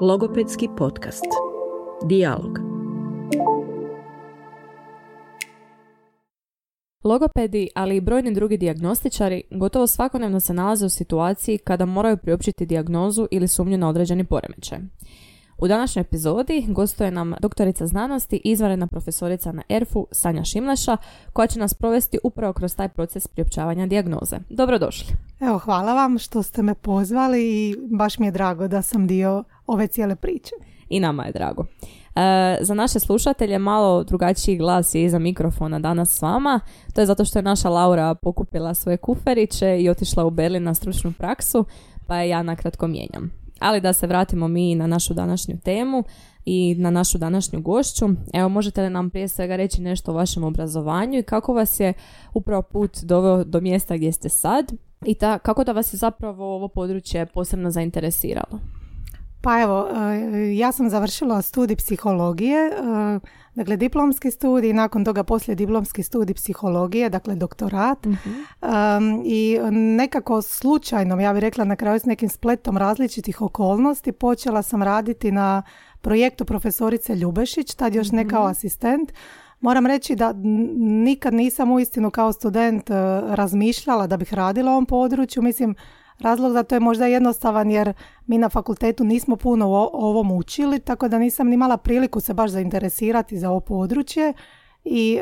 Logopedski 0.00 0.68
podcast. 0.76 1.24
Dialog. 2.04 2.58
Logopedi, 7.04 7.68
ali 7.74 7.96
i 7.96 8.00
brojni 8.00 8.34
drugi 8.34 8.56
dijagnostičari 8.56 9.42
gotovo 9.50 9.86
svakodnevno 9.86 10.40
se 10.40 10.54
nalaze 10.54 10.86
u 10.86 10.88
situaciji 10.88 11.58
kada 11.58 11.86
moraju 11.86 12.16
priopćiti 12.16 12.66
dijagnozu 12.66 13.26
ili 13.30 13.48
sumnju 13.48 13.78
na 13.78 13.88
određeni 13.88 14.24
poremećaj. 14.24 14.78
U 15.58 15.68
današnjoj 15.68 16.00
epizodi 16.00 16.66
gostuje 16.68 17.10
nam 17.10 17.34
doktorica 17.40 17.86
znanosti, 17.86 18.40
izvanredna 18.44 18.86
profesorica 18.86 19.52
na 19.52 19.62
ERFU, 19.68 20.06
Sanja 20.12 20.44
Šimleša, 20.44 20.96
koja 21.32 21.46
će 21.46 21.58
nas 21.58 21.74
provesti 21.74 22.18
upravo 22.24 22.52
kroz 22.52 22.76
taj 22.76 22.88
proces 22.88 23.26
priopćavanja 23.26 23.86
dijagnoze. 23.86 24.36
Dobrodošli. 24.50 25.14
Evo, 25.40 25.58
hvala 25.58 25.94
vam 25.94 26.18
što 26.18 26.42
ste 26.42 26.62
me 26.62 26.74
pozvali 26.74 27.42
i 27.42 27.76
baš 27.90 28.18
mi 28.18 28.26
je 28.26 28.32
drago 28.32 28.68
da 28.68 28.82
sam 28.82 29.06
dio 29.06 29.44
ove 29.68 29.86
cijele 29.86 30.16
priče. 30.16 30.50
I 30.88 31.00
nama 31.00 31.24
je 31.24 31.32
drago. 31.32 31.64
E, 32.18 32.58
za 32.60 32.74
naše 32.74 33.00
slušatelje 33.00 33.58
malo 33.58 34.04
drugačiji 34.04 34.56
glas 34.56 34.94
je 34.94 35.04
iza 35.04 35.18
mikrofona 35.18 35.78
danas 35.78 36.18
s 36.18 36.22
vama. 36.22 36.60
To 36.94 37.00
je 37.00 37.06
zato 37.06 37.24
što 37.24 37.38
je 37.38 37.42
naša 37.42 37.68
Laura 37.68 38.14
pokupila 38.14 38.74
svoje 38.74 38.96
kuferiće 38.96 39.78
i 39.80 39.88
otišla 39.88 40.24
u 40.24 40.30
Berlin 40.30 40.62
na 40.62 40.74
stručnu 40.74 41.12
praksu, 41.18 41.64
pa 42.06 42.16
je 42.16 42.28
ja 42.28 42.42
nakratko 42.42 42.86
mijenjam. 42.86 43.30
Ali 43.60 43.80
da 43.80 43.92
se 43.92 44.06
vratimo 44.06 44.48
mi 44.48 44.74
na 44.74 44.86
našu 44.86 45.14
današnju 45.14 45.58
temu 45.64 46.04
i 46.44 46.74
na 46.78 46.90
našu 46.90 47.18
današnju 47.18 47.60
gošću. 47.60 48.06
Evo, 48.32 48.48
možete 48.48 48.82
li 48.82 48.90
nam 48.90 49.10
prije 49.10 49.28
svega 49.28 49.56
reći 49.56 49.82
nešto 49.82 50.10
o 50.10 50.14
vašem 50.14 50.44
obrazovanju 50.44 51.18
i 51.18 51.22
kako 51.22 51.54
vas 51.54 51.80
je 51.80 51.92
upravo 52.34 52.62
put 52.62 52.98
doveo 53.02 53.44
do 53.44 53.60
mjesta 53.60 53.96
gdje 53.96 54.12
ste 54.12 54.28
sad 54.28 54.72
i 55.04 55.14
ta, 55.14 55.38
kako 55.38 55.64
da 55.64 55.72
vas 55.72 55.94
je 55.94 55.96
zapravo 55.96 56.54
ovo 56.54 56.68
područje 56.68 57.26
posebno 57.26 57.70
zainteresiralo? 57.70 58.77
Pa 59.40 59.60
evo, 59.60 59.88
e, 59.88 60.56
ja 60.56 60.72
sam 60.72 60.90
završila 60.90 61.42
studij 61.42 61.76
psihologije, 61.76 62.66
e, 62.66 62.72
dakle 63.54 63.76
diplomski 63.76 64.30
studij, 64.30 64.72
nakon 64.72 65.04
toga 65.04 65.24
poslije 65.24 65.54
diplomski 65.54 66.02
studij 66.02 66.34
psihologije, 66.34 67.08
dakle 67.08 67.34
doktorat. 67.34 68.06
Mhm. 68.06 68.30
I 69.24 69.58
nekako 69.72 70.42
slučajno, 70.42 71.20
ja 71.20 71.32
bih 71.32 71.40
rekla 71.40 71.64
na 71.64 71.76
kraju 71.76 72.00
s 72.00 72.04
nekim 72.04 72.28
spletom 72.28 72.76
različitih 72.76 73.42
okolnosti, 73.42 74.12
počela 74.12 74.62
sam 74.62 74.82
raditi 74.82 75.32
na 75.32 75.62
projektu 76.00 76.44
profesorice 76.44 77.14
Ljubešić, 77.14 77.74
tad 77.74 77.94
još 77.94 78.10
ne 78.10 78.28
kao 78.28 78.44
asistent. 78.46 79.12
Moram 79.60 79.86
reći 79.86 80.16
da 80.16 80.32
nikad 80.76 81.34
nisam 81.34 81.70
uistinu 81.70 82.10
kao 82.10 82.32
student 82.32 82.90
e, 82.90 82.94
razmišljala 83.26 84.06
da 84.06 84.16
bih 84.16 84.34
radila 84.34 84.70
u 84.70 84.72
ovom 84.72 84.86
području. 84.86 85.42
Mislim, 85.42 85.74
Razlog 86.20 86.52
za 86.52 86.62
to 86.62 86.74
je 86.74 86.80
možda 86.80 87.06
jednostavan 87.06 87.70
jer 87.70 87.92
mi 88.26 88.38
na 88.38 88.48
fakultetu 88.48 89.04
nismo 89.04 89.36
puno 89.36 89.66
o 89.68 89.90
ovom 89.92 90.30
učili, 90.32 90.80
tako 90.80 91.08
da 91.08 91.18
nisam 91.18 91.52
imala 91.52 91.76
priliku 91.76 92.20
se 92.20 92.34
baš 92.34 92.50
zainteresirati 92.50 93.38
za 93.38 93.50
ovo 93.50 93.60
područje. 93.60 94.32
I 94.84 95.20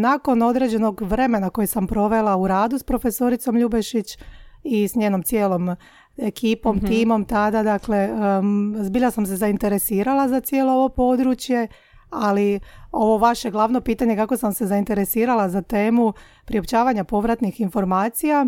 nakon 0.00 0.42
određenog 0.42 1.02
vremena 1.02 1.50
koje 1.50 1.66
sam 1.66 1.86
provela 1.86 2.36
u 2.36 2.48
radu 2.48 2.78
s 2.78 2.82
profesoricom 2.82 3.56
Ljubešić 3.56 4.18
i 4.62 4.88
s 4.88 4.94
njenom 4.94 5.22
cijelom 5.22 5.76
ekipom, 6.16 6.76
Mhm. 6.76 6.86
timom 6.86 7.24
tada, 7.24 7.62
dakle, 7.62 8.10
um, 8.12 8.76
zbilja 8.80 9.10
sam 9.10 9.26
se 9.26 9.36
zainteresirala 9.36 10.28
za 10.28 10.40
cijelo 10.40 10.72
ovo 10.72 10.88
područje, 10.88 11.68
ali 12.10 12.60
ovo 12.92 13.18
vaše 13.18 13.50
glavno 13.50 13.80
pitanje 13.80 14.16
kako 14.16 14.36
sam 14.36 14.52
se 14.54 14.66
zainteresirala 14.66 15.48
za 15.48 15.62
temu 15.62 16.12
priopćavanja 16.44 17.04
povratnih 17.04 17.60
informacija, 17.60 18.46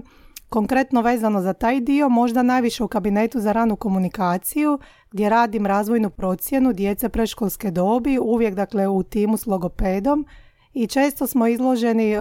konkretno 0.52 1.02
vezano 1.02 1.40
za 1.40 1.52
taj 1.52 1.80
dio, 1.80 2.08
možda 2.08 2.42
najviše 2.42 2.84
u 2.84 2.88
kabinetu 2.88 3.40
za 3.40 3.52
ranu 3.52 3.76
komunikaciju, 3.76 4.78
gdje 5.10 5.28
radim 5.28 5.66
razvojnu 5.66 6.10
procjenu 6.10 6.72
djece 6.72 7.08
preškolske 7.08 7.70
dobi, 7.70 8.18
uvijek 8.18 8.54
dakle 8.54 8.88
u 8.88 9.02
timu 9.02 9.36
s 9.36 9.46
logopedom. 9.46 10.26
I 10.74 10.86
često 10.86 11.26
smo 11.26 11.46
izloženi 11.46 12.16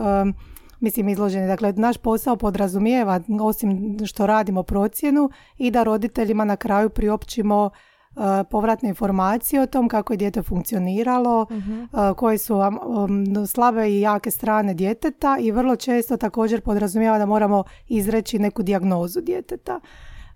mislim 0.80 1.10
izloženi, 1.10 1.48
dakle 1.48 1.74
naš 1.74 1.98
posao 1.98 2.36
podrazumijeva 2.36 3.20
osim 3.42 3.98
što 4.06 4.26
radimo 4.26 4.64
procjenu 4.64 5.30
i 5.58 5.72
da 5.72 5.84
roditeljima 5.84 6.46
na 6.46 6.56
kraju 6.56 6.90
priopćimo 6.90 7.70
povratne 8.50 8.90
informacije 8.90 9.62
o 9.62 9.66
tom 9.66 9.88
kako 9.90 10.14
je 10.14 10.18
dijete 10.18 10.44
funkcioniralo, 10.44 11.42
uh, 11.42 12.16
koje 12.18 12.38
su 12.38 12.56
um, 12.56 13.48
slabe 13.48 13.90
i 13.90 14.02
jake 14.02 14.32
strane 14.32 14.74
djeteta 14.74 15.38
i 15.40 15.52
vrlo 15.52 15.76
često 15.76 16.18
također 16.18 16.62
podrazumijeva 16.62 17.18
da 17.18 17.26
moramo 17.26 17.64
izreći 17.88 18.40
neku 18.40 18.64
dijagnozu 18.64 19.22
djeteta. 19.22 19.80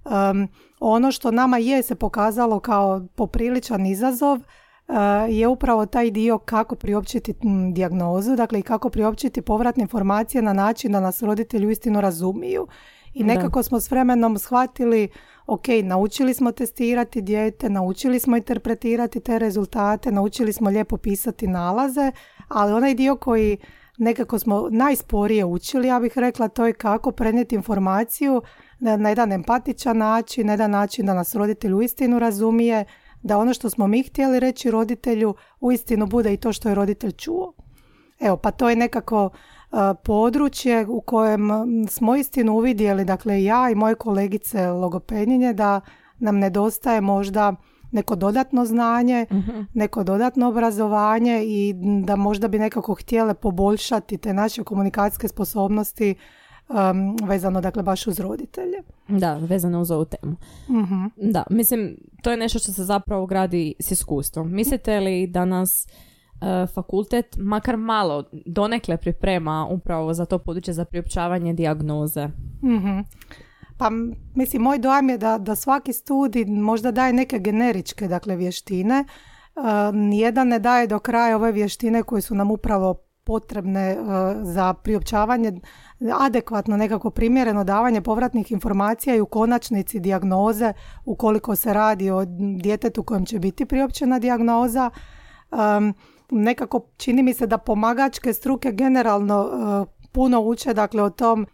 Um, 0.06 0.48
ono 0.80 1.12
što 1.12 1.32
nama 1.32 1.58
je 1.58 1.84
se 1.84 1.96
pokazalo 1.96 2.60
kao 2.60 3.08
popriličan 3.16 3.86
izazov 3.86 4.38
uh, 4.38 4.96
je 5.30 5.48
upravo 5.48 5.86
taj 5.86 6.12
dio 6.12 6.38
kako 6.38 6.76
priopćiti 6.76 7.34
dijagnozu, 7.74 8.36
dakle 8.36 8.60
i 8.60 8.64
kako 8.64 8.90
priopćiti 8.90 9.42
povratne 9.42 9.82
informacije 9.82 10.42
na 10.42 10.54
način 10.54 10.92
da 10.92 11.00
nas 11.00 11.24
roditelji 11.24 11.68
uistinu 11.68 12.02
razumiju. 12.02 12.68
I 13.14 13.24
Da. 13.24 13.34
nekako 13.34 13.64
smo 13.64 13.80
s 13.80 13.92
vremenom 13.92 14.38
shvatili, 14.38 15.10
ok, 15.48 15.68
naučili 15.84 16.34
smo 16.34 16.52
testirati 16.52 17.22
dijete, 17.22 17.70
naučili 17.70 18.20
smo 18.20 18.38
interpretirati 18.38 19.20
te 19.20 19.40
rezultate, 19.40 20.12
naučili 20.12 20.54
smo 20.54 20.70
lijepo 20.70 20.98
pisati 20.98 21.48
nalaze, 21.48 22.12
ali 22.48 22.74
onaj 22.74 22.94
dio 22.94 23.16
koji 23.16 23.58
nekako 23.98 24.40
smo 24.40 24.68
najsporije 24.72 25.46
učili, 25.46 25.88
ja 25.88 26.00
bih 26.00 26.18
rekla, 26.18 26.48
to 26.48 26.66
je 26.66 26.74
kako 26.74 27.12
prenijeti 27.12 27.56
informaciju 27.56 28.42
na, 28.80 29.10
jedan 29.10 29.32
empatičan 29.32 29.98
način, 29.98 30.48
na 30.48 30.54
jedan 30.54 30.72
način 30.72 31.06
da 31.06 31.14
nas 31.14 31.36
roditelj 31.36 31.74
uistinu 31.74 32.20
razumije, 32.20 32.86
da 33.22 33.38
ono 33.38 33.54
što 33.54 33.70
smo 33.70 33.88
mi 33.88 34.04
htjeli 34.04 34.40
reći 34.40 34.72
roditelju 34.72 35.36
uistinu 35.60 36.06
bude 36.06 36.34
i 36.34 36.38
to 36.38 36.54
što 36.54 36.70
je 36.70 36.76
roditelj 36.76 37.12
čuo. 37.12 37.54
Evo, 38.20 38.38
pa 38.38 38.52
to 38.52 38.70
je 38.70 38.76
nekako 38.76 39.30
područje 40.04 40.86
u 40.88 41.02
kojem 41.02 41.50
smo 41.90 42.16
istinu 42.16 42.54
uvidjeli, 42.54 43.06
dakle 43.06 43.44
ja 43.44 43.70
i 43.70 43.76
moje 43.76 43.96
kolegice 43.96 44.68
logopedinje, 44.68 45.54
da 45.54 45.82
nam 46.20 46.40
nedostaje 46.40 47.02
možda 47.02 47.56
neko 47.92 48.16
dodatno 48.16 48.66
znanje, 48.66 49.26
neko 49.74 50.04
dodatno 50.04 50.48
obrazovanje 50.48 51.44
i 51.46 51.74
da 52.06 52.16
možda 52.16 52.48
bi 52.48 52.60
nekako 52.60 52.94
htjele 52.94 53.34
poboljšati 53.34 54.18
te 54.18 54.34
naše 54.34 54.64
komunikacijske 54.64 55.28
sposobnosti 55.28 56.16
um, 56.70 57.18
vezano 57.28 57.62
dakle 57.62 57.84
baš 57.84 58.08
uz 58.08 58.20
roditelje. 58.20 58.78
Da, 59.08 59.38
vezano 59.38 59.82
uz 59.82 59.92
ovu 59.92 60.06
temu. 60.06 60.36
Mhm. 60.70 61.32
Da, 61.32 61.44
mislim, 61.50 61.98
to 62.24 62.32
je 62.32 62.38
nešto 62.38 62.60
što 62.60 62.72
se 62.72 62.84
zapravo 62.84 63.26
gradi 63.26 63.74
s 63.80 63.92
iskustvom. 63.92 64.54
Mislite 64.54 65.00
li 65.00 65.28
da 65.28 65.46
nas 65.46 65.88
fakultet 66.74 67.38
makar 67.38 67.78
malo 67.78 68.24
donekle 68.46 68.98
priprema 68.98 69.68
upravo 69.72 70.14
za 70.14 70.26
to 70.26 70.40
područje 70.40 70.74
za 70.74 70.86
priopćavanje 70.86 71.54
dijagnoze? 71.54 72.28
Mhm. 72.64 73.00
Pa 73.78 73.90
mislim, 74.36 74.62
moj 74.62 74.78
dojam 74.78 75.10
je 75.10 75.18
da, 75.18 75.38
da 75.38 75.56
svaki 75.56 75.94
studij 75.94 76.46
možda 76.46 76.92
daje 76.92 77.14
neke 77.14 77.40
generičke 77.40 78.08
dakle, 78.08 78.36
vještine. 78.36 79.06
Uh, 79.56 79.96
nijedan 79.96 80.48
ne 80.48 80.60
daje 80.60 80.88
do 80.88 81.00
kraja 81.00 81.36
ove 81.36 81.52
vještine 81.52 82.04
koje 82.04 82.22
su 82.22 82.36
nam 82.36 82.52
upravo 82.52 82.96
potrebne 83.24 83.98
uh, 84.00 84.08
za 84.42 84.74
priopćavanje 84.74 85.54
adekvatno 86.20 86.78
nekako 86.78 87.10
primjereno 87.10 87.64
davanje 87.64 88.02
povratnih 88.02 88.52
informacija 88.52 89.16
i 89.16 89.22
u 89.22 89.26
konačnici 89.26 90.00
dijagnoze 90.00 90.74
ukoliko 91.06 91.56
se 91.56 91.74
radi 91.74 92.10
o 92.10 92.26
djetetu 92.62 93.04
kojem 93.04 93.26
će 93.26 93.40
biti 93.40 93.66
priopćena 93.66 94.20
dijagnoza. 94.20 94.90
Um, 95.52 95.94
nekako 96.32 96.80
čini 96.98 97.24
mi 97.24 97.34
se 97.34 97.48
da 97.48 97.58
pomagačke 97.58 98.34
struke 98.34 98.72
generalno 98.72 99.42
uh, 99.42 99.88
puno 100.12 100.42
uče 100.42 100.74
dakle 100.74 101.04
o 101.04 101.10
tom 101.10 101.48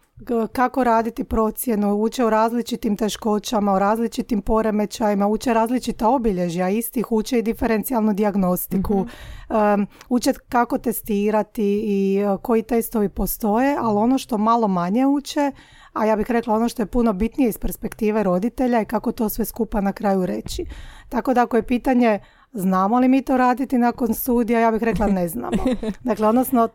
kako 0.52 0.84
raditi 0.84 1.24
procjenu, 1.24 1.94
uče 1.94 2.24
o 2.24 2.30
različitim 2.30 2.96
teškoćama, 2.96 3.72
o 3.72 3.78
različitim 3.78 4.42
poremećajima, 4.42 5.26
uče 5.26 5.54
različita 5.54 6.08
obilježja 6.08 6.68
istih, 6.68 7.12
uče 7.12 7.38
i 7.38 7.42
diferencijalnu 7.42 8.12
dijagnostiku, 8.12 8.94
um, 8.94 9.86
uče 10.08 10.32
kako 10.48 10.78
testirati 10.78 11.82
i 11.84 12.24
uh, 12.24 12.40
koji 12.42 12.62
testovi 12.62 13.08
postoje, 13.08 13.76
ali 13.80 13.98
ono 13.98 14.18
što 14.18 14.38
malo 14.38 14.68
manje 14.68 15.06
uče, 15.06 15.52
a 15.92 16.04
ja 16.04 16.16
bih 16.16 16.30
rekla 16.30 16.54
ono 16.54 16.68
što 16.68 16.82
je 16.82 16.86
puno 16.86 17.12
bitnije 17.12 17.48
iz 17.48 17.58
perspektive 17.58 18.22
roditelja 18.22 18.78
je 18.78 18.84
kako 18.84 19.12
to 19.12 19.28
sve 19.28 19.44
skupa 19.44 19.80
na 19.80 19.92
kraju 19.92 20.26
reći. 20.26 20.66
Tako 21.08 21.34
da 21.34 21.42
ako 21.42 21.56
je 21.56 21.62
pitanje 21.62 22.20
znamo 22.52 22.98
li 22.98 23.08
mi 23.08 23.22
to 23.22 23.36
raditi 23.36 23.78
nakon 23.78 24.14
studija, 24.14 24.60
ja 24.60 24.70
bih 24.70 24.82
rekla 24.82 25.06
ne 25.06 25.28
znamo. 25.28 25.64
Dakle, 26.04 26.28
odnosno 26.28 26.68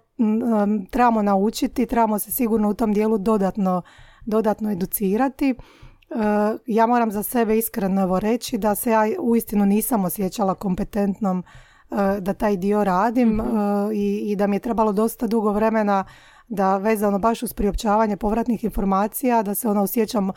trebamo 0.90 1.22
naučiti, 1.22 1.86
trebamo 1.86 2.20
se 2.20 2.32
sigurno 2.32 2.70
u 2.70 2.74
tom 2.74 2.94
dijelu 2.94 3.18
dodatno, 3.18 3.82
dodatno 4.26 4.72
educirati. 4.72 5.50
E, 5.50 5.56
ja 6.66 6.86
moram 6.86 7.12
za 7.12 7.24
sebe 7.24 7.58
iskreno 7.58 8.02
evo 8.02 8.20
reći 8.20 8.58
da 8.58 8.76
se 8.76 8.92
ja 8.92 9.02
uistinu 9.20 9.66
nisam 9.66 10.06
osjećala 10.06 10.56
kompetentnom 10.56 11.44
e, 11.92 12.22
da 12.22 12.34
taj 12.34 12.58
dio 12.58 12.84
radim 12.84 13.40
e, 13.40 13.44
i, 13.94 14.32
i 14.32 14.36
da 14.36 14.48
mi 14.48 14.56
je 14.56 14.60
trebalo 14.60 14.92
dosta 14.92 15.28
dugo 15.28 15.52
vremena 15.52 16.06
da 16.48 16.78
vezano 16.78 17.20
baš 17.20 17.44
uz 17.44 17.54
priopćavanje 17.54 18.18
povratnih 18.18 18.64
informacija 18.64 19.44
da 19.44 19.56
se 19.56 19.68
ono 19.68 19.82
osjećam 19.82 20.30
e, 20.30 20.34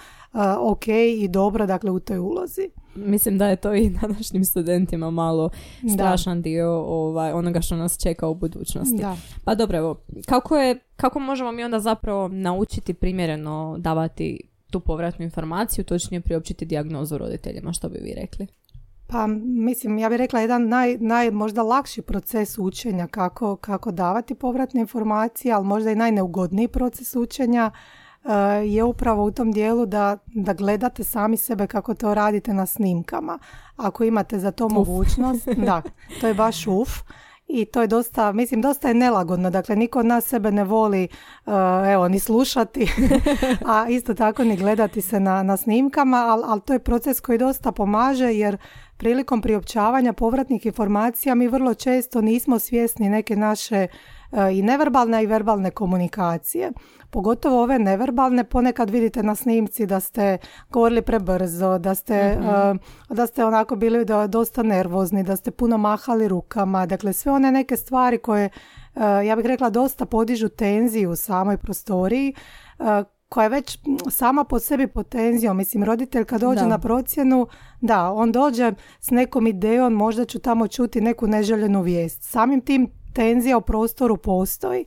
ok 0.58 0.88
i 1.16 1.28
dobro 1.28 1.66
dakle 1.66 1.90
u 1.90 2.00
toj 2.00 2.18
ulozi. 2.18 2.70
mislim 2.94 3.38
da 3.38 3.46
je 3.46 3.56
to 3.56 3.74
i 3.74 3.90
današnjim 4.00 4.44
studentima 4.44 5.10
malo 5.10 5.50
strašan 5.94 6.42
dio 6.42 6.70
ovaj, 6.82 7.32
onoga 7.32 7.60
što 7.60 7.76
nas 7.76 7.98
čeka 8.02 8.28
u 8.28 8.34
budućnosti. 8.34 8.96
Da. 8.96 9.16
Pa 9.44 9.54
dobro, 9.54 9.78
evo, 9.78 10.00
kako, 10.26 10.56
je, 10.56 10.78
kako 10.96 11.18
možemo 11.18 11.52
mi 11.52 11.64
onda 11.64 11.80
zapravo 11.80 12.28
naučiti 12.28 12.94
primjereno 12.94 13.76
davati 13.78 14.40
tu 14.70 14.80
povratnu 14.80 15.24
informaciju, 15.24 15.84
točnije 15.84 16.20
priopćiti 16.20 16.66
dijagnozu 16.66 17.18
roditeljima, 17.18 17.72
što 17.72 17.88
bi 17.88 17.98
vi 17.98 18.14
rekli? 18.14 18.46
Pa 19.10 19.26
mislim, 19.42 19.98
ja 19.98 20.08
bih 20.08 20.18
rekla 20.18 20.40
jedan 20.40 20.68
naj, 20.68 20.96
naj 21.00 21.30
možda 21.30 21.62
lakši 21.62 22.02
proces 22.02 22.58
učenja 22.58 23.06
kako, 23.06 23.56
kako 23.56 23.90
davati 23.90 24.34
povratne 24.34 24.80
informacije, 24.80 25.54
ali 25.54 25.66
možda 25.66 25.90
i 25.90 25.94
najneugodniji 25.94 26.68
proces 26.68 27.16
učenja 27.16 27.70
uh, 27.70 28.30
je 28.64 28.84
upravo 28.84 29.24
u 29.24 29.30
tom 29.30 29.52
dijelu 29.52 29.86
da, 29.86 30.18
da 30.26 30.52
gledate 30.52 31.04
sami 31.04 31.36
sebe 31.36 31.66
kako 31.66 31.94
to 31.94 32.14
radite 32.14 32.54
na 32.54 32.66
snimkama. 32.66 33.38
Ako 33.76 34.04
imate 34.04 34.38
za 34.38 34.50
to 34.50 34.68
mogućnost, 34.68 35.48
da, 35.66 35.82
to 36.20 36.26
je 36.26 36.34
baš 36.34 36.66
uf 36.66 36.90
i 37.52 37.64
to 37.64 37.80
je 37.80 37.86
dosta, 37.86 38.32
mislim, 38.32 38.62
dosta 38.62 38.88
je 38.88 38.94
nelagodno. 38.94 39.50
Dakle, 39.50 39.76
niko 39.76 39.98
od 39.98 40.06
nas 40.06 40.24
sebe 40.24 40.52
ne 40.52 40.64
voli, 40.64 41.08
uh, 41.46 41.52
evo, 41.92 42.08
ni 42.08 42.18
slušati, 42.18 42.86
a 43.72 43.88
isto 43.88 44.14
tako 44.14 44.44
ni 44.44 44.56
gledati 44.56 45.02
se 45.02 45.20
na, 45.20 45.42
na 45.42 45.56
snimkama, 45.56 46.16
ali 46.16 46.42
al 46.46 46.60
to 46.60 46.72
je 46.72 46.78
proces 46.78 47.20
koji 47.20 47.38
dosta 47.38 47.72
pomaže 47.72 48.34
jer 48.34 48.56
prilikom 49.00 49.43
priopćavanja 49.43 50.12
povratnih 50.12 50.67
informacija 50.67 51.35
mi 51.35 51.49
vrlo 51.49 51.75
često 51.75 52.20
nismo 52.20 52.58
svjesni 52.58 53.08
neke 53.08 53.37
naše 53.37 53.87
uh, 53.87 54.38
i 54.52 54.62
neverbalne 54.62 55.23
i 55.23 55.26
verbalne 55.26 55.70
komunikacije. 55.70 56.73
Pogotovo 57.11 57.62
ove 57.62 57.79
neverbalne, 57.79 58.44
ponekad 58.44 58.91
vidite 58.91 59.23
na 59.23 59.35
snimci 59.35 59.87
da 59.87 60.00
ste 60.00 60.38
govorili 60.70 61.02
prebrzo, 61.02 61.79
da 61.79 61.94
ste, 61.94 62.38
uh, 62.38 63.17
da 63.17 63.26
ste 63.26 63.44
onako 63.44 63.76
bili 63.76 64.05
dosta 64.29 64.62
nervozni, 64.62 65.23
da 65.23 65.37
ste 65.37 65.50
puno 65.50 65.79
mahali 65.79 66.29
rukama. 66.29 66.87
Dakle, 66.87 67.12
sve 67.12 67.32
one 67.32 67.52
neke 67.52 67.76
stvari 67.76 68.19
koje, 68.19 68.50
uh, 68.94 69.02
ja 69.26 69.37
bih 69.37 69.47
rekla, 69.47 69.70
dosta 69.70 70.06
podižu 70.06 70.49
tenziju 70.49 71.11
u 71.11 71.17
samoj 71.17 71.56
prostoriji, 71.56 72.35
uh, 72.79 72.87
koja 73.30 73.44
je 73.44 73.48
već 73.48 73.78
sama 74.10 74.44
po 74.44 74.58
sebi 74.58 74.86
pod 74.86 75.08
tenzijom. 75.08 75.56
Mislim, 75.56 75.84
roditelj 75.84 76.24
kad 76.24 76.40
dođe 76.40 76.60
Da. 76.60 76.66
na 76.66 76.78
procjenu, 76.78 77.46
da, 77.80 78.12
on 78.12 78.32
dođe 78.32 78.72
s 79.00 79.10
nekom 79.10 79.46
idejom, 79.46 79.92
možda 79.92 80.24
ću 80.24 80.38
tamo 80.38 80.68
čuti 80.68 81.00
neku 81.00 81.26
neželjenu 81.26 81.82
vijest. 81.82 82.22
Samim 82.22 82.60
tim 82.60 82.90
tenzija 83.12 83.56
u 83.56 83.60
prostoru 83.60 84.16
postoji 84.16 84.84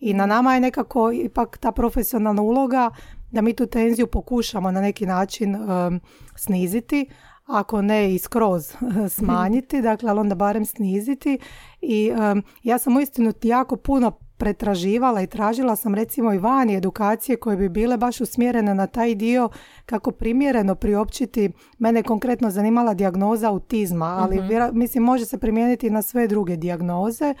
i 0.00 0.14
na 0.14 0.26
nama 0.26 0.54
je 0.54 0.60
nekako 0.60 1.12
ipak 1.12 1.58
ta 1.58 1.72
profesionalna 1.72 2.42
uloga 2.42 2.90
da 3.30 3.40
mi 3.42 3.52
tu 3.52 3.66
tenziju 3.66 4.06
pokušamo 4.06 4.70
na 4.70 4.80
neki 4.80 5.06
način 5.06 5.54
um, 5.54 6.00
sniziti, 6.34 7.06
ako 7.46 7.82
ne 7.82 8.14
i 8.14 8.18
skroz 8.18 8.74
smanjiti, 9.16 9.82
dakle, 9.82 10.10
ali 10.10 10.20
onda 10.20 10.34
barem 10.34 10.64
sniziti. 10.64 11.38
I 11.80 12.12
um, 12.12 12.42
ja 12.62 12.78
sam 12.78 12.96
uistinu 12.96 13.32
jako 13.42 13.76
puno 13.76 14.25
pretraživala 14.36 15.22
i 15.22 15.26
tražila 15.26 15.76
sam 15.76 15.94
recimo 15.94 16.32
i 16.32 16.38
vani 16.38 16.74
edukacije 16.74 17.36
koje 17.36 17.56
bi 17.56 17.68
bile 17.68 17.96
baš 17.96 18.20
usmjerene 18.20 18.74
na 18.74 18.86
taj 18.86 19.14
dio 19.14 19.48
kako 19.86 20.10
primjereno 20.10 20.74
priopćiti. 20.74 21.50
Mene 21.78 21.98
je 21.98 22.04
konkretno 22.04 22.50
zanimala 22.50 22.94
dijagnoza 22.94 23.48
autizma, 23.48 24.18
ali 24.20 24.40
vjera- 24.40 24.72
mislim 24.72 25.04
može 25.04 25.24
se 25.24 25.38
primijeniti 25.38 25.90
na 25.90 26.02
sve 26.02 26.26
druge 26.26 26.56
dijagnoze. 26.56 27.34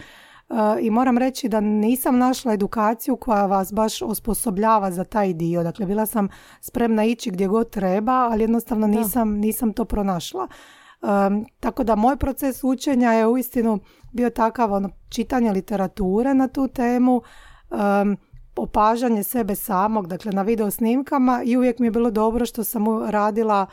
Uh, 0.48 0.56
I 0.80 0.90
moram 0.90 1.18
reći 1.18 1.48
da 1.48 1.60
nisam 1.60 2.18
našla 2.18 2.52
edukaciju 2.52 3.16
koja 3.16 3.46
vas 3.46 3.72
baš 3.72 4.02
osposobljava 4.02 4.90
za 4.90 5.04
taj 5.04 5.32
dio. 5.32 5.62
Dakle, 5.62 5.86
bila 5.86 6.06
sam 6.06 6.28
spremna 6.60 7.04
ići 7.04 7.30
gdje 7.30 7.46
god 7.46 7.70
treba, 7.70 8.12
ali 8.12 8.42
jednostavno 8.42 8.86
nisam, 8.86 9.30
nisam 9.30 9.72
to 9.72 9.84
pronašla. 9.84 10.48
Um, 11.02 11.46
tako 11.60 11.84
da 11.84 11.96
moj 11.96 12.16
proces 12.16 12.64
učenja 12.64 13.12
je 13.12 13.26
uistinu 13.26 13.78
bio 14.16 14.30
takav 14.30 14.72
ono, 14.72 14.90
čitanje 15.08 15.52
literature 15.52 16.34
na 16.34 16.48
tu 16.48 16.68
temu, 16.68 17.22
um, 17.70 18.16
opažanje 18.56 19.22
sebe 19.22 19.54
samog, 19.54 20.06
dakle 20.06 20.32
na 20.32 20.42
video 20.42 20.70
snimkama 20.70 21.42
i 21.44 21.56
uvijek 21.56 21.78
mi 21.78 21.86
je 21.86 21.90
bilo 21.90 22.10
dobro 22.10 22.46
što 22.46 22.64
sam 22.64 22.84
radila 23.10 23.66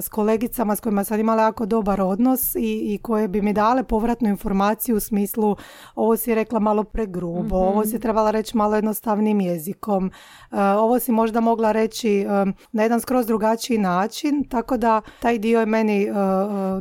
s 0.00 0.08
kolegicama 0.08 0.76
s 0.76 0.80
kojima 0.80 1.04
sam 1.04 1.20
imala 1.20 1.42
jako 1.42 1.66
dobar 1.66 2.00
odnos 2.00 2.54
i, 2.54 2.94
i 2.94 2.98
koje 3.02 3.28
bi 3.28 3.42
mi 3.42 3.52
dale 3.52 3.82
povratnu 3.82 4.28
informaciju 4.28 4.96
u 4.96 5.00
smislu 5.00 5.56
ovo 5.94 6.16
si 6.16 6.34
rekla 6.34 6.60
malo 6.60 6.84
pregrubo, 6.84 7.56
ovo 7.56 7.86
si 7.86 8.00
trebala 8.00 8.30
reći 8.30 8.56
malo 8.56 8.74
jednostavnim 8.74 9.40
jezikom, 9.40 10.06
uh, 10.50 10.58
ovo 10.58 10.98
si 10.98 11.12
možda 11.12 11.40
mogla 11.40 11.72
reći 11.72 12.26
um, 12.26 12.54
na 12.72 12.82
jedan 12.82 13.00
skroz 13.00 13.26
drugačiji 13.26 13.78
način, 13.78 14.44
tako 14.44 14.76
da 14.76 15.00
taj 15.20 15.38
dio 15.38 15.60
je 15.60 15.66
meni 15.66 16.08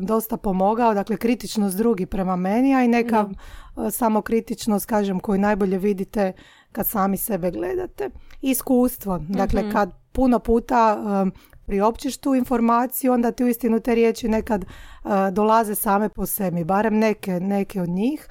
dosta 0.02 0.38
pomogao, 0.38 0.94
dakle 0.94 1.18
kritičnost 1.18 1.78
drugi 1.78 2.06
prema 2.06 2.36
meni, 2.36 2.76
a 2.76 2.84
i 2.84 2.88
neka 2.88 3.22
uh, 3.22 3.92
samokritičnost, 3.92 4.86
kažem, 4.86 5.20
koju 5.20 5.40
najbolje 5.40 5.78
vidite 5.78 6.34
kad 6.72 6.88
sami 6.88 7.18
sebe 7.18 7.52
gledate. 7.52 8.10
Iskustvo, 8.42 9.20
dakle 9.30 9.72
kad 9.72 9.92
puno 10.12 10.40
puta 10.40 10.98
um, 11.24 11.32
priopćiš 11.70 12.18
tu 12.18 12.36
informaciju, 12.36 13.14
onda 13.14 13.32
ti 13.32 13.44
uistinu 13.44 13.80
te 13.80 13.96
riječi 13.96 14.28
nekad 14.28 14.66
uh, 14.66 15.12
dolaze 15.32 15.76
same 15.76 16.10
po 16.10 16.26
sebi, 16.26 16.64
barem 16.64 16.98
neke, 16.98 17.40
neke 17.40 17.82
od 17.82 17.90
njih. 17.90 18.28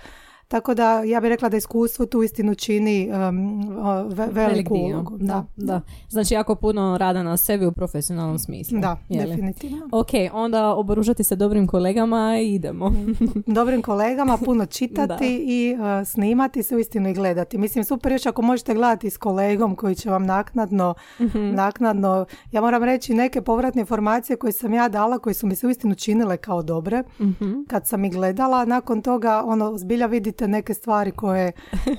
Tako 0.49 0.75
da 0.75 1.03
ja 1.03 1.21
bih 1.21 1.29
rekla 1.29 1.49
da 1.49 1.57
iskustvo 1.57 2.07
tu 2.07 2.23
istinu 2.23 2.55
čini 2.55 3.11
um, 3.29 3.61
ve- 4.09 4.29
veliku 4.31 4.75
ulogu. 4.75 5.17
Da, 5.19 5.45
da. 5.57 5.81
Znači 6.09 6.35
jako 6.35 6.55
puno 6.55 6.99
rada 6.99 7.23
na 7.23 7.37
sebi 7.37 7.67
u 7.67 7.73
profesionalnom 7.73 8.39
smislu. 8.39 8.79
Da, 8.81 8.97
je 9.09 9.25
li? 9.25 9.31
definitivno. 9.31 9.89
Ok, 9.93 10.09
onda 10.33 10.75
oboružati 10.75 11.25
se 11.25 11.37
dobrim 11.37 11.67
kolegama 11.67 12.39
i 12.39 12.55
idemo. 12.55 12.93
Dobrim 13.47 13.83
kolegama 13.83 14.39
puno 14.45 14.67
čitati 14.67 15.37
i 15.59 15.75
uh, 15.75 16.09
snimati 16.09 16.63
se 16.63 16.77
uistinu 16.77 17.09
i 17.09 17.15
gledati. 17.15 17.59
Mislim, 17.59 17.85
super 17.85 18.13
još 18.13 18.27
ako 18.27 18.43
možete 18.43 18.75
gledati 18.75 19.11
s 19.11 19.17
kolegom 19.17 19.77
koji 19.77 19.95
će 19.95 20.11
vam 20.11 20.27
naknadno, 20.27 20.95
naknadno, 21.35 22.27
ja 22.53 22.61
moram 22.61 22.85
reći 22.85 23.15
neke 23.15 23.43
povratne 23.43 23.81
informacije 23.81 24.37
koje 24.37 24.53
sam 24.53 24.75
ja 24.75 24.89
dala, 24.89 25.19
koje 25.19 25.35
su 25.35 25.47
mi 25.47 25.55
se 25.57 25.67
uistinu 25.67 25.95
činile 25.95 26.37
kao 26.37 26.63
dobre, 26.63 27.03
kad 27.67 27.87
sam 27.87 28.05
ih 28.05 28.13
gledala, 28.13 28.65
nakon 28.65 29.03
toga 29.03 29.43
ono, 29.47 29.79
zbilja 29.79 30.07
vidite 30.07 30.38
neke 30.47 30.75
stvari 30.75 31.11
koje, 31.11 31.53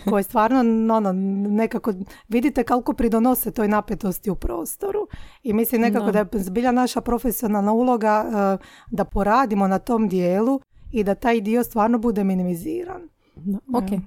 koje 0.09 0.23
stvarno 0.23 0.59
ono, 0.95 1.11
nekako 1.49 1.93
vidite 2.27 2.63
koliko 2.63 2.93
pridonose 2.93 3.51
toj 3.51 3.67
napetosti 3.67 4.29
u 4.29 4.35
prostoru. 4.35 5.07
I 5.43 5.53
mislim 5.53 5.81
nekako 5.81 6.11
da, 6.11 6.19
je 6.19 6.27
zbilja 6.33 6.71
naša 6.71 7.01
profesionalna 7.01 7.73
uloga 7.73 8.25
uh, 8.27 8.65
da 8.91 9.05
poradimo 9.05 9.67
na 9.67 9.79
tom 9.79 10.09
dijelu 10.09 10.59
i 10.91 11.03
da 11.03 11.15
taj 11.15 11.41
dio 11.41 11.63
stvarno 11.63 11.97
bude 11.97 12.23
minimiziran. 12.23 13.01
Da, 13.35 13.57
ok, 13.77 14.01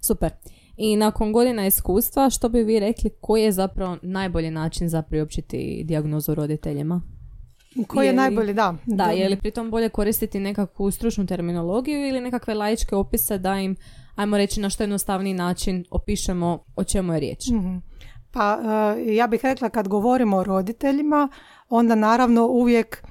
super. 0.00 0.30
I 0.76 0.96
nakon 0.96 1.32
godina 1.32 1.66
iskustva, 1.66 2.30
što 2.30 2.48
bi 2.48 2.62
vi 2.62 2.80
rekli, 2.80 3.10
koji 3.20 3.42
je 3.42 3.52
zapravo 3.52 3.96
najbolji 4.02 4.50
način 4.50 4.88
za 4.88 5.02
priopćiti 5.02 5.84
dijagnozu 5.84 6.34
roditeljima? 6.34 7.02
Koji 7.88 8.06
je, 8.06 8.08
Je 8.08 8.16
najbolji, 8.16 8.54
da. 8.54 8.74
Da, 8.86 9.04
je 9.04 9.28
li 9.28 9.36
pritom 9.36 9.70
bolje 9.70 9.88
koristiti 9.88 10.40
nekakvu 10.40 10.90
stručnu 10.90 11.26
terminologiju 11.26 12.08
ili 12.08 12.20
nekakve 12.20 12.54
laičke 12.54 12.94
opise 12.94 13.38
da 13.38 13.58
im, 13.60 13.76
ajmo 14.14 14.36
reći, 14.36 14.60
na 14.60 14.70
što 14.70 14.82
jednostavniji 14.82 15.34
način 15.34 15.84
opišemo 15.90 16.64
o 16.76 16.84
čemu 16.84 17.12
je 17.12 17.20
riječ? 17.20 17.40
Mhm. 17.52 17.76
Pa 18.30 18.58
e, 18.98 19.14
ja 19.14 19.26
bih 19.26 19.40
rekla 19.42 19.68
kad 19.68 19.88
govorimo 19.88 20.36
o 20.36 20.44
roditeljima, 20.44 21.28
onda 21.68 21.94
naravno 21.94 22.46
uvijek 22.46 23.04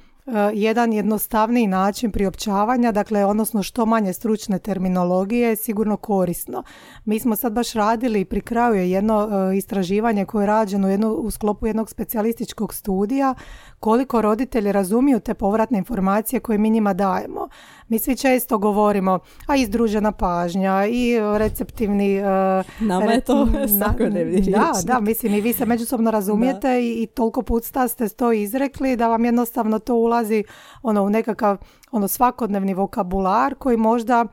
jedan 0.53 0.93
jednostavniji 0.93 1.67
način 1.67 2.11
priopćavanja, 2.11 2.91
dakle 2.91 3.25
odnosno 3.25 3.63
što 3.63 3.85
manje 3.85 4.13
stručne 4.13 4.59
terminologije 4.59 5.49
je 5.49 5.55
sigurno 5.55 5.97
korisno. 5.97 6.63
Mi 7.05 7.19
smo 7.19 7.35
sad 7.35 7.53
baš 7.53 7.73
radili 7.73 8.25
pri 8.25 8.41
kraju 8.41 8.75
je 8.75 8.91
jedno 8.91 9.29
e, 9.51 9.57
istraživanje 9.57 10.25
koje 10.25 10.43
je 10.43 10.47
rađeno 10.47 10.87
u, 10.87 10.91
jedno, 10.91 11.13
u 11.13 11.31
sklopu 11.31 11.67
jednog 11.67 11.89
specijalističkog 11.89 12.73
studija 12.73 13.35
koliko 13.79 14.21
roditelji 14.21 14.71
razumiju 14.71 15.19
te 15.19 15.33
povratne 15.33 15.77
informacije 15.77 16.39
koje 16.39 16.57
mi 16.57 16.69
njima 16.69 16.93
dajemo. 16.93 17.49
Mi 17.93 17.99
svi 17.99 18.15
često 18.15 18.57
govorimo, 18.57 19.19
a 19.47 19.55
izdružena 19.55 20.11
pažnja 20.11 20.85
i 20.85 21.19
receptivni... 21.37 22.15
e, 22.17 22.23
Nama 22.79 23.11
je 23.11 23.21
to 23.21 23.47
svakodnevni 23.79 24.41
Da, 24.41 24.71
da, 24.83 24.99
mislim 24.99 25.33
i 25.33 25.41
vi 25.41 25.53
se 25.53 25.65
međusobno 25.65 26.11
razumijete 26.11 26.81
i, 26.81 27.03
i 27.03 27.07
toliko 27.07 27.41
puta 27.41 27.87
ste 27.87 28.09
to 28.09 28.31
izrekli 28.31 28.95
da 28.95 29.07
vam 29.07 29.25
jednostavno 29.25 29.79
to 29.79 29.95
ulazi 29.95 30.43
ono 30.83 31.03
u 31.03 31.09
nekakav 31.09 31.57
ono 31.91 32.07
svakodnevni 32.07 32.73
vokabular 32.73 33.55
koji 33.55 33.77
možda 33.77 34.25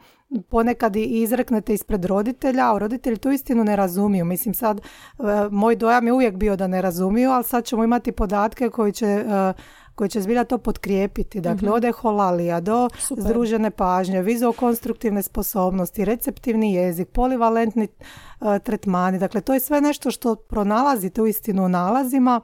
ponekad 0.49 0.97
i 0.97 1.05
izreknete 1.05 1.75
ispred 1.75 2.05
roditelja, 2.05 2.75
a 2.75 2.79
roditelji 2.79 3.17
to 3.17 3.31
istinu 3.31 3.65
ne 3.65 3.77
razumiju. 3.77 4.25
Mislim 4.25 4.55
sad, 4.55 4.81
e, 4.81 5.23
moj 5.51 5.77
dojam 5.77 6.07
je 6.07 6.13
uvijek 6.13 6.35
bio 6.37 6.57
da 6.57 6.67
ne 6.67 6.83
razumiju, 6.83 7.31
ali 7.31 7.45
sad 7.45 7.65
ćemo 7.65 7.85
imati 7.85 8.13
podatke 8.13 8.69
koji 8.69 8.93
će, 8.93 9.07
e, 9.07 9.53
koji 10.01 10.11
će 10.11 10.21
zbilja 10.21 10.45
to 10.45 10.59
potkrijepiti. 10.59 11.41
Dakle, 11.41 11.71
od 11.71 11.85
eholalija 11.85 12.61
do 12.61 12.89
Super. 12.99 13.25
združene 13.25 13.71
pažnje, 13.71 14.23
vizuokonstruktivne 14.23 15.23
sposobnosti, 15.23 16.05
receptivni 16.05 16.73
jezik, 16.75 17.09
polivalentni 17.09 17.85
e, 17.85 18.59
tretmani. 18.59 19.19
Dakle, 19.19 19.41
to 19.41 19.55
je 19.55 19.61
sve 19.61 19.81
nešto 19.81 20.11
što 20.11 20.35
pronalazite 20.37 21.23
u 21.23 21.27
istinu 21.27 21.65
u 21.65 21.69
nalazima 21.69 22.41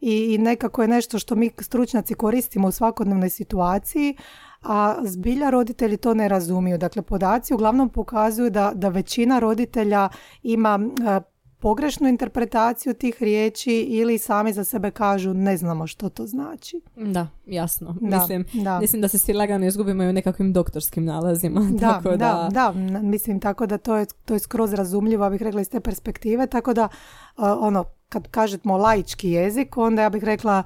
i, 0.00 0.34
i 0.34 0.38
nekako 0.38 0.82
je 0.82 0.88
nešto 0.88 1.18
što 1.18 1.34
mi 1.34 1.50
stručnjaci 1.58 2.14
koristimo 2.14 2.68
u 2.68 2.72
svakodnevnoj 2.72 3.30
situaciji, 3.30 4.16
a 4.62 4.96
zbilja 5.04 5.50
roditelji 5.50 5.96
to 5.96 6.14
ne 6.14 6.28
razumiju. 6.28 6.78
Dakle, 6.78 7.02
podaci 7.02 7.54
uglavnom 7.54 7.88
pokazuju 7.88 8.50
da, 8.50 8.72
da 8.74 8.88
većina 8.88 9.38
roditelja 9.38 10.08
ima 10.42 10.78
pogrešnu 11.58 12.08
interpretaciju 12.08 12.94
tih 12.94 13.22
riječi 13.22 13.72
ili 13.72 14.18
sami 14.18 14.52
za 14.52 14.64
sebe 14.64 14.90
kažu 14.90 15.34
ne 15.34 15.56
znamo 15.56 15.86
što 15.86 16.08
to 16.08 16.26
znači. 16.26 16.80
Da, 16.96 17.28
jasno. 17.46 17.96
Da, 18.00 18.18
mislim, 18.18 18.44
da. 18.52 18.80
mislim 18.80 19.02
da 19.02 19.08
se 19.08 19.18
svi 19.18 19.32
lagano 19.32 19.66
izgubimo 19.66 20.02
i 20.02 20.08
u 20.08 20.12
nekakvim 20.12 20.52
doktorskim 20.52 21.04
nalazima. 21.04 21.60
Da, 21.72 21.92
tako 21.92 22.10
da, 22.10 22.48
da, 22.52 22.72
da, 22.92 23.02
mislim 23.02 23.40
tako 23.40 23.66
da 23.66 23.78
to 23.78 23.96
je, 23.96 24.06
to 24.24 24.34
je 24.34 24.40
skroz 24.40 24.72
razumljivo, 24.72 25.24
ja 25.24 25.30
bih 25.30 25.42
rekla 25.42 25.60
iz 25.60 25.70
te 25.70 25.80
perspektive, 25.80 26.46
tako 26.46 26.74
da 26.74 26.88
ono, 27.36 27.84
kad 28.08 28.28
kažemo 28.28 28.76
laički 28.76 29.30
jezik, 29.30 29.76
onda 29.76 30.02
ja 30.02 30.10
bih 30.10 30.24
rekla 30.24 30.62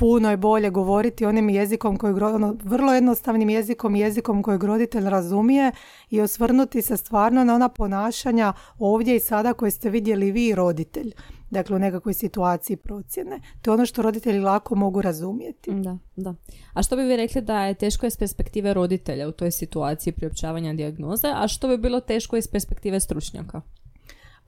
puno 0.00 0.30
je 0.30 0.36
bolje 0.36 0.70
govoriti 0.70 1.26
onim 1.26 1.50
jezikom 1.50 1.96
koji 1.96 2.12
ono, 2.12 2.56
vrlo 2.64 2.94
jednostavnim 2.94 3.50
jezikom, 3.50 3.96
jezikom 3.96 4.42
kojeg 4.42 4.64
roditelj 4.64 5.04
razumije 5.04 5.72
i 6.10 6.20
osvrnuti 6.20 6.82
se 6.82 6.96
stvarno 6.96 7.44
na 7.44 7.54
ona 7.54 7.68
ponašanja 7.68 8.52
ovdje 8.78 9.16
i 9.16 9.20
sada 9.20 9.52
koje 9.52 9.70
ste 9.70 9.90
vidjeli 9.90 10.32
vi 10.32 10.54
roditelj. 10.54 11.12
Dakle, 11.50 11.76
u 11.76 11.78
nekakvoj 11.78 12.14
situaciji 12.14 12.76
procjene. 12.76 13.40
To 13.62 13.70
je 13.70 13.74
ono 13.74 13.86
što 13.86 14.02
roditelji 14.02 14.40
lako 14.40 14.74
mogu 14.74 15.02
razumjeti. 15.02 15.70
Da, 15.70 15.98
da. 16.16 16.34
A 16.74 16.82
što 16.82 16.96
bi 16.96 17.02
vi 17.02 17.16
rekli 17.16 17.42
da 17.42 17.64
je 17.64 17.74
teško 17.74 18.06
iz 18.06 18.16
perspektive 18.16 18.74
roditelja 18.74 19.28
u 19.28 19.32
toj 19.32 19.50
situaciji 19.50 20.12
priopćavanja 20.12 20.72
dijagnoze, 20.72 21.28
a 21.34 21.48
što 21.48 21.68
bi 21.68 21.78
bilo 21.78 22.00
teško 22.00 22.36
iz 22.36 22.48
perspektive 22.48 23.00
stručnjaka? 23.00 23.60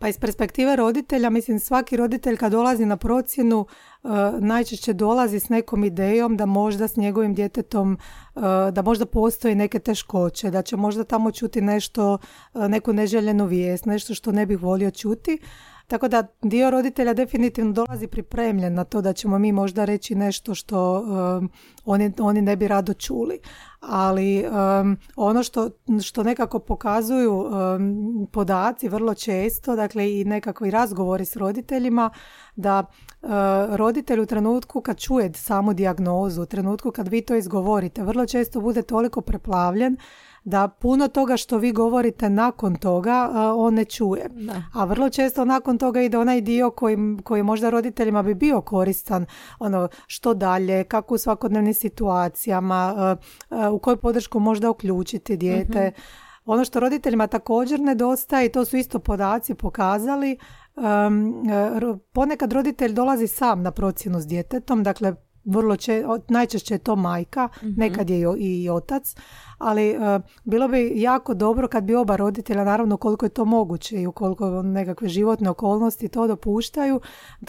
Pa 0.03 0.09
iz 0.09 0.19
perspektive 0.19 0.77
roditelja, 0.77 1.31
mislim 1.31 1.59
svaki 1.59 1.97
roditelj 1.97 2.37
kad 2.37 2.53
dolazi 2.53 2.87
na 2.87 2.97
procjenu 2.97 3.67
uh, 4.03 4.11
najčešće 4.39 4.93
dolazi 4.93 5.41
s 5.41 5.49
nekom 5.49 5.85
idejom 5.85 6.37
da 6.37 6.47
možda 6.47 6.89
s 6.89 6.97
njegovim 6.97 7.35
djetetom, 7.35 7.99
uh, 8.35 8.43
da 8.73 8.83
možda 8.83 9.07
postoji 9.07 9.55
neke 9.55 9.79
teškoće, 9.79 10.51
da 10.51 10.63
će 10.63 10.77
možda 10.77 11.05
tamo 11.05 11.33
čuti 11.33 11.61
nešto, 11.61 12.19
uh, 12.55 12.69
neku 12.69 12.93
neželjenu 12.93 13.47
vijest, 13.47 13.87
nešto 13.87 14.15
što 14.15 14.33
ne 14.33 14.47
bih 14.47 14.63
volio 14.63 14.91
čuti. 14.91 15.39
Tako 15.93 16.09
da 16.09 16.27
dio 16.43 16.71
roditelja 16.71 17.15
definitivno 17.15 17.73
dolazi 17.73 18.07
pripremljen 18.07 18.75
na 18.75 18.85
to 18.85 19.01
da 19.01 19.13
ćemo 19.13 19.39
mi 19.39 19.53
možda 19.53 19.85
reći 19.85 20.15
nešto 20.15 20.55
što 20.55 21.01
um, 21.01 21.51
oni, 21.85 22.13
oni 22.21 22.43
ne 22.43 22.57
bi 22.57 22.69
rado 22.69 22.95
čuli. 22.95 23.39
Ali 23.81 24.45
um, 24.45 24.97
ono 25.17 25.43
što, 25.43 25.71
što 26.03 26.23
nekako 26.23 26.59
pokazuju 26.59 27.35
um, 27.35 28.29
podaci 28.33 28.89
vrlo 28.89 29.15
često, 29.15 29.77
dakle 29.77 30.21
i 30.21 30.25
nekakvi 30.25 30.71
razgovori 30.71 31.25
s 31.25 31.37
roditeljima, 31.37 32.11
da 32.57 32.85
uh, 33.23 33.31
roditelj 33.77 34.21
u 34.21 34.27
trenutku 34.27 34.81
kad 34.81 34.99
čuje 34.99 35.33
samu 35.35 35.75
dijagnozu, 35.75 36.43
u 36.43 36.47
trenutku 36.47 36.91
kad 36.91 37.09
vi 37.09 37.21
to 37.21 37.35
izgovorite, 37.35 38.03
vrlo 38.03 38.27
često 38.27 38.61
bude 38.61 38.83
toliko 38.83 39.21
preplavljen 39.21 39.97
da 40.45 40.69
puno 40.69 41.09
toga 41.09 41.37
što 41.37 41.59
vi 41.59 41.73
govorite 41.73 42.31
nakon 42.31 42.77
toga 42.77 43.31
on 43.57 43.75
ne 43.75 43.85
čuje. 43.85 44.31
A 44.75 44.85
vrlo 44.85 45.11
često 45.11 45.45
nakon 45.45 45.79
toga 45.79 46.03
ide 46.03 46.19
onaj 46.19 46.41
dio 46.41 46.71
koji, 46.71 46.97
koji 47.25 47.43
možda 47.43 47.71
roditeljima 47.71 48.23
bi 48.23 48.35
bio 48.35 48.61
koristan, 48.61 49.27
ono 49.59 49.89
što 50.07 50.35
dalje, 50.35 50.85
kako 50.85 51.15
u 51.15 51.19
svakodnevnim 51.19 51.75
situacijama, 51.75 53.17
u 53.73 53.79
koju 53.79 53.97
podršku 53.97 54.41
možda 54.41 54.71
uključiti 54.71 55.37
dijete. 55.37 55.91
Mhm. 55.91 56.03
Ono 56.45 56.65
što 56.65 56.81
roditeljima 56.81 57.27
također 57.27 57.81
nedostaje 57.81 58.47
i 58.47 58.53
to 58.53 58.65
su 58.65 58.77
isto 58.77 58.99
podaci 58.99 59.55
pokazali, 59.55 60.39
ponekad 62.13 62.53
roditelj 62.53 62.93
dolazi 62.93 63.27
sam 63.27 63.63
na 63.63 63.71
procjenu 63.71 64.21
s 64.21 64.27
djetetom, 64.27 64.83
dakle 64.83 65.15
vrlo 65.45 65.77
če, 65.77 66.05
najčešće 66.29 66.75
je 66.75 66.79
to 66.79 66.97
majka, 66.97 67.49
mhm. 67.63 67.73
nekad 67.77 68.11
je 68.11 68.27
i, 68.39 68.71
otac, 68.71 69.17
ali 69.63 69.91
e, 69.91 70.21
bilo 70.45 70.69
bi 70.69 70.93
jako 70.95 71.35
dobro 71.35 71.69
kad 71.69 71.85
bi 71.85 71.95
oba 71.95 72.17
roditelja, 72.17 72.65
naravno 72.65 72.97
koliko 72.97 73.27
je 73.27 73.31
to 73.31 73.45
moguće 73.45 74.03
i 74.03 74.07
ukoliko 74.07 74.63
nekakve 74.63 75.09
životne 75.09 75.51
okolnosti 75.51 76.09
to 76.09 76.27
dopuštaju, 76.27 77.01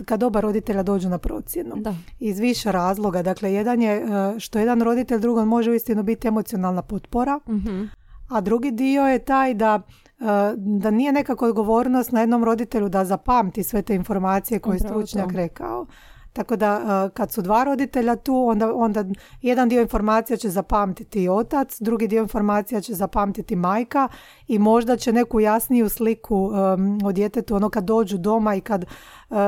kad 0.06 0.24
oba 0.24 0.40
roditelja 0.40 0.84
dođu 0.84 1.10
na 1.10 1.18
procjenu. 1.18 1.76
Da. 1.76 1.96
Iz 2.20 2.40
više 2.40 2.72
razloga. 2.72 3.22
Dakle, 3.22 3.54
jedan 3.54 3.82
je 3.82 3.96
e, 3.96 4.40
što 4.40 4.60
jedan 4.60 4.82
roditelj 4.82 5.20
drugom 5.20 5.48
može 5.48 5.72
uistinu 5.72 6.04
biti 6.04 6.28
emocionalna 6.28 6.82
potpora, 6.82 7.40
mhm. 7.50 7.84
a 8.30 8.42
drugi 8.42 8.72
dio 8.72 9.04
je 9.08 9.20
taj 9.20 9.54
da 9.54 9.82
e, 10.20 10.26
da 10.58 10.92
nije 10.92 11.12
nekako 11.12 11.46
odgovornost 11.46 12.12
na 12.12 12.20
jednom 12.20 12.44
roditelju 12.44 12.90
da 12.90 13.06
zapamti 13.06 13.64
sve 13.64 13.82
te 13.82 13.96
informacije 13.96 14.60
koje 14.60 14.76
je 14.76 14.80
stručnjak 14.80 15.32
rekao. 15.32 15.86
Tako 16.34 16.56
da 16.56 17.10
kad 17.14 17.32
su 17.32 17.42
dva 17.42 17.64
roditelja 17.64 18.16
tu, 18.16 18.48
onda, 18.48 18.74
onda 18.76 19.06
jedan 19.42 19.70
dio 19.70 19.82
informacija 19.82 20.38
će 20.38 20.50
zapamtiti 20.50 21.30
otac, 21.30 21.82
drugi 21.82 22.08
dio 22.08 22.22
informacija 22.22 22.82
će 22.82 22.94
zapamtiti 22.94 23.56
majka 23.56 24.08
i 24.48 24.60
možda 24.60 24.98
će 24.98 25.14
neku 25.14 25.40
jasniju 25.40 25.90
sliku 25.90 26.36
um, 26.36 27.00
o 27.06 27.12
djetetu 27.12 27.56
ono 27.56 27.70
kad 27.70 27.84
dođu 27.84 28.18
doma 28.18 28.56
i 28.56 28.62
kad 28.62 28.86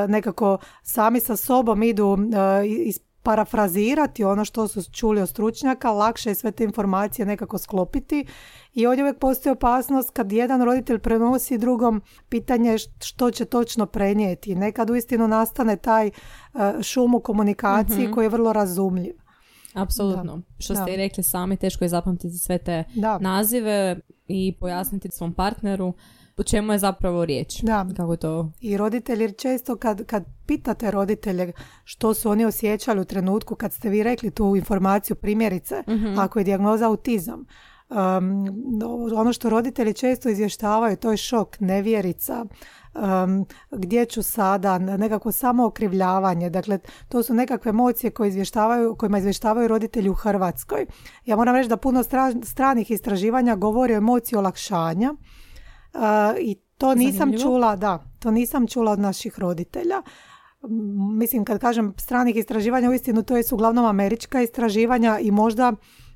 nekako 0.08 0.58
sami 0.84 1.20
sa 1.20 1.36
sobom 1.36 1.84
idu 1.84 2.08
uh, 2.08 2.20
parafrazirati 3.26 4.24
ono 4.24 4.46
što 4.46 4.68
su 4.68 4.92
čuli 4.92 5.22
od 5.22 5.30
stručnjaka, 5.30 5.92
lakše 5.92 6.30
je 6.30 6.36
sve 6.36 6.52
te 6.52 6.64
informacije 6.64 7.26
nekako 7.26 7.58
sklopiti 7.58 8.26
i 8.74 8.86
ovdje 8.86 9.04
uvijek 9.04 9.20
postoji 9.20 9.52
opasnost 9.52 10.12
kad 10.12 10.32
jedan 10.32 10.62
roditelj 10.62 11.00
prenosi 11.00 11.58
drugom 11.58 12.02
pitanje 12.30 12.78
što 13.04 13.32
će 13.32 13.46
točno 13.46 13.86
prenijeti. 13.86 14.56
Nekad 14.56 14.90
uistinu 14.90 15.28
nastane 15.28 15.78
taj 15.78 16.08
e, 16.08 16.12
šum 16.82 17.16
u 17.16 17.20
komunikaciji 17.20 18.08
mm 18.08 18.12
koji 18.12 18.26
je 18.26 18.30
vrlo 18.30 18.54
razumljiv. 18.54 19.14
Apsolutno. 19.74 20.42
Što 20.58 20.76
ste 20.76 20.94
i 20.94 20.98
rekli 20.98 21.24
sami, 21.24 21.58
teško 21.58 21.84
je 21.84 21.90
zapamtiti 21.90 22.38
sve 22.38 22.58
te 22.58 22.84
nazive 23.20 24.00
i 24.28 24.58
pojasniti 24.60 25.10
svom 25.12 25.34
partneru 25.34 25.94
o 26.38 26.44
čemu 26.44 26.74
je 26.74 26.80
zapravo 26.80 27.26
riječ. 27.26 27.62
Da. 27.62 27.88
Kako 27.98 28.16
to... 28.16 28.52
I 28.62 28.78
roditelji 28.78 29.34
često 29.34 29.76
kad, 29.76 30.06
kad 30.06 30.26
pitate 30.46 30.92
roditelje 30.92 31.52
što 31.84 32.14
su 32.14 32.30
oni 32.30 32.46
osjećali 32.46 33.02
u 33.02 33.06
trenutku 33.06 33.56
kad 33.56 33.74
ste 33.74 33.90
vi 33.90 34.04
rekli 34.04 34.32
tu 34.32 34.56
informaciju 34.56 35.16
primjerice, 35.16 35.84
mm 35.88 36.20
ako 36.20 36.40
je 36.40 36.46
dijagnoza 36.46 36.88
autizam, 36.88 37.46
Um, 37.90 38.48
ono 39.16 39.34
što 39.34 39.50
roditelji 39.50 39.94
često 39.94 40.30
izvještavaju, 40.30 40.98
to 40.98 41.12
je 41.12 41.18
šok, 41.18 41.60
nevjerica, 41.60 42.46
um, 42.46 43.46
gdje 43.72 44.06
ću 44.06 44.24
sada, 44.24 44.78
nekako 44.78 45.32
samo 45.32 45.66
okrivljavanje. 45.66 46.50
Dakle, 46.50 46.80
to 47.10 47.24
su 47.24 47.34
nekakve 47.34 47.70
emocije 47.70 48.12
koje 48.12 48.28
izvještavaju, 48.30 48.96
kojima 48.96 49.18
izvještavaju 49.18 49.68
roditelji 49.68 50.10
u 50.10 50.14
Hrvatskoj. 50.14 50.86
Ja 51.26 51.36
moram 51.36 51.56
reći 51.56 51.70
da 51.70 51.78
puno 51.78 52.04
stranih 52.44 52.92
istraživanja 52.92 53.56
govori 53.56 53.94
o 53.94 53.98
emociji 53.98 54.38
olakšanja 54.38 55.14
i 56.40 56.56
to 56.78 56.96
nisam 56.96 57.32
čula, 57.42 57.76
da, 57.76 58.04
to 58.20 58.32
nisam 58.32 58.68
čula 58.68 58.92
od 58.92 59.00
naših 59.00 59.40
roditelja. 59.40 60.02
Mislim, 61.18 61.46
kad 61.46 61.60
kažem 61.60 61.94
stranih 61.98 62.36
istraživanja, 62.36 62.90
uistinu 62.90 63.24
to 63.24 63.38
je 63.38 63.44
uglavnom 63.52 63.86
američka 63.86 64.42
istraživanja 64.42 65.20
i 65.20 65.32
možda 65.32 65.74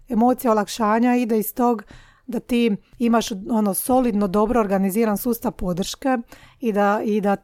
emocija 0.09 0.51
olakšanja 0.51 1.15
ide 1.15 1.39
iz 1.39 1.53
tog 1.53 1.83
da 2.29 2.39
ti 2.39 2.75
imaš 2.99 3.31
ono 3.49 3.73
solidno 3.73 4.27
dobro 4.27 4.59
organiziran 4.59 5.17
sustav 5.17 5.51
podrške 5.51 6.17
i 6.59 6.71
da, 6.71 7.01
i 7.05 7.21
da 7.21 7.35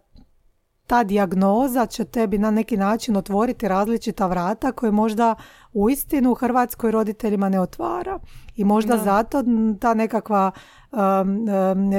ta 0.88 1.04
dijagnoza 1.04 1.86
će 1.86 2.06
tebi 2.06 2.38
na 2.38 2.52
neki 2.52 2.78
način 2.78 3.16
otvoriti 3.16 3.68
različita 3.68 4.28
vrata 4.28 4.72
koje 4.72 4.92
možda 4.92 5.36
u 5.74 5.90
istinu 5.90 6.32
u 6.32 6.36
Hrvatskoj 6.36 6.92
roditeljima 6.92 7.50
ne 7.50 7.60
otvara. 7.60 8.20
I 8.56 8.64
možda 8.64 8.98
zato 8.98 9.44
ta 9.80 9.94
nekakva 9.94 10.52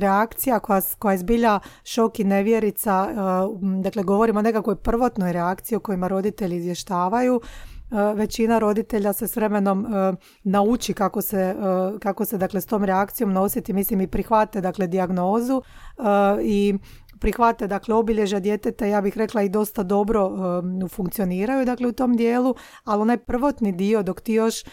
reakcija 0.01 0.61
koja, 0.61 0.81
koja 0.99 1.13
je 1.13 1.19
zbilja 1.19 1.61
šok 1.85 2.21
i 2.21 2.25
nevjerica, 2.25 3.09
dakle 3.83 4.03
govorimo 4.03 4.39
o 4.39 4.43
nekakvoj 4.43 4.77
prvotnoj 4.77 5.33
reakciji 5.33 5.77
o 5.77 5.81
kojima 5.81 6.09
roditelji 6.09 6.57
izvještavaju, 6.57 7.41
većina 8.15 8.59
roditelja 8.59 9.13
se 9.13 9.29
s 9.29 9.37
vremenom 9.37 9.87
nauči 10.45 10.95
kako 10.95 11.23
se, 11.23 11.57
kako 12.03 12.25
se 12.25 12.39
dakle 12.39 12.61
s 12.61 12.67
tom 12.67 12.85
reakcijom 12.85 13.33
nositi, 13.33 13.73
mislim 13.73 14.01
i 14.01 14.07
prihvate 14.07 14.61
dakle 14.61 14.87
dijagnozu 14.87 15.63
i 16.43 16.79
prihvate 17.21 17.67
dakle 17.67 17.95
obilježja 17.95 18.41
djeteta 18.41 18.87
ja 18.87 19.01
bih 19.01 19.19
rekla 19.19 19.43
i 19.43 19.49
dosta 19.49 19.83
dobro 19.83 20.31
funkcioniraju 20.91 21.65
dakle 21.65 21.89
u 21.89 21.93
tom 21.93 22.17
dijelu 22.17 22.55
ali 22.85 23.03
onaj 23.03 23.19
prvotni 23.19 23.73
dio 23.73 24.03
dok 24.03 24.21
ti 24.21 24.33
još 24.33 24.65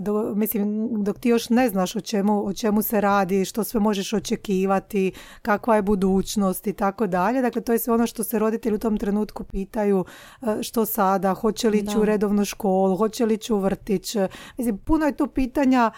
do, 0.00 0.34
mislim, 0.34 0.88
dok 1.04 1.18
ti 1.18 1.28
još 1.28 1.48
ne 1.48 1.68
znaš 1.68 1.96
o 1.96 2.00
čemu, 2.00 2.46
o 2.46 2.52
čemu 2.52 2.82
se 2.82 3.00
radi, 3.00 3.44
što 3.44 3.64
sve 3.64 3.80
možeš 3.80 4.12
očekivati, 4.12 5.12
kakva 5.42 5.76
je 5.76 5.82
budućnost 5.82 6.66
i 6.66 6.72
tako 6.72 7.06
dalje. 7.06 7.42
Dakle, 7.42 7.62
to 7.62 7.72
je 7.72 7.78
sve 7.78 7.94
ono 7.94 8.06
što 8.06 8.24
se 8.24 8.38
roditelji 8.38 8.74
u 8.74 8.78
tom 8.78 8.96
trenutku 8.96 9.44
pitaju 9.44 10.04
e, 10.42 10.62
što 10.62 10.86
sada, 10.86 11.34
hoće 11.34 11.70
li 11.70 11.78
ići 11.78 11.98
u 11.98 12.04
redovnu 12.04 12.44
školu, 12.44 12.96
hoće 12.96 13.26
li 13.26 13.34
ići 13.34 13.52
u 13.52 13.58
vrtić. 13.58 14.16
Mislim, 14.58 14.78
puno 14.78 15.06
je 15.06 15.16
tu 15.16 15.26
pitanja 15.26 15.90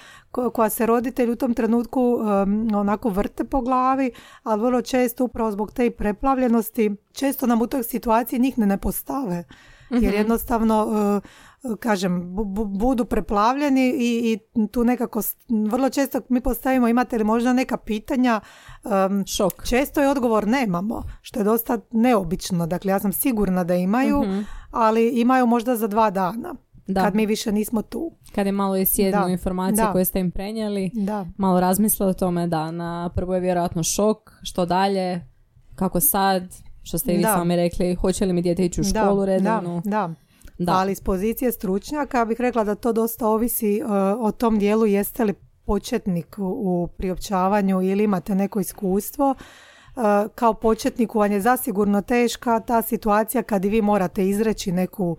koja 0.52 0.70
se 0.70 0.86
roditelji 0.86 1.32
u 1.32 1.36
tom 1.36 1.54
trenutku 1.54 2.00
um, 2.02 2.68
onako 2.74 3.08
vrte 3.08 3.44
po 3.44 3.60
glavi, 3.60 4.10
ali 4.42 4.62
vrlo 4.62 4.82
često 4.82 5.24
upravo 5.24 5.50
zbog 5.50 5.72
te 5.72 5.90
preplavljenosti, 5.90 6.96
često 7.12 7.46
nam 7.46 7.62
u 7.62 7.66
toj 7.66 7.82
situaciji 7.82 8.38
njih 8.38 8.58
ne, 8.58 8.66
ne 8.66 8.78
postave. 8.78 9.44
jer 9.90 10.12
Mhm. 10.12 10.18
jednostavno 10.18 10.88
e, 11.24 11.28
kažem, 11.74 12.22
bu- 12.26 12.44
bu- 12.46 12.78
budu 12.78 13.04
preplavljeni 13.04 13.88
i, 13.90 14.32
i 14.54 14.68
tu 14.68 14.84
nekako 14.84 15.20
vrlo 15.68 15.90
često 15.90 16.20
mi 16.28 16.40
postavimo 16.40 16.88
imate 16.88 17.18
li 17.18 17.24
možda 17.24 17.52
neka 17.52 17.76
pitanja 17.76 18.40
em, 18.84 19.24
Šok. 19.26 19.66
često 19.66 20.00
je 20.00 20.08
odgovor 20.08 20.46
nemamo, 20.46 21.02
što 21.22 21.40
je 21.40 21.44
dosta 21.44 21.78
neobično. 21.90 22.66
Dakle, 22.66 22.90
ja 22.90 22.98
sam 22.98 23.12
sigurna 23.12 23.64
da 23.64 23.74
imaju, 23.74 24.22
Mhm. 24.22 24.40
ali 24.70 25.10
imaju 25.10 25.46
možda 25.46 25.76
za 25.76 25.86
dva 25.86 26.10
dana, 26.10 26.54
Da. 26.86 27.02
kad 27.02 27.14
mi 27.14 27.26
više 27.26 27.52
nismo 27.52 27.82
tu. 27.82 28.12
Kad 28.34 28.46
je 28.46 28.52
malo 28.52 28.76
i 28.76 28.86
sjednu 28.86 29.20
Da, 29.20 29.28
informacije 29.28 29.76
da. 29.76 29.92
koje 29.92 30.04
ste 30.04 30.20
im 30.20 30.30
prenijeli, 30.30 30.90
Da. 30.94 31.26
malo 31.36 31.60
razmisle 31.60 32.06
o 32.06 32.12
tome 32.12 32.46
da 32.46 32.70
na 32.70 33.10
prvo 33.10 33.34
je 33.34 33.40
vjerojatno 33.40 33.82
šok, 33.82 34.18
što 34.42 34.66
dalje, 34.66 35.26
kako 35.74 36.00
sad, 36.00 36.42
što 36.82 36.98
ste 36.98 37.12
i 37.12 37.16
vi 37.16 37.22
sami 37.24 37.56
rekli, 37.56 37.94
hoće 37.94 38.26
li 38.26 38.32
mi 38.32 38.42
dijete 38.42 38.64
ići 38.64 38.80
u 38.80 38.84
školu 38.84 39.16
da, 39.16 39.24
redovnu. 39.26 39.82
Da, 39.84 40.10
da. 40.58 40.72
Ali 40.72 40.92
iz 40.92 41.00
pozicije 41.00 41.52
stručnjaka 41.52 42.24
bih 42.24 42.40
rekla 42.40 42.64
da 42.64 42.74
to 42.74 42.92
dosta 42.92 43.28
ovisi 43.28 43.82
uh, 43.82 43.90
o 44.20 44.32
tom 44.32 44.58
dijelu 44.58 44.86
jeste 44.86 45.24
li 45.24 45.34
početnik 45.66 46.36
u, 46.38 46.88
priopćavanju 46.96 47.82
ili 47.82 48.04
imate 48.04 48.34
neko 48.34 48.60
iskustvo. 48.60 49.30
Uh, 49.30 50.02
kao 50.34 50.54
početniku 50.54 51.18
vam 51.18 51.32
je 51.32 51.40
zasigurno 51.40 52.02
teška 52.02 52.60
ta 52.60 52.82
situacija 52.82 53.42
kad 53.42 53.64
vi 53.64 53.82
morate 53.82 54.28
izreći 54.28 54.72
neku, 54.72 55.16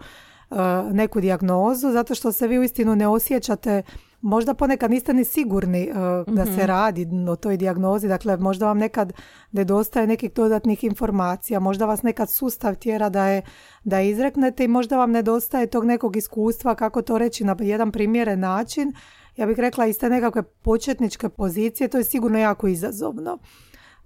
uh, 0.50 0.58
neku 0.92 1.22
dijagnozu 1.22 1.92
zato 1.92 2.16
što 2.16 2.32
se 2.32 2.48
vi 2.48 2.60
uistinu 2.60 2.96
ne 2.96 3.08
osjećate 3.08 3.84
Možda 4.26 4.54
ponekad 4.54 4.92
niste 4.92 5.14
ni 5.14 5.26
sigurni 5.26 5.90
uh, 5.90 6.34
da 6.36 6.46
se 6.46 6.68
radi 6.68 7.08
o 7.32 7.36
toj 7.36 7.58
dijagnozi, 7.58 8.08
dakle 8.08 8.38
možda 8.38 8.66
vam 8.66 8.78
nekad 8.78 9.14
nedostaje 9.52 10.08
nekih 10.08 10.34
dodatnih 10.34 10.84
informacija, 10.84 11.60
možda 11.60 11.86
vas 11.86 12.04
nekad 12.04 12.32
sustav 12.32 12.76
tjera 12.76 13.10
da 13.10 13.28
je 13.28 13.42
da 13.84 14.02
izreknete 14.02 14.64
i 14.64 14.68
možda 14.68 14.98
vam 14.98 15.12
nedostaje 15.12 15.68
tog 15.68 15.86
nekog 15.86 16.16
iskustva 16.16 16.76
kako 16.76 17.02
to 17.02 17.18
reći 17.18 17.44
na 17.44 17.56
jedan 17.60 17.92
primjeren 17.92 18.40
način. 18.40 18.94
Ja 19.36 19.46
bih 19.46 19.60
rekla 19.60 19.86
iz 19.86 20.00
te 20.00 20.10
nekakve 20.10 20.44
početničke 20.44 21.30
pozicije, 21.30 21.88
to 21.88 21.98
je 21.98 22.04
sigurno 22.04 22.40
jako 22.40 22.68
izazovno. 22.68 23.38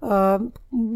Uh, 0.00 0.08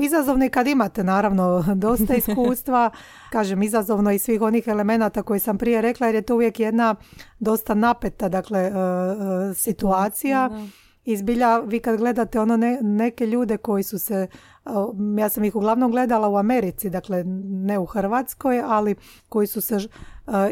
izazovno 0.02 0.44
i 0.44 0.48
kad 0.48 0.66
imate 0.66 1.04
naravno 1.04 1.64
dosta 1.74 2.14
iskustva, 2.24 2.90
kažem 3.30 3.62
izazovno 3.62 4.12
i 4.12 4.18
svih 4.18 4.42
onih 4.42 4.68
elemenata 4.68 5.22
koje 5.22 5.40
sam 5.40 5.58
prije 5.58 5.82
rekla 5.82 6.06
jer 6.06 6.14
je 6.14 6.22
to 6.22 6.34
uvijek 6.34 6.60
jedna 6.60 6.94
dosta 7.38 7.74
napeta 7.74 8.28
dakle 8.28 8.68
uh, 8.68 8.74
uh, 8.74 9.56
situacija. 9.56 10.48
Da. 10.48 10.66
I 11.04 11.16
zbilja, 11.16 11.58
vi 11.58 11.80
kad 11.80 11.98
gledate 11.98 12.40
ono 12.40 12.56
ne- 12.56 12.78
neke 12.82 13.26
ljude 13.26 13.56
koji 13.56 13.82
su 13.82 13.98
se, 13.98 14.26
ja 15.18 15.28
sam 15.28 15.44
ih 15.44 15.56
uglavnom 15.56 15.90
gledala 15.90 16.28
u 16.28 16.36
Americi, 16.36 16.90
dakle 16.90 17.24
ne 17.44 17.78
u 17.78 17.86
Hrvatskoj, 17.86 18.62
ali 18.66 18.94
koji 19.28 19.46
su 19.46 19.60
se 19.60 19.78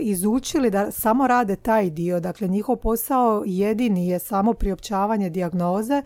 izučili 0.00 0.70
da 0.70 0.90
samo 0.90 1.26
rade 1.26 1.56
taj 1.56 1.90
dio. 1.90 2.20
Dakle, 2.20 2.48
njihov 2.48 2.76
posao 2.76 3.42
jedini 3.46 4.08
je 4.08 4.18
samo 4.18 4.52
priopćavanje 4.52 5.30
dijagnoze 5.30 6.02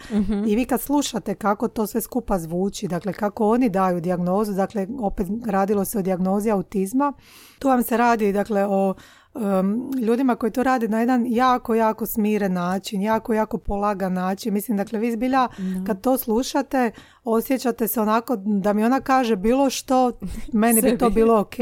i 0.47 0.57
vi 0.57 0.65
kad 0.65 0.81
slušate 0.81 1.35
kako 1.35 1.69
to 1.69 1.87
sve 1.87 2.01
skupa 2.01 2.39
zvuči, 2.39 2.89
dakle 2.89 3.13
kako 3.13 3.49
oni 3.49 3.69
daju 3.69 4.01
dijagnozu, 4.01 4.53
dakle 4.53 4.87
opet 4.99 5.27
radilo 5.47 5.85
se 5.85 5.99
o 5.99 6.03
dijagnozi 6.03 6.51
autizma, 6.51 7.13
tu 7.59 7.69
vam 7.69 7.83
se 7.83 7.97
radi 7.97 8.33
dakle 8.33 8.67
o 8.67 8.95
um, 9.37 9.91
ljudima 10.01 10.37
koji 10.37 10.53
to 10.53 10.63
rade 10.63 10.89
na 10.89 11.01
jedan 11.01 11.27
jako, 11.29 11.75
jako 11.75 12.07
smiren 12.07 12.53
način, 12.53 13.03
jako, 13.03 13.35
jako 13.35 13.59
polagan 13.59 14.13
način. 14.13 14.55
Mislim, 14.55 14.77
dakle, 14.77 14.99
vi 14.99 15.13
zbilja 15.13 15.49
kad 15.87 16.01
to 16.01 16.19
slušate, 16.19 16.91
osjećate 17.25 17.89
se 17.89 18.01
onako 18.01 18.37
da 18.37 18.73
mi 18.73 18.85
ona 18.85 19.01
kaže 19.01 19.37
bilo 19.37 19.71
što, 19.71 20.13
meni 20.53 20.83
bi 20.83 20.99
to 20.99 21.11
bilo 21.11 21.41
ok. 21.41 21.57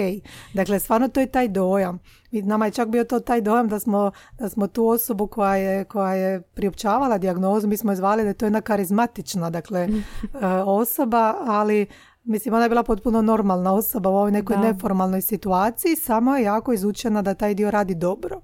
Dakle, 0.55 0.79
stvarno 0.79 1.09
to 1.09 1.21
je 1.21 1.27
taj 1.27 1.49
dojam. 1.49 1.99
I 2.31 2.43
Nama 2.43 2.67
je 2.67 2.73
čak 2.73 2.89
bio 2.89 3.05
to 3.05 3.21
taj 3.21 3.41
dojam 3.41 3.69
da 3.69 3.81
smo, 3.81 4.11
da 4.39 4.49
smo 4.49 4.67
tu 4.67 4.89
osobu 4.89 5.27
koja 5.27 5.57
je, 5.57 5.85
koja 5.85 6.15
je 6.15 6.43
priopćavala 6.43 7.19
dijagnozu, 7.19 7.69
mi 7.69 7.77
smo 7.77 7.93
je 7.93 7.97
zvali 7.97 8.23
da 8.23 8.29
je 8.29 8.35
to 8.35 8.47
jedna 8.47 8.61
karizmatična 8.61 9.51
dakle, 9.51 9.81
e, 9.81 10.47
osoba, 10.65 11.35
ali 11.41 11.87
Mislim, 12.25 12.55
ona 12.55 12.63
je 12.63 12.69
bila 12.69 12.83
potpuno 12.83 13.23
normalna 13.23 13.73
osoba 13.75 14.11
u 14.11 14.15
ovoj 14.17 14.31
nekoj 14.31 14.57
Da. 14.57 14.63
neformalnoj 14.63 15.21
situaciji, 15.21 15.97
samo 15.97 16.37
je 16.37 16.43
jako 16.43 16.73
izučena 16.73 17.23
da 17.23 17.35
taj 17.35 17.55
dio 17.55 17.71
radi 17.71 17.95
dobro. 17.95 18.41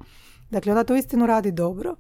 Dakle, 0.50 0.72
ona 0.72 0.84
to 0.84 0.96
istinu 0.96 1.26
radi 1.26 1.52
dobro. 1.52 1.96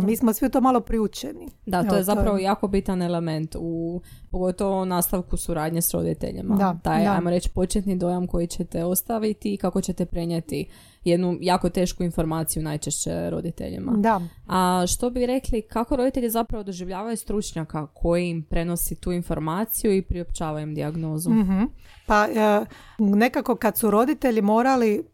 Mi 0.00 0.16
smo 0.16 0.32
svi 0.32 0.50
to 0.50 0.60
malo 0.60 0.80
priučeni. 0.80 1.48
Da, 1.66 1.82
to 1.82 1.88
Evo, 1.88 1.96
je 1.96 2.02
zapravo 2.02 2.38
jako 2.38 2.68
bitan 2.68 3.02
element 3.02 3.56
u 3.58 4.00
pogotovo 4.30 4.84
nastavku 4.84 5.36
suradnje 5.36 5.82
s 5.82 5.94
roditeljima. 5.94 6.54
Da, 6.54 6.78
Taj, 6.82 7.04
da. 7.04 7.12
ajmo 7.12 7.30
reći, 7.30 7.50
početni 7.50 7.96
dojam 7.96 8.26
koji 8.26 8.46
ćete 8.46 8.84
ostaviti 8.84 9.54
i 9.54 9.56
kako 9.56 9.80
ćete 9.80 10.06
prenijeti 10.06 10.68
jednu 11.04 11.38
jako 11.40 11.70
tešku 11.70 12.02
informaciju 12.02 12.62
najčešće 12.62 13.30
roditeljima. 13.30 13.92
Da. 13.96 14.20
A 14.46 14.84
što 14.86 15.10
bi 15.10 15.26
rekli, 15.26 15.62
kako 15.62 15.96
roditelji 15.96 16.30
zapravo 16.30 16.64
doživljavaju 16.64 17.16
stručnjaka 17.16 17.86
koji 17.86 18.28
im 18.28 18.42
prenosi 18.42 18.94
tu 18.94 19.12
informaciju 19.12 19.96
i 19.96 20.02
priopćava 20.02 20.60
im 20.60 20.74
dijagnozu? 20.74 21.30
Mhm. 21.30 21.62
Pa 22.06 22.26
e, 22.26 22.64
nekako 22.98 23.56
kad 23.56 23.78
su 23.78 23.90
roditelji 23.90 24.42
morali 24.42 25.13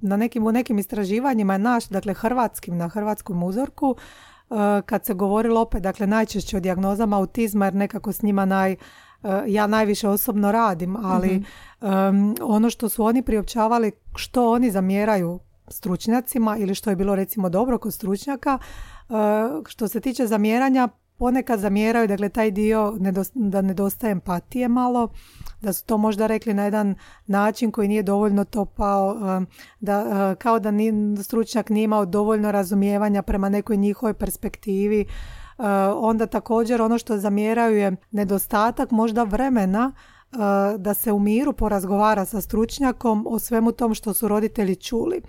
na 0.00 0.16
nekim, 0.16 0.46
u 0.46 0.52
nekim 0.52 0.78
istraživanjima 0.78 1.58
naš, 1.58 1.88
dakle 1.88 2.14
hrvatskim, 2.14 2.76
na 2.76 2.88
hrvatskom 2.88 3.42
uzorku, 3.42 3.96
e, 3.96 4.54
kad 4.86 5.04
se 5.04 5.14
govorilo 5.14 5.60
opet, 5.60 5.82
dakle 5.82 6.06
najčešće 6.06 6.56
o 6.56 6.60
dijagnozama 6.60 7.16
autizma, 7.16 7.64
jer 7.64 7.74
nekako 7.74 8.12
s 8.12 8.22
njima 8.22 8.44
naj, 8.44 8.72
e, 8.72 8.76
ja 9.46 9.66
najviše 9.66 10.08
osobno 10.08 10.52
radim, 10.52 10.96
ali 10.96 11.44
em, 11.80 12.34
ono 12.42 12.70
što 12.70 12.88
su 12.88 13.04
oni 13.04 13.22
priopćavali, 13.22 13.92
što 14.16 14.50
oni 14.50 14.70
zamjeraju 14.70 15.40
stručnjacima 15.68 16.56
ili 16.56 16.74
što 16.74 16.90
je 16.90 16.96
bilo 16.96 17.14
recimo 17.14 17.48
dobro 17.48 17.78
kod 17.78 17.94
stručnjaka, 17.94 18.58
e, 18.58 19.14
što 19.66 19.88
se 19.88 20.00
tiče 20.00 20.26
zamjeranja, 20.26 20.88
ponekad 21.24 21.60
zamjeraju 21.60 22.08
dakle 22.08 22.28
taj 22.28 22.50
dio 22.50 22.94
da 23.34 23.62
nedostaje 23.62 24.12
empatije 24.12 24.68
malo, 24.68 25.08
da 25.60 25.72
su 25.72 25.84
to 25.84 25.98
možda 25.98 26.26
rekli 26.26 26.54
na 26.54 26.64
jedan 26.64 26.94
način 27.26 27.70
koji 27.70 27.88
nije 27.88 28.02
dovoljno 28.02 28.44
topao, 28.44 29.16
e, 29.16 29.46
da, 29.80 30.00
e, 30.32 30.36
kao 30.36 30.58
da 30.58 30.70
ni, 30.70 30.92
stručnjak 31.22 31.70
nije 31.70 31.84
imao 31.84 32.06
dovoljno 32.06 32.52
razumijevanja 32.52 33.22
prema 33.22 33.48
nekoj 33.48 33.76
njihovoj 33.76 34.14
perspektivi. 34.14 35.00
E, 35.00 35.06
Onda 35.96 36.26
također 36.26 36.82
ono 36.82 36.98
što 36.98 37.18
zamjeraju 37.18 37.76
je 37.76 37.96
nedostatak 38.10 38.90
možda 38.90 39.22
vremena 39.22 39.92
da 40.78 40.94
se 40.94 41.12
u 41.12 41.18
miru 41.18 41.52
porazgovara 41.52 42.24
sa 42.24 42.40
stručnjakom 42.40 43.26
o 43.28 43.38
svemu 43.38 43.72
tom 43.72 43.94
što 43.94 44.14
su 44.14 44.28
roditelji 44.28 44.76
čuli. 44.76 45.22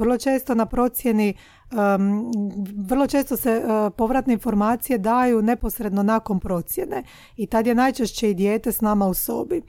Vrlo 0.00 0.18
često 0.18 0.54
na 0.54 0.66
procjeni, 0.66 1.34
em, 1.70 2.30
vrlo 2.76 3.06
često 3.06 3.36
se 3.36 3.50
e, 3.50 3.90
povratne 3.90 4.32
informacije 4.32 4.98
daju 4.98 5.42
neposredno 5.42 6.02
nakon 6.02 6.40
procjene 6.40 7.02
i 7.36 7.46
tad 7.46 7.66
je 7.66 7.74
najčešće 7.74 8.30
i 8.30 8.34
dijete 8.34 8.72
s 8.72 8.80
nama 8.80 9.06
u 9.06 9.14
sobi. 9.14 9.62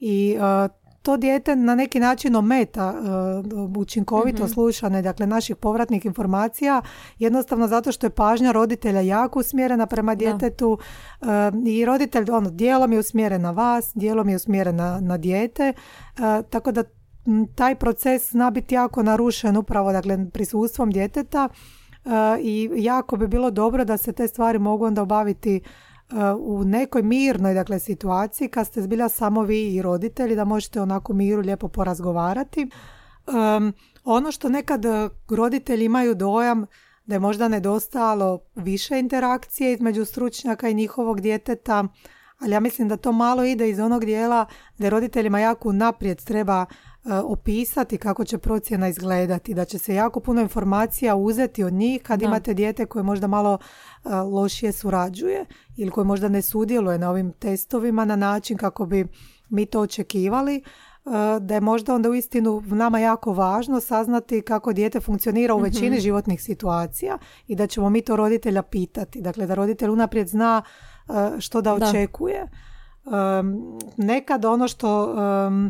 I 0.00 0.36
e, 0.40 0.68
to 1.04 1.16
dijete 1.16 1.56
na 1.56 1.74
neki 1.74 2.00
način 2.00 2.36
ometa 2.36 2.94
e, 2.94 3.78
učinkovito 3.78 4.48
slušanje 4.48 5.02
dakle 5.02 5.26
naših 5.26 5.56
povratnih 5.56 6.06
informacija 6.06 6.82
jednostavno 7.18 7.68
zato 7.68 7.92
što 7.92 8.06
je 8.06 8.10
pažnja 8.10 8.52
roditelja 8.52 9.00
jako 9.00 9.38
usmjerena 9.38 9.86
prema 9.86 10.14
djetetu 10.14 10.78
e, 11.20 11.26
i 11.66 11.84
roditelj 11.84 12.30
ono 12.30 12.50
dijelom 12.50 12.92
je 12.92 12.98
usmjeren 12.98 13.42
na 13.42 13.50
vas, 13.50 13.92
dijelom 13.94 14.28
je 14.28 14.36
usmjeren 14.36 14.76
na, 14.76 15.00
na 15.00 15.18
dijete 15.18 15.62
e, 15.64 15.72
tako 16.50 16.72
da 16.72 16.84
taj 17.54 17.74
proces 17.74 18.30
zna 18.30 18.50
biti 18.50 18.74
jako 18.74 19.02
narušen 19.02 19.56
upravo 19.56 19.92
dakle 19.92 20.30
prisustvom 20.32 20.90
djeteta 20.90 21.48
e, 22.04 22.08
i 22.40 22.70
jako 22.76 23.16
bi 23.16 23.28
bilo 23.28 23.50
dobro 23.50 23.84
da 23.84 23.96
se 23.96 24.12
te 24.12 24.28
stvari 24.28 24.58
mogu 24.58 24.84
onda 24.84 25.02
obaviti 25.02 25.56
e, 25.56 25.62
u 26.38 26.64
nekoj 26.64 27.02
mirnoj 27.02 27.54
dakle 27.54 27.78
situaciji 27.78 28.48
kad 28.48 28.66
ste 28.66 28.82
zbilja 28.82 29.08
samo 29.08 29.42
vi 29.42 29.74
i 29.74 29.82
roditelji 29.82 30.36
da 30.36 30.44
možete 30.44 30.80
onako 30.80 31.12
miru 31.12 31.42
lijepo 31.42 31.68
porazgovarati. 31.68 32.60
Em, 32.60 33.72
ono 34.04 34.32
što 34.32 34.48
nekad 34.48 34.84
roditelji 35.28 35.84
imaju 35.84 36.14
dojam 36.14 36.66
da 37.06 37.14
je 37.14 37.18
možda 37.18 37.48
nedostajalo 37.48 38.40
više 38.54 38.98
interakcije 38.98 39.72
između 39.72 40.04
stručnjaka 40.04 40.68
i 40.68 40.74
njihovog 40.74 41.20
djeteta, 41.20 41.84
ali 42.38 42.52
ja 42.52 42.60
mislim 42.60 42.88
da 42.88 42.96
to 42.96 43.12
malo 43.12 43.44
ide 43.44 43.70
iz 43.70 43.78
onog 43.78 44.04
dijela 44.04 44.46
da 44.78 44.88
roditeljima 44.88 45.40
jako 45.40 45.72
naprijed 45.72 46.24
treba 46.24 46.66
opisati 47.24 47.98
kako 47.98 48.24
će 48.24 48.38
procjena 48.38 48.88
izgledati, 48.88 49.54
da 49.54 49.64
će 49.64 49.78
se 49.78 49.94
jako 49.94 50.20
puno 50.20 50.40
informacija 50.40 51.16
uzeti 51.16 51.64
od 51.64 51.72
njih 51.72 52.02
kad 52.02 52.20
Da. 52.20 52.26
imate 52.26 52.54
dijete 52.54 52.86
koje 52.86 53.02
možda 53.02 53.26
malo 53.26 53.58
e, 54.04 54.08
lošije 54.14 54.72
surađuje 54.72 55.44
ili 55.76 55.90
koje 55.90 56.04
možda 56.04 56.28
ne 56.28 56.42
sudjeluje 56.42 56.98
na 56.98 57.10
ovim 57.10 57.32
testovima 57.32 58.04
na 58.04 58.16
način 58.16 58.56
kako 58.56 58.86
bi 58.86 59.06
mi 59.48 59.66
to 59.66 59.80
očekivali, 59.80 60.56
e, 60.56 60.60
da 61.40 61.54
je 61.54 61.60
možda 61.60 61.94
onda 61.94 62.10
uistinu 62.10 62.62
nama 62.66 62.98
jako 62.98 63.32
važno 63.32 63.80
saznati 63.80 64.42
kako 64.42 64.72
dijete 64.72 65.00
funkcionira 65.00 65.54
u 65.54 65.58
većini 65.58 66.00
životnih 66.00 66.42
situacija 66.42 67.18
i 67.46 67.56
da 67.56 67.66
ćemo 67.66 67.90
mi 67.90 68.02
to 68.02 68.16
roditelja 68.16 68.62
pitati. 68.62 69.20
Dakle, 69.20 69.46
da 69.46 69.54
roditelj 69.54 69.88
unaprijed 69.90 70.28
zna 70.28 70.62
što 71.38 71.60
da 71.60 71.76
Da. 71.78 71.86
očekuje. 71.88 72.48
Nekad 73.96 74.44
ono 74.44 74.68
što, 74.68 75.14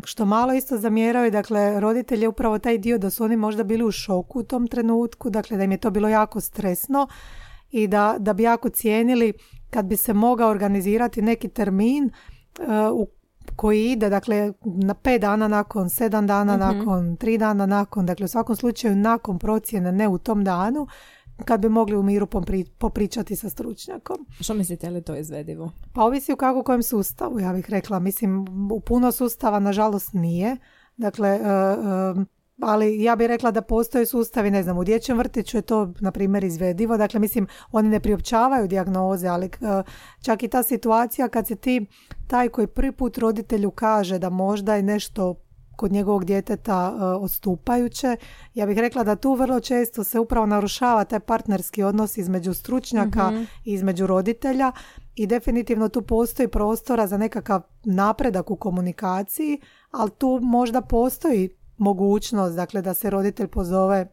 što 0.05 0.25
malo 0.25 0.53
isto 0.53 0.77
zamjeraju, 0.77 1.31
dakle 1.31 1.79
roditelji 1.79 2.21
je 2.21 2.27
upravo 2.27 2.59
taj 2.59 2.77
dio 2.77 2.97
da 2.97 3.09
su 3.09 3.23
oni 3.23 3.35
možda 3.37 3.63
bili 3.63 3.83
u 3.83 3.91
šoku 3.91 4.39
u 4.39 4.43
tom 4.43 4.67
trenutku, 4.67 5.29
dakle 5.29 5.57
da 5.57 5.63
im 5.63 5.71
je 5.71 5.77
to 5.77 5.91
bilo 5.91 6.09
jako 6.09 6.41
stresno 6.41 7.07
i 7.71 7.87
da, 7.87 8.15
da 8.19 8.33
bi 8.33 8.43
jako 8.43 8.69
cijenili 8.69 9.33
kad 9.69 9.85
bi 9.85 9.97
se 9.97 10.13
mogao 10.13 10.49
organizirati 10.49 11.21
neki 11.21 11.47
termin 11.47 12.03
uh, 12.59 12.67
u 12.93 13.07
koji 13.55 13.91
ide, 13.91 14.09
dakle, 14.09 14.53
na 14.65 14.93
pet 14.93 15.21
dana 15.21 15.47
nakon, 15.47 15.89
sedam 15.89 16.27
dana 16.27 16.57
mhm. 16.57 16.61
nakon, 16.61 17.15
tri 17.17 17.37
dana 17.37 17.65
nakon, 17.65 18.05
dakle, 18.05 18.23
u 18.23 18.27
svakom 18.27 18.55
slučaju 18.55 18.95
nakon 18.95 19.39
procjene, 19.39 19.91
ne 19.91 20.07
u 20.07 20.17
tom 20.17 20.43
danu, 20.43 20.87
kad 21.45 21.61
bi 21.61 21.69
mogli 21.69 21.97
u 21.97 22.03
miru 22.03 22.27
popričati 22.77 23.35
sa 23.35 23.49
stručnjakom. 23.49 24.25
Što 24.39 24.53
mislite, 24.53 24.89
li 24.89 25.01
to 25.01 25.15
izvedivo? 25.15 25.71
Pa 25.93 26.03
ovisi 26.03 26.33
u 26.33 26.35
kako 26.35 26.63
kojem 26.63 26.83
sustavu, 26.83 27.39
ja 27.39 27.53
bih 27.53 27.69
rekla. 27.69 27.99
Mislim, 27.99 28.45
u 28.71 28.79
puno 28.79 29.11
sustava, 29.11 29.59
nažalost, 29.59 30.13
nije. 30.13 30.57
Dakle, 30.97 31.29
e, 31.29 31.39
e, 31.39 32.25
ali 32.61 33.03
ja 33.03 33.15
bih 33.15 33.27
rekla 33.27 33.51
da 33.51 33.61
postoje 33.61 34.05
sustavi, 34.05 34.51
ne 34.51 34.63
znam, 34.63 34.77
u 34.77 34.83
dječjem 34.83 35.17
vrtiću 35.17 35.57
je 35.57 35.61
to, 35.61 35.93
na 35.99 36.11
primjer, 36.11 36.43
izvedivo. 36.43 36.97
Dakle, 36.97 37.19
mislim, 37.19 37.47
oni 37.71 37.89
ne 37.89 37.99
priopćavaju 37.99 38.67
dijagnoze, 38.67 39.27
ali 39.27 39.45
e, 39.45 39.49
čak 40.21 40.43
i 40.43 40.47
ta 40.47 40.63
situacija 40.63 41.27
kad 41.27 41.47
se 41.47 41.55
ti, 41.55 41.85
taj 42.27 42.49
koji 42.49 42.67
prvi 42.67 42.91
put 42.91 43.17
roditelju 43.17 43.71
kaže 43.71 44.19
da 44.19 44.29
možda 44.29 44.75
je 44.75 44.83
nešto 44.83 45.35
kod 45.75 45.91
njegovog 45.91 46.25
djeteta 46.25 46.93
uh, 46.93 47.23
odstupajuće. 47.23 48.17
Ja 48.53 48.65
bih 48.65 48.77
rekla 48.77 49.03
da 49.03 49.15
tu 49.15 49.33
vrlo 49.33 49.59
često 49.59 50.03
se 50.03 50.19
upravo 50.19 50.45
narušava 50.45 51.03
taj 51.03 51.19
partnerski 51.19 51.83
odnos 51.83 52.17
između 52.17 52.53
stručnjaka 52.53 53.31
mhm. 53.31 53.43
i 53.65 53.73
između 53.73 54.07
roditelja 54.07 54.71
i 55.15 55.27
definitivno 55.27 55.89
tu 55.89 56.01
postoji 56.01 56.47
prostora 56.47 57.07
za 57.07 57.17
nekakav 57.17 57.61
napredak 57.83 58.51
u 58.51 58.55
komunikaciji, 58.55 59.61
ali 59.91 60.11
tu 60.17 60.39
možda 60.41 60.81
postoji 60.81 61.49
mogućnost 61.77 62.55
dakle, 62.55 62.81
da 62.81 62.93
se 62.93 63.09
roditelj 63.09 63.47
pozove 63.47 64.07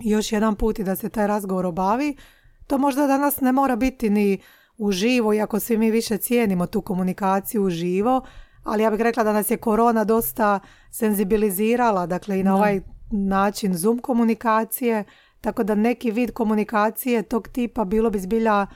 još 0.00 0.32
jedan 0.32 0.54
put 0.54 0.78
i 0.78 0.84
da 0.84 0.96
se 0.96 1.08
taj 1.08 1.26
razgovor 1.26 1.66
obavi. 1.66 2.16
To 2.66 2.78
možda 2.78 3.06
danas 3.06 3.40
ne 3.40 3.52
mora 3.52 3.76
biti 3.76 4.10
ni 4.10 4.38
uživo, 4.76 5.34
iako 5.34 5.60
svi 5.60 5.78
mi 5.78 5.90
više 5.90 6.18
cijenimo 6.18 6.66
tu 6.66 6.80
komunikaciju 6.80 7.64
uživo, 7.64 8.22
ali 8.64 8.82
ja 8.82 8.90
bih 8.90 9.00
rekla 9.00 9.24
da 9.24 9.32
nas 9.32 9.50
je 9.50 9.56
korona 9.56 10.04
dosta 10.04 10.60
senzibilizirala, 10.90 12.06
dakle 12.06 12.40
i 12.40 12.42
na 12.42 12.54
ovaj 12.56 12.80
način 13.10 13.74
Zoom 13.74 13.98
komunikacije, 13.98 15.04
tako 15.40 15.62
da 15.62 15.74
neki 15.74 16.10
vid 16.10 16.32
komunikacije 16.32 17.22
tog 17.22 17.48
tipa 17.48 17.84
bilo 17.84 18.10
bi 18.10 18.18
zbilja 18.18 18.66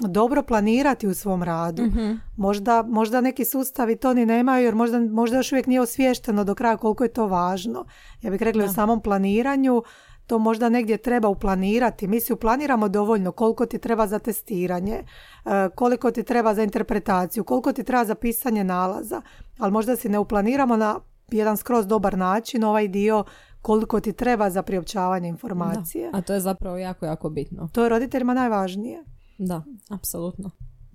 dobro 0.00 0.42
planirati 0.42 1.06
u 1.06 1.14
svom 1.14 1.42
radu. 1.42 1.82
Mhm. 1.82 2.12
Možda, 2.36 2.82
možda 2.82 3.20
neki 3.20 3.44
sustavi 3.44 3.96
to 3.96 4.14
ni 4.14 4.26
nemaju 4.26 4.64
jer 4.64 4.74
možda, 4.74 5.00
možda 5.00 5.36
još 5.36 5.52
uvijek 5.52 5.66
nije 5.66 5.80
osviješteno 5.80 6.44
do 6.44 6.54
kraja 6.54 6.76
koliko 6.76 7.04
je 7.04 7.12
to 7.12 7.26
važno. 7.26 7.84
Ja 8.22 8.30
bih 8.30 8.42
rekla 8.42 8.64
u 8.64 8.68
samom 8.68 9.00
planiranju 9.00 9.82
to 10.26 10.38
možda 10.38 10.68
negdje 10.68 10.96
treba 10.98 11.28
uplanirati. 11.28 12.06
Mi 12.06 12.20
si 12.20 12.32
uplaniramo 12.32 12.88
dovoljno 12.88 13.32
koliko 13.32 13.66
ti 13.66 13.78
treba 13.78 14.06
za 14.06 14.18
testiranje, 14.18 14.94
e, 14.94 15.04
koliko 15.74 16.10
ti 16.10 16.22
treba 16.22 16.54
za 16.54 16.62
interpretaciju, 16.62 17.44
koliko 17.44 17.72
ti 17.72 17.84
treba 17.84 18.04
za 18.04 18.14
pisanje 18.14 18.64
nalaza, 18.64 19.22
ali 19.58 19.72
možda 19.72 19.96
si 19.96 20.08
ne 20.08 20.18
uplaniramo 20.18 20.76
na 20.76 21.00
jedan 21.30 21.56
skroz 21.56 21.86
dobar 21.86 22.18
način 22.18 22.64
ovaj 22.64 22.88
dio 22.88 23.24
koliko 23.62 24.00
ti 24.00 24.12
treba 24.12 24.50
za 24.50 24.62
priopćavanje 24.62 25.28
informacije. 25.28 26.10
a 26.12 26.20
to 26.20 26.34
je 26.34 26.40
zapravo 26.40 26.76
jako, 26.76 27.06
jako 27.06 27.30
bitno. 27.30 27.68
To 27.72 27.82
je 27.82 27.88
roditeljima 27.88 28.34
najvažnije. 28.34 29.04
Da, 29.38 29.62
apsolutno. 29.90 30.50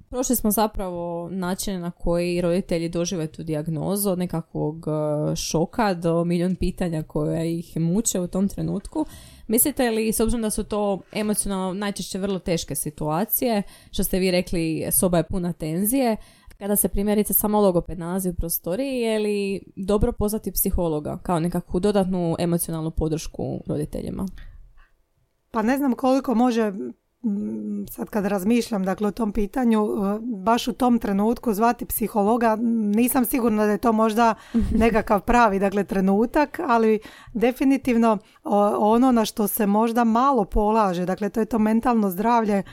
Prošli 0.09 0.35
smo 0.35 0.51
zapravo 0.51 1.29
načine 1.31 1.79
na 1.79 1.91
koji 1.91 2.41
roditelji 2.41 2.89
dožive 2.89 3.27
tu 3.27 3.43
dijagnozu 3.43 4.09
od 4.09 4.19
nekakvog 4.19 4.85
e, 4.87 5.35
šoka 5.35 5.93
do 5.93 6.23
milijun 6.23 6.55
pitanja 6.55 7.03
koje 7.03 7.59
ih 7.59 7.77
muče 7.77 8.19
u 8.19 8.27
tom 8.27 8.47
trenutku. 8.47 9.05
Mislite 9.47 9.91
li, 9.91 10.13
s 10.13 10.19
obzirom 10.19 10.41
da 10.41 10.49
su 10.49 10.63
to 10.63 10.99
emocionalno 11.11 11.73
najčešće 11.73 12.19
vrlo 12.19 12.39
teške 12.39 12.75
situacije, 12.75 13.63
što 13.91 14.03
ste 14.03 14.19
vi 14.19 14.31
rekli, 14.31 14.87
soba 14.91 15.17
je 15.17 15.23
puna 15.23 15.53
tenzije, 15.53 16.17
kada 16.57 16.75
se 16.75 16.87
primjerice 16.87 17.33
samo 17.33 17.61
logoped 17.61 17.99
nalazi 17.99 18.29
u 18.29 18.33
prostoriji, 18.33 18.99
je 18.99 19.19
li 19.19 19.61
dobro 19.75 20.11
pozvati 20.11 20.51
psihologa 20.51 21.19
kao 21.23 21.39
nekakvu 21.39 21.79
dodatnu 21.79 22.35
emocionalnu 22.39 22.91
podršku 22.91 23.63
roditeljima? 23.67 24.25
Pa 25.51 25.61
ne 25.61 25.77
znam 25.77 25.95
koliko 25.95 26.35
može 26.35 26.73
sad 27.89 28.09
kad 28.09 28.25
razmišljam 28.25 28.83
dakle 28.83 29.07
o 29.07 29.11
tom 29.11 29.31
pitanju 29.31 29.81
e, 29.81 30.19
baš 30.21 30.67
u 30.67 30.73
tom 30.73 30.99
trenutku 30.99 31.53
zvati 31.53 31.85
psihologa 31.85 32.57
nisam 32.95 33.25
sigurna 33.25 33.65
da 33.65 33.71
je 33.71 33.77
to 33.77 33.93
možda 33.93 34.35
nekakav 34.83 35.21
pravi 35.21 35.59
dakle 35.59 35.83
trenutak 35.83 36.59
ali 36.67 36.99
definitivno 37.33 38.17
ono 38.77 39.11
na 39.11 39.25
što 39.25 39.47
se 39.47 39.65
možda 39.65 40.03
malo 40.03 40.45
polaže 40.45 41.05
dakle 41.05 41.29
to 41.29 41.39
je 41.39 41.45
to 41.45 41.59
mentalno 41.59 42.09
zdravlje 42.09 42.63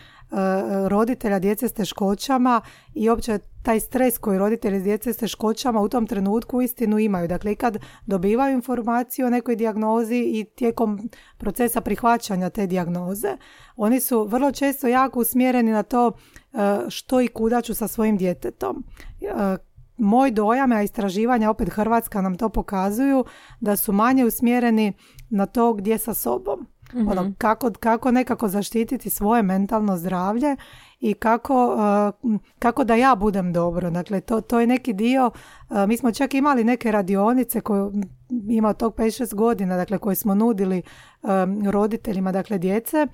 roditelja 0.89 1.39
djece 1.39 1.69
s 1.69 1.73
teškoćama 1.73 2.61
i 2.95 3.09
opće 3.09 3.39
taj 3.63 3.81
stres 3.81 4.19
koji 4.19 4.39
roditelji 4.39 4.81
djece 4.81 5.13
s 5.13 5.17
teškoćama 5.17 5.81
u 5.81 5.89
tom 5.89 6.07
trenutku 6.07 6.63
istinu 6.63 6.99
imaju. 6.99 7.29
Dakle, 7.29 7.53
i 7.53 7.57
kad 7.57 7.79
dobivaju 8.07 8.55
informaciju 8.55 9.27
o 9.27 9.31
nekoj 9.31 9.57
dijagnozi 9.57 10.17
i 10.17 10.45
tijekom 10.57 11.11
procesa 11.39 11.81
prihvaćanja 11.81 12.51
te 12.51 12.67
dijagnoze, 12.67 13.37
oni 13.77 14.01
su 14.01 14.25
vrlo 14.25 14.53
često 14.53 14.89
jako 14.89 15.21
usmjereni 15.21 15.73
na 15.73 15.83
to 15.83 16.13
e, 16.53 16.57
što 16.89 17.21
i 17.21 17.29
kuda 17.29 17.61
ću 17.61 17.75
sa 17.75 17.89
svojim 17.89 18.17
djetetom. 18.17 18.85
E, 19.21 19.57
moj 19.97 20.31
dojam, 20.31 20.73
a 20.73 20.83
istraživanja 20.83 21.51
opet 21.51 21.69
Hrvatska 21.69 22.23
nam 22.23 22.37
to 22.37 22.49
pokazuju, 22.49 23.25
da 23.61 23.77
su 23.77 23.93
manje 23.93 24.25
usmjereni 24.25 24.93
na 25.31 25.47
to 25.47 25.73
gdje 25.73 25.99
sa 25.99 26.15
sobom. 26.15 26.67
Mm-hmm. 26.93 27.09
Ono, 27.09 27.33
kako, 27.39 27.71
kako 27.81 28.11
nekako 28.11 28.49
zaštititi 28.49 29.11
svoje 29.11 29.43
mentalno 29.43 29.97
zdravlje 29.97 30.57
i 31.01 31.15
kako, 31.15 31.77
uh, 32.25 32.35
kako 32.59 32.85
da 32.85 32.95
ja 32.95 33.15
budem 33.15 33.53
dobro. 33.53 33.91
Dakle, 33.91 34.21
to, 34.21 34.41
to 34.41 34.61
je 34.61 34.67
neki 34.67 34.93
dio, 34.93 35.31
uh, 35.71 35.77
mi 35.89 35.97
smo 35.97 36.13
čak 36.13 36.35
imali 36.35 36.65
neke 36.65 36.93
radionice 36.93 37.61
koje 37.61 37.91
ima 38.49 38.73
tog 38.73 38.95
5-6 38.95 39.35
godina, 39.35 39.77
dakle, 39.77 39.99
koje 39.99 40.17
smo 40.17 40.35
nudili 40.35 40.83
um, 41.23 41.71
roditeljima, 41.71 42.33
dakle, 42.33 42.59
djece, 42.59 43.07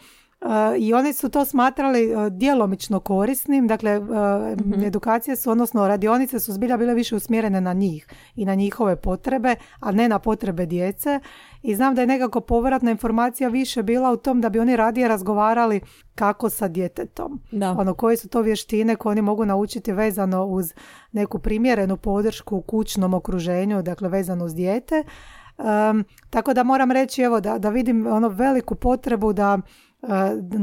i 0.78 0.94
oni 0.94 1.12
su 1.12 1.28
to 1.28 1.44
smatrali 1.44 2.14
uh, 2.14 2.26
djelomično 2.26 3.00
korisnim, 3.00 3.66
dakle 3.66 4.00
mm 4.00 4.84
edukacije 4.84 5.36
su, 5.36 5.50
odnosno 5.50 5.88
radionice 5.88 6.40
su 6.40 6.52
zbilja 6.52 6.76
bile 6.76 6.94
više 6.94 7.16
usmjerene 7.16 7.60
na 7.60 7.72
njih 7.72 8.06
i 8.36 8.44
na 8.44 8.54
njihove 8.54 8.96
potrebe, 8.96 9.54
a 9.80 9.92
ne 9.92 10.08
na 10.08 10.18
potrebe 10.18 10.66
djece 10.66 11.20
i 11.62 11.74
znam 11.74 11.94
da 11.94 12.00
je 12.00 12.06
nekako 12.06 12.40
povratna 12.40 12.90
informacija 12.90 13.48
više 13.48 13.82
bila 13.82 14.12
u 14.12 14.16
tom 14.16 14.40
da 14.40 14.48
bi 14.48 14.58
oni 14.58 14.76
radije 14.76 15.08
razgovarali 15.08 15.80
kako 16.14 16.50
sa 16.50 16.68
djetetom. 16.68 17.40
Da. 17.52 17.70
Ono, 17.70 17.94
koje 17.94 18.16
su 18.16 18.28
to 18.28 18.42
vještine 18.42 18.96
koje 18.96 19.10
oni 19.10 19.22
mogu 19.22 19.44
naučiti 19.44 19.92
vezano 19.92 20.44
uz 20.44 20.74
neku 21.12 21.38
primjerenu 21.38 21.96
podršku 21.96 22.56
u 22.56 22.62
kućnom 22.62 23.14
okruženju, 23.14 23.82
dakle 23.82 24.08
vezano 24.08 24.44
uz 24.44 24.54
dijete. 24.54 25.04
tako 26.30 26.54
da 26.54 26.62
moram 26.62 26.92
reći 26.92 27.22
evo 27.22 27.40
da, 27.40 27.58
da 27.58 27.70
vidim 27.70 28.06
ono 28.06 28.28
veliku 28.28 28.74
potrebu 28.74 29.32
da 29.32 29.58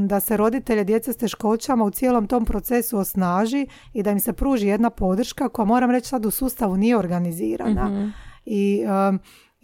da 0.08 0.20
se 0.20 0.38
roditelje 0.38 0.84
djece 0.84 1.14
s 1.14 1.18
teškoćama 1.18 1.84
u 1.84 1.92
cijelom 1.92 2.28
tom 2.28 2.46
procesu 2.46 2.98
osnaži 2.98 3.68
i 3.94 4.04
da 4.04 4.12
im 4.12 4.20
se 4.20 4.34
pruži 4.34 4.68
jedna 4.68 4.90
podrška 4.90 5.50
koja 5.50 5.66
moram 5.66 5.92
reći 5.92 6.10
sad 6.10 6.26
u 6.26 6.32
sustavu 6.32 6.78
nije 6.78 6.98
organizirana. 6.98 7.90
Mhm. 7.90 8.08
I 8.46 8.82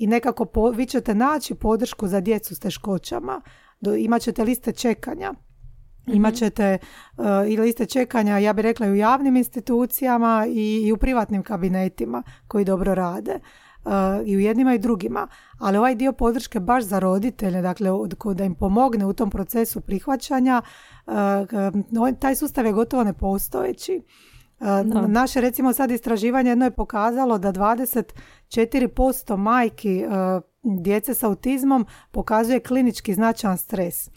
i 0.04 0.08
nekako 0.08 0.46
po, 0.46 0.70
vi 0.70 0.86
ćete 0.86 1.16
naći 1.16 1.56
podršku 1.56 2.08
za 2.08 2.22
djecu 2.22 2.56
s 2.56 2.60
teškoćama. 2.60 3.42
Do, 3.82 3.96
imat 3.96 4.22
ćete 4.22 4.44
liste 4.44 4.72
čekanja. 4.72 5.32
mm 5.32 6.13
Imat 6.13 6.34
ćete 6.34 6.78
uh, 7.18 7.26
i 7.48 7.58
liste 7.58 7.86
čekanja, 7.86 8.38
ja 8.38 8.54
bih 8.54 8.63
rekla, 8.63 8.88
i 8.88 8.92
u 8.92 8.96
javnim 8.96 9.36
institucijama 9.36 10.46
i, 10.50 10.88
i 10.88 10.92
u 10.92 10.98
privatnim 10.98 11.44
kabinetima 11.44 12.24
koji 12.48 12.66
dobro 12.66 12.96
rade. 12.96 13.39
Uh, 13.86 13.92
I 14.26 14.38
u 14.38 14.39
jednima 14.39 14.74
i 14.74 14.80
drugima. 14.80 15.28
Ali 15.60 15.78
ovaj 15.78 15.96
dio 15.96 16.13
podrške 16.13 16.60
baš 16.60 16.84
za 16.84 17.00
roditelje, 17.00 17.62
dakle 17.62 17.89
da 18.36 18.44
im 18.44 18.56
pomogne 18.56 19.06
u 19.06 19.13
tom 19.13 19.30
procesu 19.30 19.82
prihvaćanja, 19.82 20.62
uh, 21.06 21.13
taj 22.20 22.36
sustav 22.36 22.66
je 22.66 22.72
gotovo 22.72 23.04
nepostojeći. 23.04 24.02
Naše 25.08 25.41
recimo 25.41 25.73
sad 25.73 25.91
istraživanje 25.91 26.49
jedno 26.49 26.65
je 26.65 26.71
pokazalo 26.71 27.38
da 27.38 27.52
24% 27.52 29.38
majki 29.38 29.99
e, 29.99 30.08
djece 30.63 31.13
s 31.13 31.23
autizmom 31.23 31.86
pokazuje 32.12 32.60
klinički 32.60 33.13
značajan 33.13 33.58
stres. 33.58 34.10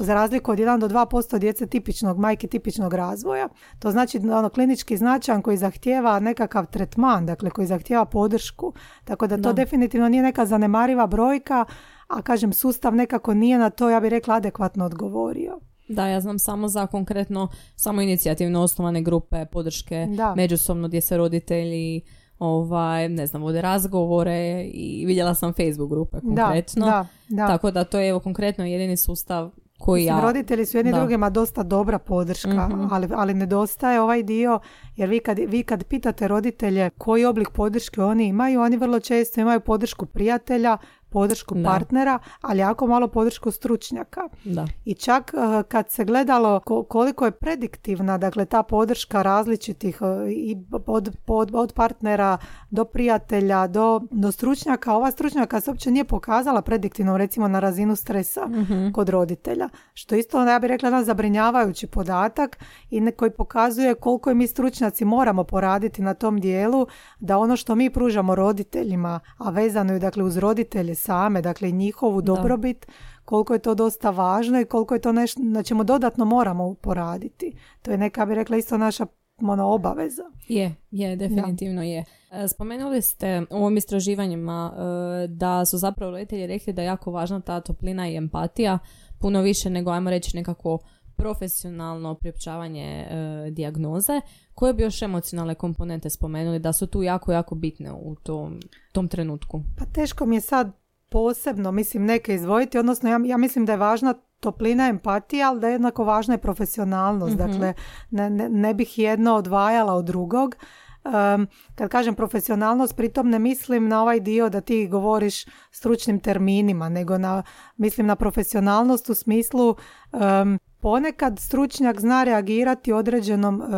Za 0.00 0.14
razliku 0.14 0.52
od 0.52 0.58
1 0.58 0.78
do 0.78 0.88
2% 0.88 1.38
djece 1.38 1.66
tipičnog, 1.66 2.18
majke 2.18 2.46
tipičnog 2.46 2.94
razvoja. 2.94 3.48
To 3.78 3.90
znači 3.90 4.18
ono 4.18 4.48
klinički 4.48 4.96
značajan 4.96 5.42
koji 5.42 5.56
zahtjeva 5.56 6.20
nekakav 6.20 6.66
tretman, 6.66 7.26
dakle 7.26 7.50
koji 7.50 7.66
zahtjeva 7.66 8.04
podršku. 8.04 8.72
Tako 9.04 9.26
da 9.26 9.42
to 9.42 9.52
definitivno 9.52 10.08
nije 10.08 10.22
neka 10.22 10.46
zanemariva 10.46 11.06
brojka, 11.06 11.64
a 12.08 12.22
kažem 12.22 12.52
sustav 12.52 12.94
nekako 12.94 13.34
nije 13.34 13.58
na 13.58 13.70
to, 13.70 13.90
ja 13.90 14.00
bih 14.00 14.10
rekla, 14.10 14.34
adekvatno 14.34 14.84
odgovorio. 14.84 15.60
Da, 15.88 16.06
ja 16.06 16.20
znam 16.20 16.38
samo 16.38 16.68
za 16.68 16.86
konkretno 16.86 17.48
samo 17.76 18.00
inicijativno 18.02 18.62
osnovane 18.62 19.02
grupe 19.02 19.46
podrške 19.46 20.06
Da. 20.16 20.34
međusobno 20.36 20.88
gdje 20.88 21.00
se 21.00 21.16
roditelji 21.16 22.00
ovaj, 22.38 23.08
ne 23.08 23.26
znam, 23.26 23.42
vode 23.42 23.62
razgovore 23.62 24.64
i 24.64 25.06
vidjela 25.06 25.34
sam 25.34 25.52
Facebook 25.52 25.90
grupe 25.90 26.20
konkretno. 26.20 26.86
Da, 26.86 27.06
da, 27.28 27.36
da. 27.36 27.46
Tako 27.46 27.70
da 27.70 27.84
to 27.84 27.98
je 27.98 28.08
evo 28.08 28.20
konkretno 28.20 28.64
jedini 28.64 28.96
sustav 28.96 29.50
koji 29.78 30.00
Mislim, 30.02 30.16
ja... 30.18 30.22
roditelji 30.22 30.66
su 30.66 30.76
jedni 30.76 30.92
da. 30.92 30.98
drugima 30.98 31.30
dosta 31.30 31.62
dobra 31.62 31.98
podrška, 31.98 32.68
Mhm. 32.68 32.86
ali, 32.90 33.08
ali 33.14 33.34
nedostaje 33.34 34.00
ovaj 34.00 34.22
dio, 34.22 34.60
jer 34.96 35.08
vi 35.08 35.20
kad, 35.20 35.38
vi 35.38 35.62
kad 35.62 35.84
pitate 35.84 36.28
roditelje 36.28 36.90
koji 36.90 37.24
oblik 37.24 37.50
podrške 37.50 38.02
oni 38.02 38.26
imaju, 38.26 38.60
oni 38.60 38.76
vrlo 38.76 39.00
često 39.00 39.40
imaju 39.40 39.60
podršku 39.60 40.06
prijatelja, 40.06 40.78
podršku 41.14 41.54
Da. 41.54 41.62
partnera, 41.64 42.18
ali 42.40 42.58
jako 42.58 42.86
malo 42.86 43.08
podršku 43.08 43.50
stručnjaka. 43.50 44.20
Da. 44.44 44.64
I 44.84 44.94
čak 44.96 45.34
eh, 45.34 45.62
kad 45.64 45.90
se 45.90 46.04
gledalo 46.04 46.60
ko- 46.60 46.84
koliko 46.84 47.24
je 47.24 47.30
prediktivna, 47.32 48.18
dakle 48.18 48.44
ta 48.46 48.62
podrška 48.64 49.22
različitih 49.22 49.98
eh, 50.02 50.30
i 50.30 50.56
od, 50.86 51.08
od, 51.28 51.50
od 51.54 51.72
partnera 51.72 52.38
do 52.70 52.84
prijatelja 52.86 53.66
do, 53.68 54.00
do 54.12 54.32
stručnjaka, 54.32 54.94
ova 54.94 55.10
stručnjaka 55.10 55.60
se 55.60 55.70
uopće 55.70 55.90
nije 55.90 56.04
pokazala 56.06 56.62
prediktivnom 56.62 57.16
recimo 57.16 57.48
na 57.48 57.60
razinu 57.60 57.96
stresa 57.96 58.46
Mhm. 58.46 58.90
kod 58.90 59.08
roditelja. 59.08 59.68
Što 59.94 60.14
isto, 60.14 60.44
ja 60.44 60.58
bih 60.58 60.68
rekla, 60.68 60.86
jedan 60.86 61.04
zabrinjavajući 61.04 61.86
podatak 61.86 62.58
i 62.90 63.10
koji 63.12 63.30
pokazuje 63.32 63.94
koliko 63.94 64.30
i 64.30 64.34
mi 64.34 64.46
stručnjaci 64.46 65.04
moramo 65.06 65.44
poraditi 65.44 66.02
na 66.02 66.14
tom 66.14 66.40
dijelu 66.40 66.86
da 67.20 67.38
ono 67.38 67.56
što 67.56 67.74
mi 67.74 67.90
pružamo 67.90 68.34
roditeljima, 68.34 69.20
a 69.38 69.50
vezano 69.50 69.92
je 69.92 69.98
dakle 69.98 70.22
uz 70.24 70.36
roditelje 70.36 70.94
same, 71.04 71.42
dakle 71.42 71.70
njihovu 71.70 72.22
Da. 72.22 72.34
dobrobit, 72.34 72.86
koliko 73.24 73.52
je 73.52 73.58
to 73.58 73.74
dosta 73.74 74.10
važno 74.10 74.60
i 74.60 74.64
koliko 74.64 74.94
je 74.94 75.00
to 75.00 75.12
nešto 75.12 75.40
na 75.42 75.62
čemu 75.62 75.84
dodatno 75.84 76.24
moramo 76.24 76.74
poraditi. 76.74 77.52
To 77.82 77.90
je 77.90 77.98
neka, 77.98 78.26
bih 78.26 78.34
rekla, 78.34 78.56
isto 78.56 78.78
naša 78.78 79.06
ono, 79.42 79.66
obaveza. 79.66 80.22
Je, 80.48 80.74
je, 80.90 81.16
definitivno 81.16 81.82
je. 81.82 82.04
E, 82.30 82.48
Spomenuli 82.48 83.02
ste 83.02 83.42
u 83.50 83.56
ovim 83.56 83.76
istraživanjima 83.76 84.72
e, 84.74 85.28
da 85.28 85.64
su 85.64 85.78
zapravo 85.78 86.10
roditelji 86.10 86.46
rekli 86.46 86.72
da 86.72 86.82
je 86.82 86.86
jako 86.86 87.10
važna 87.10 87.40
ta 87.40 87.60
toplina 87.60 88.08
i 88.08 88.16
empatija, 88.16 88.78
puno 89.18 89.42
više 89.42 89.70
nego, 89.70 89.90
ajmo 89.90 90.10
reći, 90.10 90.36
nekako 90.36 90.78
profesionalno 91.16 92.14
priopćavanje 92.14 92.84
e, 92.84 93.50
dijagnoze. 93.50 94.20
Koje 94.54 94.74
bi 94.74 94.82
još 94.82 95.02
emocionalne 95.02 95.54
komponente 95.54 96.10
spomenuli 96.10 96.58
da 96.58 96.72
su 96.72 96.86
tu 96.86 97.02
jako, 97.02 97.32
jako 97.32 97.54
bitne 97.54 97.92
u 97.92 98.14
tom, 98.14 98.60
tom 98.92 99.08
trenutku? 99.08 99.62
Pa 99.78 99.84
teško 99.84 100.26
mi 100.26 100.36
je 100.36 100.40
sad 100.40 100.83
posebno, 101.14 101.72
mislim, 101.72 102.04
neke 102.04 102.34
izdvojiti, 102.34 102.78
odnosno 102.78 103.10
ja, 103.10 103.20
ja 103.24 103.36
mislim 103.36 103.66
da 103.66 103.72
je 103.72 103.78
važna 103.78 104.14
toplina 104.40 104.88
empatija, 104.88 105.48
ali 105.48 105.60
da 105.60 105.68
je 105.68 105.72
jednako 105.72 106.04
važna 106.04 106.34
i 106.34 106.38
profesionalnost. 106.38 107.38
Mhm. 107.38 107.46
Dakle, 107.46 107.74
ne, 108.10 108.30
ne, 108.30 108.48
ne 108.48 108.74
bih 108.74 108.98
jedno 108.98 109.34
odvajala 109.34 109.94
od 109.94 110.04
drugog. 110.04 110.56
Um, 111.04 111.46
kad 111.74 111.90
kažem 111.90 112.14
profesionalnost, 112.14 112.96
pritom 112.96 113.30
ne 113.30 113.38
mislim 113.38 113.88
na 113.88 114.02
ovaj 114.02 114.20
dio 114.20 114.48
da 114.48 114.60
ti 114.60 114.88
govoriš 114.88 115.44
stručnim 115.70 116.20
terminima, 116.20 116.88
nego 116.88 117.18
na, 117.18 117.42
mislim 117.76 118.06
na 118.06 118.16
profesionalnost 118.16 119.10
u 119.10 119.14
smislu 119.14 119.68
um, 119.70 120.58
ponekad 120.80 121.38
stručnjak 121.38 122.00
zna 122.00 122.24
reagirati 122.24 122.92
određenom 122.92 123.60
uh, 123.60 123.68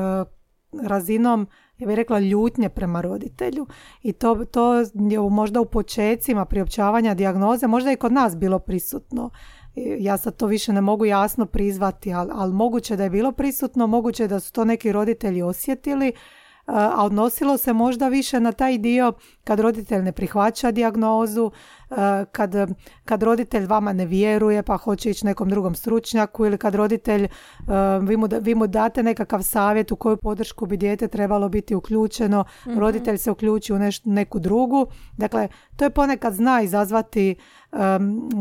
razinom 0.83 1.49
ja 1.79 1.87
bih 1.87 1.97
rekla 1.97 2.19
ljutnje 2.19 2.69
prema 2.69 3.01
roditelju 3.01 3.67
i 4.03 4.13
to, 4.13 4.45
to 4.45 4.75
je 4.75 4.87
možda 5.31 5.61
u 5.61 5.65
počecima 5.65 6.45
priopćavanja 6.45 7.15
dijagnoze 7.15 7.67
možda 7.67 7.93
i 7.93 7.97
kod 7.97 8.13
nas 8.13 8.37
bilo 8.37 8.59
prisutno. 8.59 9.31
Ja 9.99 10.17
sad 10.17 10.37
to 10.37 10.47
više 10.47 10.73
ne 10.73 10.81
mogu 10.81 11.05
jasno 11.05 11.47
prizvati 11.47 12.13
ali, 12.13 12.31
ali 12.35 12.53
moguće 12.53 12.97
da 12.97 13.05
je 13.05 13.11
bilo 13.11 13.33
prisutno 13.33 13.87
moguće 13.87 14.29
da 14.29 14.41
su 14.41 14.53
to 14.53 14.65
neki 14.65 14.93
roditelji 14.93 15.43
osjetili 15.43 16.13
a 16.67 17.05
odnosilo 17.05 17.59
se 17.59 17.73
možda 17.73 18.09
više 18.09 18.41
na 18.41 18.53
taj 18.53 18.79
dio 18.79 19.13
kad 19.45 19.61
roditelj 19.61 20.03
ne 20.03 20.13
prihvaća 20.13 20.71
dijagnozu, 20.71 21.51
kad, 22.33 22.55
kad 23.05 23.23
roditelj 23.23 23.67
vama 23.67 23.93
ne 23.93 24.07
vjeruje 24.07 24.63
pa 24.63 24.77
hoće 24.77 25.11
ići 25.11 25.27
nekom 25.27 25.49
drugom 25.49 25.75
stručnjaku 25.75 26.47
ili 26.47 26.59
kad 26.59 26.75
roditelj, 26.75 27.29
vi 28.03 28.17
mu, 28.17 28.29
vi 28.41 28.55
mu 28.55 28.67
date 28.67 29.03
nekakav 29.03 29.43
savjet 29.43 29.93
u 29.93 29.97
koju 29.97 30.17
podršku 30.17 30.67
bi 30.67 30.77
dijete 30.77 31.09
trebalo 31.09 31.49
biti 31.49 31.75
uključeno, 31.75 32.45
roditelj 32.77 33.19
se 33.19 33.31
uključi 33.31 33.73
u 33.73 33.77
neš- 33.77 34.01
neku 34.05 34.39
drugu. 34.39 34.87
Dakle, 35.17 35.49
to 35.77 35.85
je 35.85 35.91
ponekad 35.91 36.35
zna 36.35 36.63
izazvati 36.63 37.37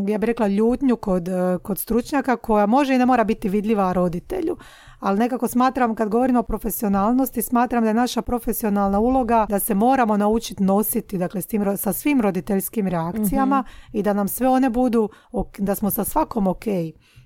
ja 0.08 0.18
bih 0.18 0.28
rekla 0.28 0.48
ljutnju 0.48 0.96
kod, 0.96 1.30
kod 1.64 1.80
stručnjaka 1.80 2.36
koja 2.36 2.66
može 2.66 2.96
i 2.96 2.98
ne 2.98 3.06
mora 3.06 3.24
biti 3.24 3.50
vidljiva 3.50 3.94
roditelju. 3.94 4.58
Ali 5.06 5.20
nekako 5.20 5.48
smatram, 5.48 5.96
kad 5.96 6.10
govorimo 6.10 6.39
o 6.39 6.44
profesionalnosti, 6.44 7.41
smatram 7.41 7.84
da 7.84 7.89
je 7.89 7.94
naša 7.94 8.22
profesionalna 8.22 9.00
uloga 9.00 9.46
da 9.50 9.60
se 9.60 9.76
moramo 9.76 10.18
naučiti 10.18 10.63
nositi 10.63 11.18
dakle, 11.18 11.41
s 11.41 11.48
tim, 11.48 11.78
sa 11.78 11.94
svim 11.94 12.22
roditeljskim 12.22 12.88
reakcijama 12.88 13.63
i 13.94 14.04
da 14.04 14.13
nam 14.13 14.28
sve 14.28 14.50
one 14.50 14.70
budu, 14.70 15.10
da 15.58 15.76
smo 15.76 15.91
sa 15.91 16.04
svakom 16.04 16.48
ok. 16.48 16.63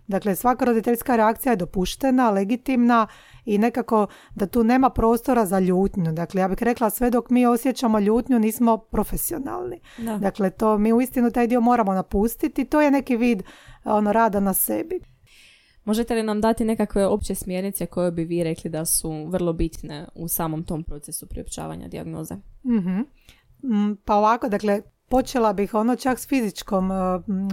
Dakle, 0.07 0.35
svaka 0.35 0.65
roditeljska 0.65 1.15
reakcija 1.15 1.51
je 1.51 1.57
dopuštena, 1.57 2.29
legitimna 2.29 3.07
i 3.45 3.57
nekako 3.57 4.07
da 4.35 4.47
tu 4.47 4.63
nema 4.63 4.89
prostora 4.89 5.45
za 5.45 5.59
ljutnju. 5.59 6.11
Dakle, 6.11 6.41
ja 6.41 6.47
bih 6.47 6.63
rekla 6.63 6.89
sve 6.89 7.09
dok 7.09 7.29
mi 7.29 7.45
osjećamo 7.45 7.99
ljutnju 7.99 8.39
nismo 8.39 8.77
profesionalni. 8.77 9.81
Da. 9.97 10.17
Dakle, 10.17 10.49
to 10.49 10.77
mi 10.77 10.93
uistinu 10.93 11.31
taj 11.31 11.47
dio 11.47 11.61
moramo 11.61 11.93
napustiti. 11.93 12.65
To 12.65 12.81
je 12.81 12.91
neki 12.91 13.17
vid 13.17 13.43
ono, 13.83 14.13
rada 14.13 14.39
na 14.39 14.53
sebi. 14.53 14.99
Možete 15.85 16.15
li 16.15 16.23
nam 16.23 16.41
dati 16.41 16.65
nekakve 16.65 17.07
opće 17.07 17.35
smjernice 17.35 17.85
koje 17.85 18.11
bi 18.11 18.23
vi 18.23 18.43
rekli 18.43 18.69
da 18.69 18.85
su 18.85 19.25
vrlo 19.25 19.53
bitne 19.53 20.07
u 20.15 20.27
samom 20.27 20.63
tom 20.63 20.83
procesu 20.83 21.27
priopćavanja 21.27 21.87
dijagnoze? 21.87 22.35
Mhm. 22.65 22.99
Mm, 23.63 23.95
Pa 24.05 24.15
ovako, 24.15 24.49
dakle, 24.49 24.81
počela 25.09 25.53
bih 25.53 25.73
ono 25.73 25.95
čak 25.95 26.19
s 26.19 26.27
fizičkom 26.27 26.91
e, 26.91 26.95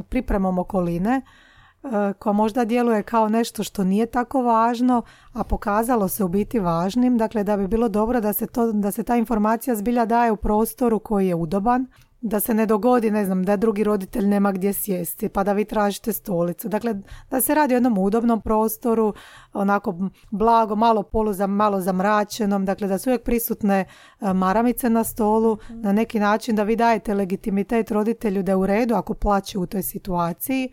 pripremom 0.09 0.59
okoline, 0.59 1.11
e, 1.21 2.13
koja 2.19 2.33
možda 2.33 2.65
djeluje 2.65 3.03
kao 3.03 3.29
nešto 3.29 3.63
što 3.63 3.85
nije 3.85 4.07
tako 4.07 4.43
važno, 4.43 5.03
a 5.33 5.45
pokazalo 5.45 6.09
se 6.09 6.25
u 6.25 6.29
biti 6.29 6.59
važnim. 6.59 7.19
Dakle, 7.19 7.45
da 7.45 7.57
bi 7.57 7.69
bilo 7.69 7.89
dobro 7.89 8.21
da 8.21 8.33
se, 8.33 8.47
to, 8.47 8.73
da 8.73 8.91
se 8.91 9.03
ta 9.03 9.17
informacija 9.17 9.77
zbilja 9.77 10.05
daje 10.05 10.33
u 10.33 10.37
prostoru 10.37 10.99
koji 10.99 11.29
je 11.29 11.35
udoban, 11.35 11.87
da 12.29 12.41
se 12.41 12.55
ne 12.55 12.67
dogodi, 12.67 13.11
ne 13.11 13.25
znam, 13.25 13.43
da 13.45 13.57
drugi 13.57 13.85
roditelj 13.85 14.27
nema 14.27 14.53
gdje 14.53 14.73
sjesti, 14.73 15.29
pa 15.29 15.45
da 15.45 15.53
vi 15.53 15.65
tražite 15.65 16.13
stolicu. 16.13 16.69
Dakle, 16.69 16.95
da 17.31 17.41
se 17.41 17.55
radi 17.55 17.75
o 17.75 17.77
jednom 17.77 17.99
udobnom 17.99 18.41
prostoru, 18.41 19.15
onako 19.53 19.95
blago, 20.31 20.77
malo 20.77 21.03
polu 21.03 21.33
za, 21.33 21.47
malo 21.47 21.81
zamračenom, 21.81 22.65
dakle 22.65 22.89
da 22.89 22.99
su 22.99 23.11
uvijek 23.11 23.23
prisutne 23.23 23.85
e, 24.21 24.33
maramice 24.33 24.91
na 24.91 25.05
stolu, 25.05 25.59
na 25.71 25.93
neki 25.93 26.21
način 26.21 26.57
da 26.57 26.63
vi 26.63 26.77
dajete 26.77 27.15
legitimitet 27.15 27.91
roditelju 27.91 28.43
da 28.43 28.53
je 28.53 28.57
u 28.57 28.67
redu 28.67 28.95
ako 28.95 29.15
plaće 29.15 29.59
u 29.59 29.67
toj 29.67 29.83
situaciji. 29.83 30.71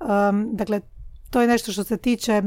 Um, 0.00 0.48
dakle, 0.52 0.80
to 1.30 1.40
je 1.40 1.48
nešto 1.48 1.72
što 1.72 1.84
se 1.84 1.96
tiče 1.96 2.32
e, 2.32 2.42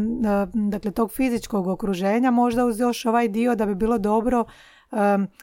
dakle, 0.54 0.92
tog 0.92 1.12
fizičkog 1.12 1.68
okruženja, 1.68 2.32
možda 2.32 2.66
uz 2.66 2.80
još 2.80 3.06
ovaj 3.06 3.28
dio 3.28 3.56
da 3.56 3.66
bi 3.66 3.76
bilo 3.76 3.98
dobro 3.98 4.46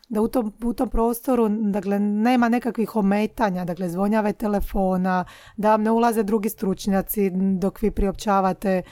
da 0.09 0.20
u 0.20 0.28
tom, 0.28 0.52
u 0.64 0.72
tom 0.72 0.88
prostoru 0.88 1.48
dakle, 1.48 1.98
nema 1.98 2.48
nekakvih 2.48 2.96
ometanja, 2.96 3.64
dakle 3.64 3.88
zvonjave 3.88 4.32
telefona, 4.32 5.24
da 5.56 5.70
vam 5.70 5.82
ne 5.82 5.90
ulaze 5.90 6.22
drugi 6.22 6.48
stručnjaci 6.48 7.30
dok 7.59 7.82
vi 7.82 7.90
priopćavate 7.90 8.82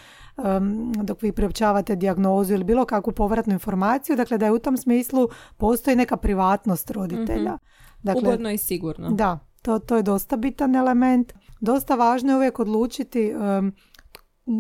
dok 1.03 1.23
vi 1.23 1.33
priopćavate 1.33 1.97
dijagnozu 1.97 2.55
ili 2.55 2.65
bilo 2.65 2.85
kakvu 2.85 3.13
povratnu 3.13 3.53
informaciju, 3.53 4.17
dakle 4.17 4.39
da 4.39 4.47
je 4.47 4.53
u 4.53 4.59
tom 4.59 4.77
smislu 4.77 5.29
postoji 5.57 5.97
neka 5.97 6.17
privatnost 6.17 6.91
roditelja. 6.91 7.59
Dakle, 8.03 8.23
Ugodno 8.23 8.51
i 8.51 8.59
sigurno. 8.59 9.11
da, 9.11 9.39
to, 9.63 9.79
to 9.79 9.97
je 9.97 10.03
dosta 10.03 10.37
bitan 10.37 10.77
element. 10.77 11.33
Dosta 11.61 11.95
važno 11.95 12.33
je 12.33 12.37
uvijek 12.37 12.59
odlučiti, 12.59 13.35
um, 13.35 13.73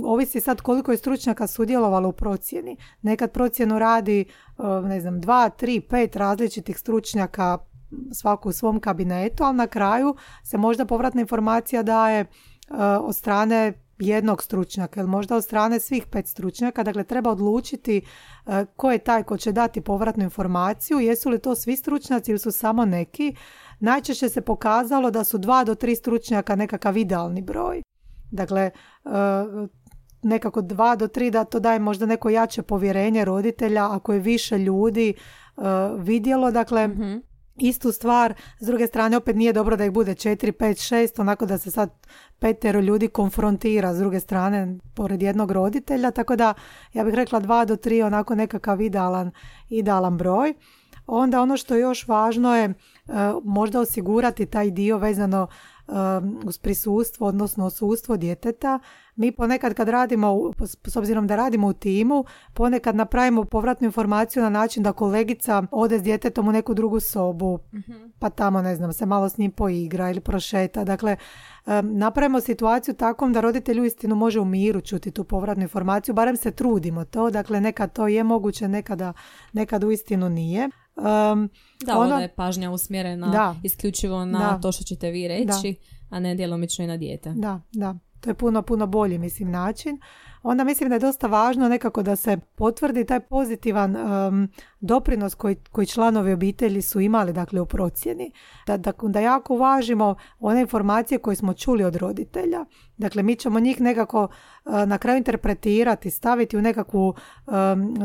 ovisi 0.05 0.41
sad 0.41 0.61
koliko 0.61 0.91
je 0.91 0.99
stručnjaka 0.99 1.47
sudjelovalo 1.47 2.09
u 2.09 2.13
procjeni. 2.13 2.77
Nekad 3.03 3.33
procjenu 3.33 3.79
radi, 3.79 4.25
um, 4.59 4.85
ne 4.85 5.01
znam, 5.01 5.21
dva, 5.21 5.49
tri, 5.49 5.81
pet 5.81 6.17
različitih 6.17 6.79
stručnjaka 6.79 7.59
svaku 8.13 8.49
u 8.49 8.53
svom 8.53 8.81
kabinetu, 8.81 9.45
ali 9.45 9.57
na 9.57 9.67
kraju 9.67 10.15
se 10.43 10.59
možda 10.59 10.85
povratna 10.85 11.21
informacija 11.21 11.83
daje 11.83 12.21
uh, 12.21 12.77
od 13.01 13.17
strane 13.17 13.73
jednog 13.99 14.43
stručnjaka 14.43 15.01
ili 15.01 15.09
možda 15.09 15.37
od 15.37 15.45
strane 15.45 15.81
svih 15.81 16.07
pet 16.07 16.27
stručnjaka. 16.27 16.83
Dakle, 16.83 17.05
treba 17.05 17.31
odlučiti 17.31 18.03
uh, 18.47 18.55
ko 18.77 18.91
je 18.91 18.99
taj 18.99 19.23
ko 19.23 19.37
će 19.37 19.53
dati 19.53 19.81
povratnu 19.81 20.25
informaciju, 20.25 20.99
jesu 20.99 21.31
li 21.31 21.39
to 21.39 21.55
svi 21.55 21.77
stručnjaci 21.77 22.31
ili 22.31 22.39
su 22.39 22.53
samo 22.53 22.85
neki. 22.85 23.37
Najčešće 23.81 24.29
se 24.29 24.41
pokazalo 24.41 25.11
da 25.11 25.25
su 25.25 25.39
dva 25.39 25.65
do 25.65 25.75
tri 25.75 25.97
stručnjaka 25.97 26.57
nekakav 26.57 26.97
idealni 26.97 27.43
broj. 27.43 27.83
Dakle, 28.35 28.71
uh, 29.05 29.13
nekako 30.23 30.63
dva 30.63 30.97
do 30.97 31.09
tri 31.09 31.31
da 31.31 31.45
to 31.45 31.61
daje 31.61 31.79
možda 31.79 32.07
neko 32.07 32.31
jače 32.31 32.63
povjerenje 32.63 33.25
roditelja 33.25 33.89
ako 33.91 34.13
je 34.13 34.21
više 34.21 34.59
ljudi 34.59 35.15
uh, 35.57 35.65
vidjelo. 35.99 36.51
Dakle, 36.51 36.89
Mhm. 36.89 37.17
istu 37.57 37.93
stvar, 37.93 38.35
s 38.61 38.67
druge 38.67 38.87
strane 38.87 39.17
opet 39.17 39.37
nije 39.37 39.53
dobro 39.53 39.77
da 39.77 39.85
ih 39.85 39.93
bude 39.93 40.15
4, 40.15 40.53
5, 40.53 40.95
6, 40.95 41.21
onako 41.21 41.47
da 41.47 41.59
se 41.59 41.71
sad 41.71 41.91
petero 42.39 42.81
ljudi 42.81 43.09
konfrontira 43.09 43.95
s 43.95 43.99
druge 43.99 44.21
strane 44.21 44.79
pored 44.95 45.23
jednog 45.23 45.51
roditelja, 45.51 46.11
tako 46.11 46.37
da 46.37 46.55
ja 46.93 47.05
bih 47.05 47.15
rekla 47.15 47.41
2 47.41 47.65
do 47.65 47.77
3 47.77 48.07
onako 48.07 48.35
nekakav 48.35 48.81
idealan, 48.81 49.31
idealan 49.69 50.19
broj. 50.19 50.55
Onda 51.07 51.41
ono 51.43 51.57
što 51.57 51.75
je 51.75 51.81
još 51.81 52.09
važno 52.09 52.57
je 52.57 52.65
e, 52.65 52.73
možda 53.45 53.81
osigurati 53.81 54.47
taj 54.47 54.71
dio 54.71 54.99
vezano 54.99 55.47
uz 56.45 56.59
prisustvo, 56.59 57.27
odnosno 57.27 57.67
osustvo 57.67 58.17
djeteta. 58.17 58.79
Mi 59.17 59.33
ponekad 59.33 59.75
kad 59.75 59.89
radimo, 59.89 60.53
s 60.85 60.97
obzirom 60.97 61.27
da 61.27 61.37
radimo 61.37 61.67
u 61.67 61.73
timu, 61.73 62.25
ponekad 62.55 62.97
napravimo 62.97 63.45
povratnu 63.45 63.85
informaciju 63.85 64.43
na 64.43 64.51
način 64.51 64.83
da 64.83 64.93
kolegica 64.93 65.63
ode 65.71 65.99
s 65.99 66.03
djetetom 66.03 66.49
u 66.49 66.53
neku 66.53 66.75
drugu 66.75 67.01
sobu, 67.01 67.59
mhm. 67.75 67.93
pa 68.19 68.31
tamo, 68.31 68.63
ne 68.63 68.77
znam, 68.77 68.93
se 68.93 69.07
malo 69.07 69.29
s 69.29 69.39
njim 69.39 69.51
poigra 69.51 70.11
ili 70.11 70.21
prošeta. 70.21 70.85
Dakle, 70.85 71.17
um, 71.67 71.99
napravimo 71.99 72.41
situaciju 72.41 72.95
takvom 72.95 73.33
da 73.33 73.41
roditelj 73.41 73.81
uistinu 73.81 74.17
može 74.17 74.41
u 74.41 74.45
miru 74.45 74.81
čuti 74.81 75.11
tu 75.11 75.25
povratnu 75.25 75.63
informaciju, 75.63 76.15
barem 76.15 76.37
se 76.37 76.51
trudimo 76.51 77.05
to, 77.05 77.31
dakle 77.31 77.61
nekad 77.61 77.93
to 77.93 78.09
je 78.09 78.25
moguće, 78.25 78.69
nekada, 78.69 79.13
nekad 79.53 79.85
uistinu 79.85 80.29
nije. 80.29 80.69
Um, 80.97 81.51
da, 81.87 81.99
ono, 81.99 82.19
je 82.19 82.35
pažnja 82.35 82.71
usmjerena 82.71 83.31
da, 83.31 83.57
isključivo 83.63 84.25
na 84.25 84.61
to 84.61 84.73
što 84.73 84.85
ćete 84.85 85.11
vi 85.11 85.29
reći, 85.29 85.77
a 86.11 86.21
ne 86.21 86.35
djelomično 86.35 86.85
i 86.85 86.89
na 86.89 86.97
dijete. 86.97 87.33
Da, 87.37 87.61
da. 87.73 87.95
To 88.21 88.31
je 88.31 88.35
puno, 88.35 88.63
puno 88.63 88.87
bolji, 88.87 89.19
mislim, 89.19 89.51
način 89.51 89.99
onda 90.45 90.65
mislim 90.65 90.89
da 90.89 90.95
je 90.95 90.99
dosta 90.99 91.27
važno 91.27 91.69
nekako 91.69 92.03
da 92.03 92.17
se 92.17 92.39
potvrdi 92.55 93.07
taj 93.07 93.21
pozitivan 93.21 93.97
doprinos 94.85 95.35
koji, 95.35 95.57
koji 95.73 95.87
članovi 95.87 96.33
obitelji 96.33 96.83
su 96.83 97.01
imali 97.01 97.33
dakle 97.33 97.61
u 97.61 97.67
procjeni. 97.67 98.33
Da, 98.67 98.77
da, 98.77 98.93
da 99.03 99.21
jako 99.21 99.55
uvažimo 99.55 100.15
one 100.41 100.61
informacije 100.61 101.19
koje 101.19 101.37
smo 101.37 101.55
čuli 101.55 101.85
od 101.85 101.97
roditelja. 101.97 102.65
Dakle, 102.97 103.23
mi 103.23 103.37
ćemo 103.37 103.61
njih 103.61 103.81
nekako 103.81 104.29
eh, 104.67 104.87
na 104.87 104.99
kraju 104.99 105.19
interpretirati, 105.19 106.11
staviti 106.11 106.57
u 106.57 106.63
nekakvu 106.63 107.15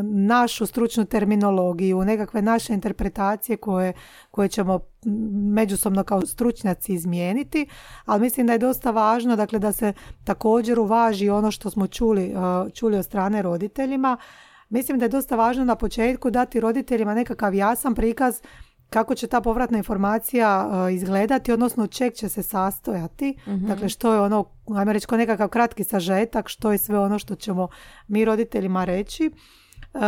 našu 0.03 0.65
stručnu 0.65 1.05
terminologiju, 1.05 2.01
nekakve 2.05 2.41
naše 2.41 2.73
interpretacije 2.73 3.57
koje, 3.57 3.93
koje 4.31 4.49
ćemo 4.49 4.79
međusobno 5.31 6.03
kao 6.03 6.21
stručnjaci 6.21 6.93
izmijeniti, 6.93 7.67
ali 8.05 8.21
mislim 8.21 8.47
da 8.47 8.53
je 8.53 8.59
dosta 8.59 8.91
važno 8.91 9.35
dakle, 9.35 9.59
da 9.59 9.71
se 9.71 9.93
također 10.23 10.79
uvaži 10.79 11.29
ono 11.29 11.51
što 11.51 11.69
smo 11.69 11.87
čuli 11.87 12.29
Uh, 12.29 12.71
čuli 12.73 12.97
od 12.97 13.05
strane 13.05 13.41
roditeljima. 13.41 14.17
Mislim 14.69 14.99
da 14.99 15.05
je 15.05 15.09
dosta 15.09 15.35
važno 15.35 15.65
na 15.65 15.75
početku 15.75 16.29
dati 16.29 16.59
roditeljima 16.59 17.13
nekakav 17.13 17.53
jasan 17.53 17.95
prikaz 17.95 18.41
kako 18.89 19.15
će 19.15 19.27
ta 19.27 19.41
povratna 19.41 19.77
informacija 19.77 20.69
uh, 20.69 20.93
izgledati, 20.93 21.51
odnosno 21.51 21.87
čeg 21.87 22.13
će 22.13 22.29
se 22.29 22.43
sastojati. 22.43 23.37
Mhm. 23.47 23.67
Dakle, 23.67 23.89
što 23.89 24.13
je 24.13 24.19
ono, 24.19 24.45
ajmo 24.75 24.93
reći, 24.93 25.07
nekakav 25.11 25.49
kratki 25.49 25.83
sažetak, 25.83 26.49
što 26.49 26.71
je 26.71 26.77
sve 26.77 26.99
ono 26.99 27.19
što 27.19 27.35
ćemo 27.35 27.67
mi 28.07 28.25
roditeljima 28.25 28.85
reći. 28.85 29.31
Uh, 29.93 30.01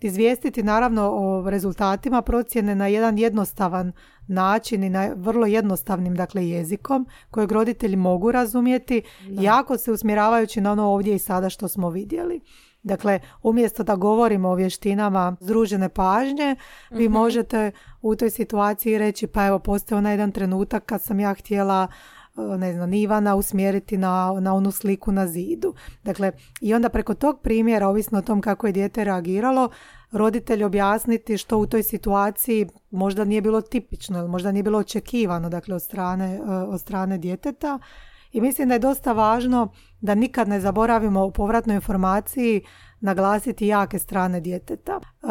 izvijestiti 0.00 0.62
naravno 0.62 1.10
o 1.12 1.50
rezultatima 1.50 2.22
procjene 2.22 2.74
na 2.74 2.86
jedan 2.86 3.18
jednostavan 3.18 3.92
način 4.26 4.84
i 4.84 4.90
na 4.90 5.10
vrlo 5.16 5.46
jednostavnim 5.46 6.14
dakle 6.14 6.48
jezikom 6.48 7.06
kojeg 7.30 7.52
roditelji 7.52 7.96
mogu 7.96 8.32
razumjeti 8.32 9.02
jako 9.28 9.78
se 9.78 9.92
usmjeravajući 9.92 10.60
na 10.60 10.72
ono 10.72 10.84
ovdje 10.84 11.14
i 11.14 11.18
sada 11.18 11.50
što 11.50 11.68
smo 11.68 11.90
vidjeli. 11.90 12.40
Dakle, 12.82 13.20
umjesto 13.42 13.82
da 13.82 13.96
govorimo 13.96 14.48
o 14.48 14.54
vještinama 14.54 15.36
združene 15.40 15.88
pažnje, 15.88 16.56
vi 16.90 17.04
mhm. 17.04 17.12
možete 17.12 17.70
u 18.02 18.16
toj 18.16 18.30
situaciji 18.30 18.98
reći 18.98 19.26
pa 19.26 19.46
evo 19.46 19.58
postoje 19.58 19.98
onaj 19.98 20.12
jedan 20.12 20.32
trenutak 20.32 20.84
kad 20.84 21.02
sam 21.02 21.20
ja 21.20 21.34
htjela 21.34 21.88
E, 22.38 22.58
ne 22.58 22.72
znam, 22.72 22.92
Ivana 22.92 23.34
usmjeriti 23.34 23.96
na, 23.96 24.36
na 24.40 24.54
onu 24.54 24.70
sliku 24.70 25.12
na 25.12 25.26
zidu. 25.26 25.74
Dakle, 26.04 26.32
i 26.60 26.74
onda 26.74 26.88
preko 26.88 27.14
tog 27.14 27.40
primjera, 27.40 27.88
ovisno 27.88 28.18
o 28.18 28.22
tom 28.22 28.40
kako 28.40 28.66
je 28.66 28.72
dijete 28.72 29.04
reagiralo, 29.04 29.68
roditelj 30.12 30.64
objasniti 30.64 31.38
što 31.38 31.58
u 31.58 31.66
toj 31.66 31.82
situaciji 31.82 32.68
možda 32.90 33.24
nije 33.24 33.42
bilo 33.42 33.60
tipično 33.60 34.18
ili 34.18 34.28
možda 34.28 34.52
nije 34.52 34.62
bilo 34.62 34.78
očekivano 34.78 35.48
dakle, 35.48 35.74
od, 35.74 35.82
strane, 35.82 36.34
e, 36.36 36.50
od 36.50 36.80
strane 36.80 37.18
djeteta. 37.18 37.78
I 38.32 38.40
mislim 38.40 38.68
da 38.68 38.74
je 38.74 38.78
dosta 38.78 39.12
važno 39.12 39.72
da 40.00 40.14
nikad 40.14 40.48
ne 40.48 40.60
zaboravimo 40.60 41.24
u 41.24 41.30
povratnoj 41.30 41.74
informaciji 41.74 42.62
naglasiti 43.00 43.66
jake 43.66 43.98
strane 43.98 44.40
djeteta. 44.40 45.00
E, 45.00 45.26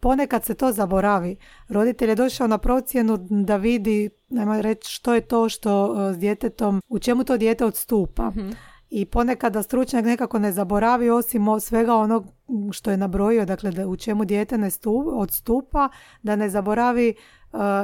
ponekad 0.00 0.44
se 0.44 0.54
to 0.54 0.72
zaboravi. 0.72 1.36
Roditelj 1.68 2.08
je 2.08 2.14
došao 2.14 2.46
na 2.46 2.58
procjenu 2.58 3.18
da 3.30 3.56
vidi, 3.56 4.10
nema 4.28 4.60
reći 4.60 4.92
što 4.92 5.14
je 5.14 5.20
to 5.20 5.48
što 5.48 5.94
e, 6.10 6.14
s 6.14 6.18
djetetom, 6.18 6.82
u 6.88 6.98
čemu 6.98 7.24
to 7.24 7.36
dijete 7.36 7.64
odstupa. 7.64 8.30
Mhm. 8.30 8.50
I 8.90 9.04
ponekad 9.04 9.52
da 9.52 9.62
stručnjak 9.62 10.04
nekako 10.04 10.38
ne 10.38 10.52
zaboravi 10.52 11.10
osim 11.10 11.46
svega 11.60 11.94
onog 11.94 12.26
što 12.72 12.90
je 12.90 12.96
nabrojio, 12.96 13.44
dakle 13.44 13.70
da 13.70 13.86
u 13.86 13.96
čemu 13.96 14.24
dijete 14.24 14.58
ne 14.58 14.70
odstupa, 15.14 15.88
da 16.22 16.36
ne 16.36 16.50
zaboravi 16.50 17.08
e, 17.08 17.14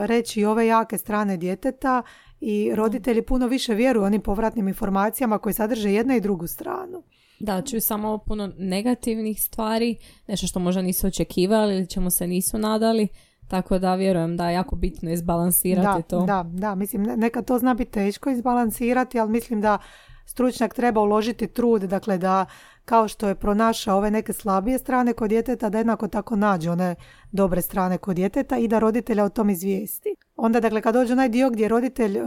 reći 0.07 0.45
ove 0.45 0.67
jake 0.67 0.99
strane 0.99 1.37
djeteta 1.37 2.03
i 2.41 2.73
roditelji 2.75 3.23
puno 3.23 3.47
više 3.47 3.75
vjeruju 3.75 4.05
onim 4.05 4.21
povratnim 4.21 4.69
informacijama 4.69 5.39
koje 5.39 5.53
sadrže 5.53 5.93
jednu 5.93 6.17
i 6.17 6.21
drugu 6.21 6.47
stranu. 6.47 7.03
Da, 7.41 7.63
čuju 7.63 7.81
samo 7.81 8.19
puno 8.19 8.53
negativnih 8.59 9.43
stvari, 9.43 9.97
nešto 10.29 10.47
što 10.47 10.61
možda 10.61 10.83
nisu 10.83 11.07
očekivali 11.07 11.75
ili 11.77 11.87
čemu 11.87 12.11
se 12.11 12.27
nisu 12.27 12.59
nadali, 12.59 13.09
tako 13.49 13.79
da 13.79 13.95
vjerujem 13.95 14.37
da 14.37 14.49
je 14.49 14.55
jako 14.55 14.77
bitno 14.77 15.11
izbalansirati 15.11 16.03
da, 16.03 16.03
to. 16.03 16.25
Da, 16.25 16.45
da, 16.49 16.75
mislim 16.75 17.03
nekad 17.03 17.47
to 17.47 17.59
zna 17.59 17.75
biti 17.75 17.91
teško 17.91 18.31
izbalansirati, 18.31 19.21
ali 19.21 19.31
mislim 19.31 19.61
da 19.61 19.79
stručnjak 20.27 20.75
treba 20.75 21.01
uložiti 21.01 21.47
trud, 21.47 21.83
dakle 21.83 22.19
da 22.19 22.47
kao 22.87 23.09
što 23.09 23.29
je 23.29 23.35
pronašao 23.35 23.97
ove 23.97 24.11
neke 24.11 24.33
slabije 24.33 24.79
strane 24.79 25.13
kod 25.13 25.29
djeteta, 25.29 25.69
da 25.69 25.79
jednako 25.79 26.09
tako 26.09 26.37
nađe 26.37 26.71
one 26.71 26.95
dobre 27.33 27.63
strane 27.63 27.99
kod 27.99 28.17
djeteta 28.17 28.59
i 28.59 28.69
da 28.69 28.79
roditelja 28.79 29.25
o 29.25 29.29
tom 29.29 29.51
izvijesti. 29.51 30.15
Onda, 30.37 30.61
dakle, 30.61 30.81
kad 30.81 30.95
dođe 30.95 31.13
onaj 31.13 31.29
dio 31.29 31.51
gdje 31.51 31.69
roditelj 31.69 32.19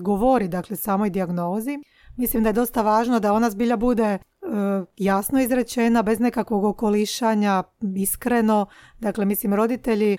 govori, 0.00 0.48
dakle, 0.48 0.76
samoj 0.76 1.10
dijagnozi, 1.10 1.78
mislim 2.16 2.42
da 2.42 2.48
je 2.48 2.52
dosta 2.52 2.82
važno 2.82 3.20
da 3.20 3.32
ona 3.32 3.50
zbilja 3.50 3.76
bude 3.76 4.18
E, 4.48 4.84
jasno 4.96 5.40
izrečena, 5.40 6.02
bez 6.02 6.20
nekakvog 6.20 6.64
okolišanja, 6.64 7.62
iskreno. 7.96 8.66
Dakle, 8.98 9.24
mislim, 9.24 9.54
roditelji 9.54 10.12
e, 10.12 10.18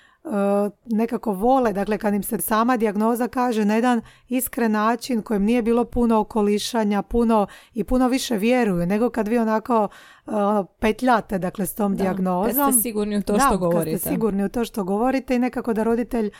nekako 0.84 1.32
vole, 1.32 1.72
dakle, 1.72 1.98
kad 1.98 2.14
im 2.14 2.22
se 2.22 2.40
sama 2.40 2.76
dijagnoza 2.76 3.28
kaže 3.28 3.64
na 3.64 3.74
jedan 3.74 4.00
iskren 4.28 4.72
način 4.72 5.22
kojem 5.22 5.42
nije 5.42 5.62
bilo 5.62 5.84
puno 5.84 6.18
okolišanja, 6.18 7.02
puno 7.02 7.46
i 7.74 7.84
puno 7.84 8.08
više 8.08 8.36
vjeruju, 8.36 8.86
nego 8.86 9.10
kad 9.10 9.28
vi 9.28 9.38
onako 9.38 9.88
e, 10.19 10.19
ono, 10.30 10.64
petljate, 10.64 11.38
dakle, 11.38 11.66
s 11.66 11.74
tom 11.74 11.96
da, 11.96 12.02
dijagnozom. 12.02 12.72
ste 12.72 12.82
sigurni 12.82 13.18
u 13.18 13.22
to 13.22 13.38
što 13.38 13.58
govorite. 13.58 13.90
Da, 13.90 13.98
ste 13.98 14.10
sigurni 14.10 14.44
u 14.44 14.48
to 14.48 14.64
što 14.64 14.84
govorite 14.84 15.36
i 15.36 15.38
nekako 15.38 15.72
da 15.72 15.82
roditelj 15.82 16.30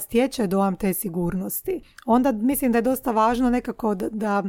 stječe 0.00 0.46
dojam 0.46 0.76
te 0.76 0.94
sigurnosti. 0.94 1.82
Onda 2.06 2.32
mislim 2.32 2.72
da 2.72 2.78
je 2.78 2.82
dosta 2.82 3.12
važno 3.12 3.50
nekako 3.50 3.94
da, 3.94 4.08
da 4.10 4.42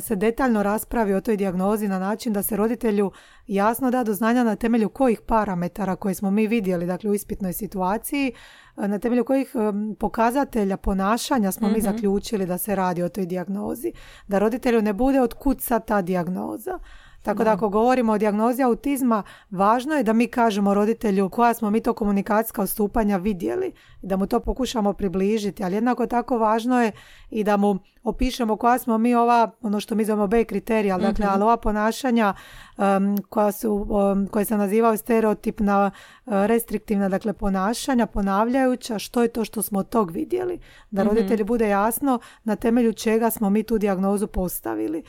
se 0.00 0.16
detaljno 0.16 0.62
raspravi 0.62 1.14
o 1.14 1.20
toj 1.20 1.36
dijagnozi 1.36 1.88
na 1.88 1.98
način 1.98 2.32
da 2.32 2.42
se 2.42 2.56
roditelju 2.56 3.10
jasno 3.46 3.90
da 3.90 4.04
do 4.04 4.14
znanja 4.14 4.44
na 4.44 4.56
temelju 4.56 4.88
kojih 4.88 5.20
parametara 5.20 5.96
koje 5.96 6.14
smo 6.14 6.30
mi 6.30 6.46
vidjeli 6.46 6.86
dakle 6.86 7.10
u 7.10 7.14
ispitnoj 7.14 7.52
situaciji, 7.52 8.32
na 8.76 8.98
temelju 8.98 9.24
kojih 9.24 9.52
pokazatelja 9.98 10.76
ponašanja 10.76 11.52
smo 11.52 11.68
mi 11.68 11.78
mhm. 11.78 11.82
zaključili 11.82 12.46
da 12.46 12.58
se 12.58 12.74
radi 12.74 13.02
o 13.02 13.08
toj 13.08 13.26
dijagnozi. 13.26 13.92
Da 14.26 14.38
roditelju 14.38 14.82
ne 14.82 14.92
bude 14.92 15.20
od 15.20 15.34
kuca 15.34 15.78
ta 15.78 16.02
dijagnoza. 16.02 16.78
Tako 17.26 17.44
da 17.44 17.52
ako 17.52 17.68
govorimo 17.68 18.12
o 18.12 18.18
dijagnozi 18.18 18.62
autizma, 18.62 19.22
važno 19.50 19.94
je 19.94 20.02
da 20.02 20.12
mi 20.12 20.26
kažemo 20.26 20.74
roditelju 20.74 21.28
koja 21.28 21.54
smo 21.54 21.70
mi 21.70 21.80
to 21.80 21.92
komunikacijska 21.92 22.62
odstupanja 22.62 23.16
vidjeli 23.16 23.72
i 24.02 24.06
da 24.06 24.16
mu 24.16 24.26
to 24.26 24.40
pokušamo 24.40 24.92
približiti, 24.92 25.64
ali 25.64 25.74
jednako 25.74 26.06
tako 26.06 26.38
važno 26.38 26.82
je 26.82 26.92
i 27.30 27.44
da 27.44 27.56
mu 27.56 27.78
opišemo 28.02 28.56
koja 28.56 28.78
smo 28.78 28.98
mi 28.98 29.14
ova, 29.14 29.50
ono 29.62 29.80
što 29.80 29.94
mi 29.94 30.04
zovemo 30.04 30.26
B 30.26 30.44
kriterija, 30.44 30.98
dakle, 30.98 31.24
mhm. 31.24 31.34
ali 31.34 31.42
ova 31.42 31.56
ponašanja 31.56 32.34
koja 33.28 33.52
su, 33.52 33.86
koje 34.30 34.44
se 34.44 34.56
nazivaju 34.56 34.98
stereotipna, 34.98 35.90
uh, 36.26 36.32
restriktivna, 36.32 37.08
dakle, 37.08 37.32
ponašanja, 37.32 38.06
ponavljajuća, 38.06 38.98
što 38.98 39.22
je 39.22 39.28
to 39.28 39.44
što 39.44 39.62
smo 39.62 39.78
od 39.78 39.88
tog 39.88 40.10
vidjeli. 40.10 40.58
Da 40.90 41.04
mm 41.04 41.06
roditelji 41.06 41.44
bude 41.44 41.68
jasno 41.68 42.18
na 42.44 42.56
temelju 42.56 42.92
čega 42.92 43.30
smo 43.30 43.50
mi 43.50 43.62
tu 43.62 43.78
dijagnozu 43.78 44.26
postavili. 44.26 45.02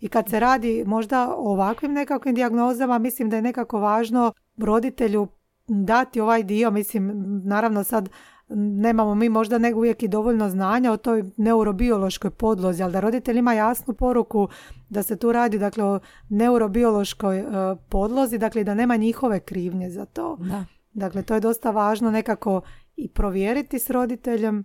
I 0.00 0.08
kad 0.08 0.28
se 0.28 0.40
radi 0.40 0.84
možda 0.86 1.34
o 1.36 1.52
ovakvim 1.52 1.92
nekakvim 1.92 2.34
dijagnozama, 2.34 2.98
mislim 2.98 3.30
da 3.30 3.36
je 3.36 3.42
nekako 3.42 3.80
važno 3.80 4.32
roditelju 4.56 5.28
dati 5.68 6.20
ovaj 6.20 6.42
dio, 6.42 6.70
mislim, 6.70 7.12
naravno 7.44 7.84
sad 7.84 8.08
nemamo 8.48 9.14
mi 9.14 9.28
možda 9.28 9.58
nego 9.58 9.78
uvijek 9.78 10.02
i 10.02 10.08
dovoljno 10.08 10.48
znanja 10.48 10.92
o 10.92 10.96
toj 10.96 11.24
neurobiološkoj 11.36 12.30
podlozi, 12.30 12.82
ali 12.82 12.92
da 12.92 13.00
roditelj 13.00 13.38
ima 13.38 13.52
jasnu 13.52 13.94
poruku 13.94 14.48
da 14.88 15.02
se 15.02 15.16
tu 15.16 15.32
radi 15.32 15.58
dakle 15.58 15.84
o 15.84 16.00
neurobiološkoj 16.28 17.40
uh, 17.40 17.46
podlozi, 17.88 18.38
dakle 18.38 18.64
da 18.64 18.74
nema 18.74 18.96
njihove 18.96 19.40
krivnje 19.40 19.90
za 19.90 20.04
to. 20.04 20.36
Da. 20.40 20.64
Dakle, 20.92 21.22
to 21.22 21.34
je 21.34 21.40
dosta 21.40 21.70
važno 21.70 22.10
nekako 22.10 22.60
i 22.96 23.08
provjeriti 23.08 23.78
s 23.78 23.90
roditeljem 23.90 24.64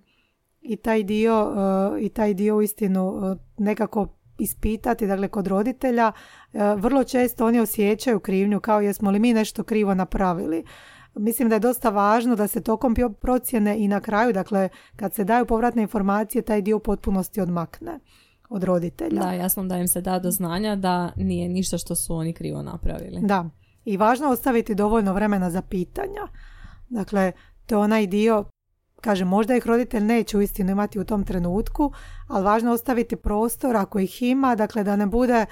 i 0.62 0.76
taj 0.76 1.04
dio, 1.04 1.54
i 2.00 2.10
taj 2.10 2.34
dio 2.34 2.58
uistinu 2.58 3.14
nekako 3.58 4.08
ispitati, 4.42 5.08
dakle 5.08 5.28
kod 5.28 5.48
roditelja, 5.48 6.12
vrlo 6.78 7.04
često 7.04 7.46
oni 7.46 7.60
osjećaju 7.60 8.20
krivnju 8.20 8.60
kao 8.60 8.82
jesmo 8.82 9.12
li 9.12 9.20
mi 9.20 9.34
nešto 9.34 9.64
krivo 9.64 9.94
napravili. 9.94 10.64
Mislim 11.16 11.50
da 11.50 11.56
je 11.56 11.60
dosta 11.60 11.90
važno 11.90 12.36
da 12.36 12.48
se 12.48 12.62
tokom 12.62 12.96
procjene 13.22 13.80
i 13.80 13.88
na 13.88 14.00
kraju, 14.00 14.34
dakle 14.34 14.70
kad 14.96 15.14
se 15.14 15.24
daju 15.24 15.46
povratne 15.46 15.82
informacije, 15.82 16.42
taj 16.42 16.62
dio 16.62 16.78
u 16.78 16.80
potpunosti 16.80 17.42
odmakne 17.42 18.00
od 18.50 18.64
roditelja. 18.64 19.22
Da, 19.22 19.32
jasno 19.32 19.64
da 19.64 19.78
im 19.78 19.88
se 19.88 20.02
da 20.02 20.20
do 20.20 20.32
znanja 20.32 20.76
da 20.76 21.12
nije 21.16 21.50
ništa 21.50 21.78
što 21.78 21.96
su 21.96 22.16
oni 22.16 22.34
krivo 22.34 22.62
napravili. 22.62 23.20
Da, 23.22 23.50
i 23.86 23.98
važno 23.98 24.30
ostaviti 24.30 24.76
dovoljno 24.76 25.14
vremena 25.14 25.50
za 25.50 25.62
pitanja. 25.62 26.28
Dakle, 26.90 27.32
to 27.66 27.76
je 27.76 27.80
onaj 27.80 28.08
dio, 28.08 28.46
kaže, 29.02 29.26
možda 29.26 29.56
ih 29.56 29.68
roditelj 29.68 30.04
neće 30.04 30.38
uistinu 30.38 30.72
imati 30.72 31.00
u 31.00 31.04
tom 31.04 31.24
trenutku, 31.24 31.92
ali 32.28 32.46
važno 32.46 32.70
je 32.70 32.74
ostaviti 32.74 33.16
prostor 33.16 33.76
ako 33.76 34.00
ih 34.00 34.22
ima, 34.22 34.56
dakle 34.56 34.84
da 34.84 34.96
ne 34.96 35.06
bude, 35.06 35.46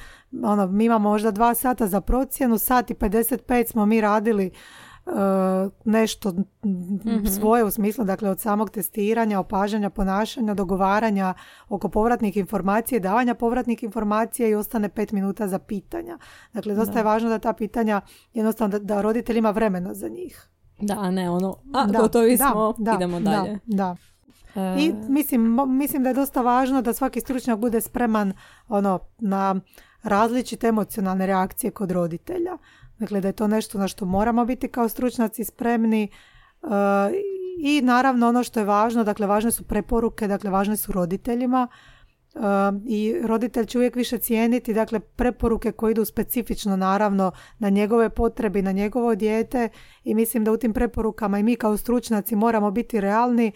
ono, 0.43 0.67
mi 0.67 0.85
imamo 0.85 1.09
možda 1.09 1.31
dva 1.31 1.55
sata 1.55 1.87
za 1.87 2.01
procjenu, 2.01 2.57
sat 2.57 2.91
i 2.91 2.93
55 2.93 3.71
smo 3.71 3.85
mi 3.85 4.01
radili 4.01 4.51
E, 5.09 5.69
nešto 5.85 6.31
mm 6.31 7.25
svoje 7.39 7.63
u 7.63 7.71
smislu 7.71 8.05
dakle 8.05 8.29
od 8.29 8.39
samog 8.39 8.69
testiranja, 8.69 9.39
opažanja 9.39 9.89
ponašanja, 9.89 10.53
dogovaranja 10.53 11.33
oko 11.69 11.89
povratnih 11.89 12.37
informacija, 12.37 12.99
davanja 12.99 13.33
povratnih 13.33 13.83
informacija 13.83 14.47
i 14.47 14.55
ostane 14.55 14.89
pet 14.89 15.11
minuta 15.11 15.47
za 15.47 15.59
pitanja. 15.59 16.17
Dakle, 16.53 16.75
dosta 16.75 16.99
je 16.99 17.03
važno 17.03 17.29
da 17.29 17.39
ta 17.39 17.53
pitanja 17.53 18.01
jednostavno 18.33 18.79
da, 18.79 18.85
da 18.85 19.01
roditelj 19.01 19.37
ima 19.37 19.51
vremena 19.51 19.93
za 19.93 20.07
njih. 20.07 20.48
Da, 20.81 21.11
ne 21.11 21.29
ono, 21.29 21.55
a 21.73 21.85
da, 21.85 21.99
gotovi 21.99 22.37
smo, 22.37 22.73
da, 22.77 22.93
idemo 22.95 23.19
dalje. 23.19 23.59
Da, 23.65 23.95
da. 24.55 24.75
I 24.79 24.93
mislim, 25.09 25.57
mislim 25.67 26.03
da 26.03 26.09
je 26.09 26.13
dosta 26.13 26.41
važno 26.41 26.81
da 26.81 26.93
svaki 26.93 27.21
stručnjak 27.21 27.59
bude 27.59 27.81
spreman 27.81 28.33
ono, 28.67 28.99
na 29.17 29.55
različite 30.03 30.67
emocionalne 30.67 31.25
reakcije 31.25 31.71
kod 31.71 31.91
roditelja. 31.91 32.57
Dakle, 32.99 33.21
da 33.21 33.27
je 33.27 33.33
to 33.33 33.47
nešto 33.47 33.77
na 33.77 33.87
što 33.87 34.05
moramo 34.05 34.45
biti 34.45 34.67
kao 34.67 34.89
stručnjaci 34.89 35.43
spremni 35.43 36.03
e, 36.03 36.67
i 37.59 37.81
naravno 37.81 38.29
ono 38.29 38.43
što 38.43 38.59
je 38.59 38.65
važno, 38.65 39.03
dakle 39.03 39.27
važne 39.27 39.51
su 39.51 39.63
preporuke, 39.63 40.27
dakle 40.27 40.49
važne 40.49 40.77
su 40.77 40.91
roditeljima 40.91 41.67
e, 41.71 41.98
i 42.85 43.15
roditelj 43.23 43.65
će 43.65 43.77
uvijek 43.77 43.95
više 43.95 44.17
cijeniti 44.17 44.73
dakle 44.73 44.99
preporuke 44.99 45.71
koje 45.71 45.91
idu 45.91 46.05
specifično 46.05 46.75
naravno 46.75 47.31
na 47.59 47.69
njegove 47.69 48.09
potrebe 48.09 48.61
na 48.61 48.71
njegovo 48.71 49.15
dijete 49.15 49.69
i 50.03 50.15
mislim 50.15 50.43
da 50.43 50.51
u 50.51 50.57
tim 50.57 50.73
preporukama 50.73 51.39
i 51.39 51.43
mi 51.43 51.55
kao 51.55 51.77
stručnjaci 51.77 52.35
moramo 52.35 52.71
biti 52.71 53.01
realni 53.01 53.51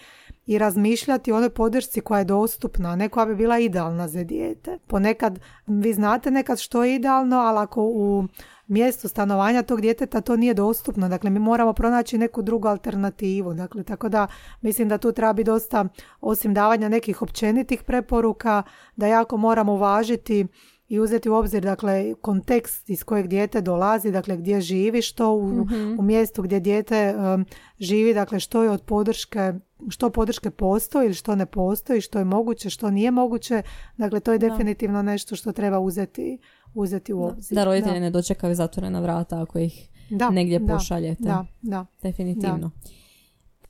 i 0.45 0.57
razmišljati 0.57 1.31
o 1.31 1.37
onoj 1.37 1.49
podršci 1.49 2.01
koja 2.01 2.19
je 2.19 2.25
dostupna, 2.25 2.95
ne 2.95 3.09
koja 3.09 3.25
bi 3.25 3.35
bila 3.35 3.59
idealna 3.59 4.07
za 4.07 4.23
dijete. 4.23 4.77
Ponekad, 4.87 5.39
vi 5.67 5.93
znate 5.93 6.31
nekad 6.31 6.59
što 6.59 6.83
je 6.83 6.95
idealno, 6.95 7.37
ali 7.37 7.59
ako 7.59 7.83
u 7.83 8.27
mjestu 8.67 9.07
stanovanja 9.07 9.63
tog 9.63 9.81
djeteta 9.81 10.21
to 10.21 10.35
nije 10.35 10.53
dostupno. 10.53 11.09
Dakle, 11.09 11.29
mi 11.29 11.39
moramo 11.39 11.73
pronaći 11.73 12.17
neku 12.17 12.41
drugu 12.41 12.67
alternativu. 12.67 13.53
Dakle, 13.53 13.83
tako 13.83 14.09
da 14.09 14.27
mislim 14.61 14.89
da 14.89 14.97
tu 14.97 15.11
treba 15.11 15.33
biti 15.33 15.45
dosta, 15.45 15.85
osim 16.21 16.53
davanja 16.53 16.89
nekih 16.89 17.21
općenitih 17.21 17.83
preporuka, 17.83 18.63
da 18.95 19.07
jako 19.07 19.37
moramo 19.37 19.73
uvažiti 19.73 20.47
i 20.87 20.99
uzeti 20.99 21.29
u 21.29 21.35
obzir 21.35 21.63
dakle 21.63 22.13
kontekst 22.21 22.89
iz 22.89 23.03
kojeg 23.03 23.27
dijete 23.27 23.61
dolazi, 23.61 24.11
dakle 24.11 24.37
gdje 24.37 24.61
živi, 24.61 25.01
što 25.01 25.31
u, 25.31 25.47
mhm. 25.47 25.99
u 25.99 26.01
mjestu 26.01 26.41
gdje 26.41 26.59
dijete 26.59 27.15
um, 27.15 27.45
živi, 27.79 28.13
dakle 28.13 28.39
što 28.39 28.63
je 28.63 28.69
od 28.69 28.81
podrške, 28.81 29.53
što 29.89 30.09
podrške 30.09 30.51
postoji 30.51 31.05
ili 31.05 31.13
što 31.13 31.35
ne 31.35 31.45
postoji, 31.45 32.01
što 32.01 32.19
je 32.19 32.25
moguće, 32.25 32.69
što 32.69 32.89
nije 32.89 33.11
moguće. 33.11 33.61
Dakle, 33.97 34.19
to 34.19 34.31
je 34.31 34.37
definitivno 34.37 35.01
nešto 35.01 35.35
što 35.35 35.51
treba 35.51 35.79
uzeti 35.79 36.37
uzeti 36.73 37.13
u 37.13 37.23
obzir. 37.23 37.55
Da, 37.55 37.63
roditelji 37.63 37.99
ne 37.99 38.09
dočekaju 38.09 38.55
zatvorena 38.55 38.99
vrata 38.99 39.41
ako 39.41 39.59
ih 39.59 39.89
da, 40.09 40.29
negdje 40.29 40.59
da, 40.59 40.73
pošaljete. 40.73 41.23
Da, 41.23 41.45
da. 41.61 41.85
Definitivno. 42.01 42.71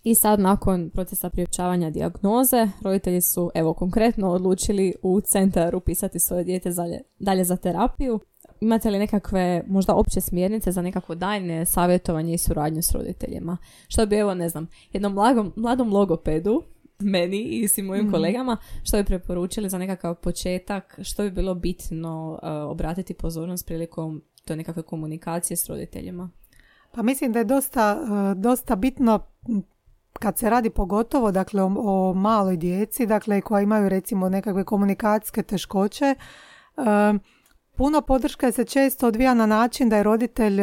I 0.03 0.15
sad 0.15 0.39
nakon 0.39 0.89
procesa 0.89 1.29
priopćavanja 1.29 1.89
dijagnoze, 1.89 2.69
roditelji 2.81 3.21
su 3.21 3.51
evo 3.55 3.73
konkretno 3.73 4.29
odlučili 4.29 4.95
u 5.01 5.21
centar 5.21 5.75
upisati 5.75 6.19
svoje 6.19 6.43
dijete 6.43 6.69
dalje 7.19 7.43
za 7.43 7.57
terapiju. 7.57 8.19
Imate 8.61 8.89
li 8.89 8.99
nekakve 8.99 9.63
možda 9.67 9.95
opće 9.95 10.21
smjernice 10.21 10.71
za 10.71 10.81
nekako 10.81 11.15
daljnje 11.15 11.65
savjetovanje 11.65 12.33
i 12.33 12.37
suradnju 12.37 12.81
s 12.81 12.91
roditeljima? 12.91 13.57
Što 13.87 14.05
bi 14.05 14.15
evo 14.15 14.33
ne 14.33 14.49
znam, 14.49 14.67
jednom 14.93 15.13
mladom, 15.13 15.53
mladom 15.55 15.93
logopedu 15.93 16.63
meni 16.99 17.41
i 17.41 17.67
svim 17.67 17.85
mojim 17.85 18.05
mhm. 18.05 18.13
kolegama, 18.13 18.57
što 18.83 18.97
bi 18.97 19.03
preporučili 19.03 19.69
za 19.69 19.77
nekakav 19.77 20.15
početak, 20.15 20.99
što 21.01 21.23
bi 21.23 21.31
bilo 21.31 21.55
bitno 21.55 22.31
uh, 22.31 22.71
obratiti 22.71 23.13
pozornost 23.13 23.65
prilikom 23.65 24.23
to 24.45 24.55
nekakve 24.55 24.83
komunikacije 24.83 25.57
s 25.57 25.69
roditeljima? 25.69 26.29
Pa 26.91 27.01
mislim 27.01 27.31
da 27.31 27.39
je 27.39 27.45
dosta, 27.45 27.99
uh, 28.01 28.41
dosta 28.41 28.75
bitno 28.75 29.19
kad 30.13 30.37
se 30.37 30.49
radi 30.49 30.69
pogotovo 30.69 31.31
dakle 31.31 31.61
o, 31.61 31.71
o 31.77 32.13
maloj 32.13 32.57
djeci, 32.57 33.05
dakle 33.05 33.41
koja 33.41 33.61
imaju 33.61 33.89
recimo 33.89 34.29
nekakve 34.29 34.63
komunikacijske 34.63 35.43
teškoće, 35.43 36.15
uh, 36.77 36.83
puno 37.75 38.01
podrška 38.01 38.51
se 38.51 38.65
često 38.65 39.07
odvija 39.07 39.33
na 39.33 39.45
način 39.45 39.89
da 39.89 39.97
je 39.97 40.03
roditelj 40.03 40.59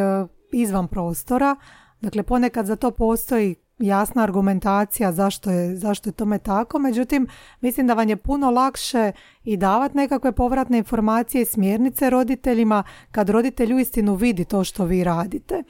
izvan 0.52 0.88
prostora, 0.88 1.56
dakle 2.00 2.22
ponekad 2.22 2.66
za 2.66 2.76
to 2.76 2.90
postoji 2.90 3.54
jasna 3.80 4.22
argumentacija 4.22 5.12
zašto 5.12 5.50
je, 5.50 5.76
zašto 5.76 6.08
je 6.08 6.12
tome 6.12 6.38
tako. 6.38 6.78
Međutim, 6.78 7.26
mislim 7.60 7.86
da 7.86 7.94
vam 7.94 8.08
je 8.08 8.16
puno 8.16 8.50
lakše 8.50 9.12
i 9.44 9.56
davati 9.56 9.96
nekakve 9.96 10.32
povratne 10.32 10.78
informacije 10.78 11.42
i 11.42 11.44
smjernice 11.44 12.10
roditeljima 12.10 12.82
kad 13.10 13.28
roditelj 13.30 13.74
uistinu 13.74 14.14
vidi 14.14 14.44
to 14.44 14.64
što 14.64 14.84
vi 14.84 15.04
radite. 15.04 15.62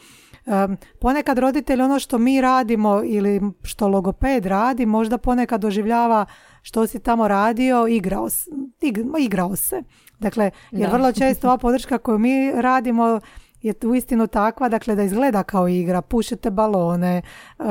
ponekad 1.01 1.39
roditelj 1.39 1.83
ono 1.83 1.99
što 1.99 2.19
mi 2.19 2.41
radimo 2.41 3.03
ili 3.05 3.41
što 3.63 3.89
logoped 3.89 4.47
radi 4.47 4.87
možda 4.87 5.19
ponekad 5.19 5.61
doživljava 5.61 6.27
što 6.63 6.87
si 6.87 6.99
tamo 6.99 7.29
radio, 7.29 7.87
igrao, 7.87 8.29
igrao 9.19 9.57
se. 9.57 9.83
Dakle, 10.19 10.51
jer 10.71 10.91
vrlo 10.91 11.13
često 11.13 11.47
ova 11.47 11.59
podrška 11.59 11.99
koju 11.99 12.19
mi 12.19 12.53
radimo 12.55 13.21
je 13.63 13.75
uistinu 13.85 14.27
takva, 14.27 14.69
dakle 14.69 14.95
da 14.95 15.03
izgleda 15.03 15.43
kao 15.43 15.69
igra, 15.69 16.03
pušete 16.03 16.51
balone, 16.51 17.23
uh, 17.59 17.67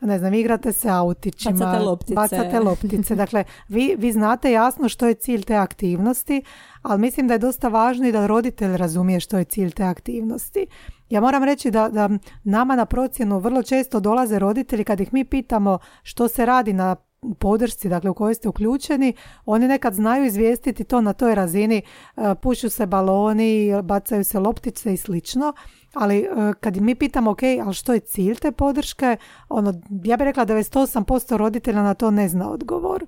ne 0.00 0.18
znam, 0.18 0.34
igrate 0.34 0.72
se 0.72 0.88
autićima, 0.88 1.52
bacate 1.52 1.84
loptice. 1.84 2.14
Bacate 2.14 2.60
loptice. 2.60 3.14
Dakle, 3.22 3.44
vi, 3.68 3.94
vi 3.98 4.12
znate 4.12 4.52
jasno 4.52 4.88
što 4.88 5.06
je 5.06 5.14
cilj 5.14 5.42
te 5.42 5.54
aktivnosti, 5.54 6.42
ali 6.82 7.00
mislim 7.00 7.28
da 7.28 7.34
je 7.34 7.38
dosta 7.38 7.68
važno 7.68 8.08
i 8.08 8.12
da 8.12 8.26
roditelj 8.26 8.76
razumije 8.76 9.20
što 9.20 9.38
je 9.38 9.44
cilj 9.44 9.70
te 9.70 9.84
aktivnosti. 9.84 10.66
Ja 11.10 11.20
moram 11.20 11.44
reći 11.44 11.70
da, 11.70 11.88
da 11.88 12.10
nama 12.44 12.76
na 12.76 12.86
procjenu 12.86 13.38
vrlo 13.38 13.62
često 13.62 14.00
dolaze 14.00 14.38
roditelji 14.38 14.84
kad 14.84 15.00
ih 15.00 15.12
mi 15.12 15.24
pitamo 15.24 15.78
što 16.02 16.28
se 16.28 16.46
radi 16.46 16.72
na 16.72 16.96
podršci 17.38 17.88
dakle 17.88 18.10
u 18.10 18.14
kojoj 18.14 18.34
ste 18.34 18.48
uključeni, 18.48 19.14
oni 19.46 19.68
nekad 19.68 19.94
znaju 19.94 20.24
izvijestiti 20.24 20.84
to 20.84 21.00
na 21.00 21.12
toj 21.12 21.34
razini, 21.34 21.82
e, 22.16 22.34
pušu 22.42 22.70
se 22.70 22.86
baloni, 22.86 23.82
bacaju 23.82 24.24
se 24.24 24.38
loptice 24.38 24.94
i 24.94 24.96
slično, 24.96 25.52
ali 25.94 26.18
e, 26.18 26.28
kad 26.60 26.76
mi 26.76 26.94
pitamo 26.94 27.30
ok, 27.30 27.42
ali 27.64 27.74
što 27.74 27.92
je 27.92 28.00
cilj 28.00 28.34
te 28.34 28.52
podrške, 28.52 29.16
ono, 29.48 29.74
ja 30.04 30.16
bih 30.16 30.24
rekla 30.24 30.44
da 30.44 30.54
98% 30.54 31.36
roditelja 31.36 31.82
na 31.82 31.94
to 31.94 32.10
ne 32.10 32.28
zna 32.28 32.50
odgovor. 32.50 33.06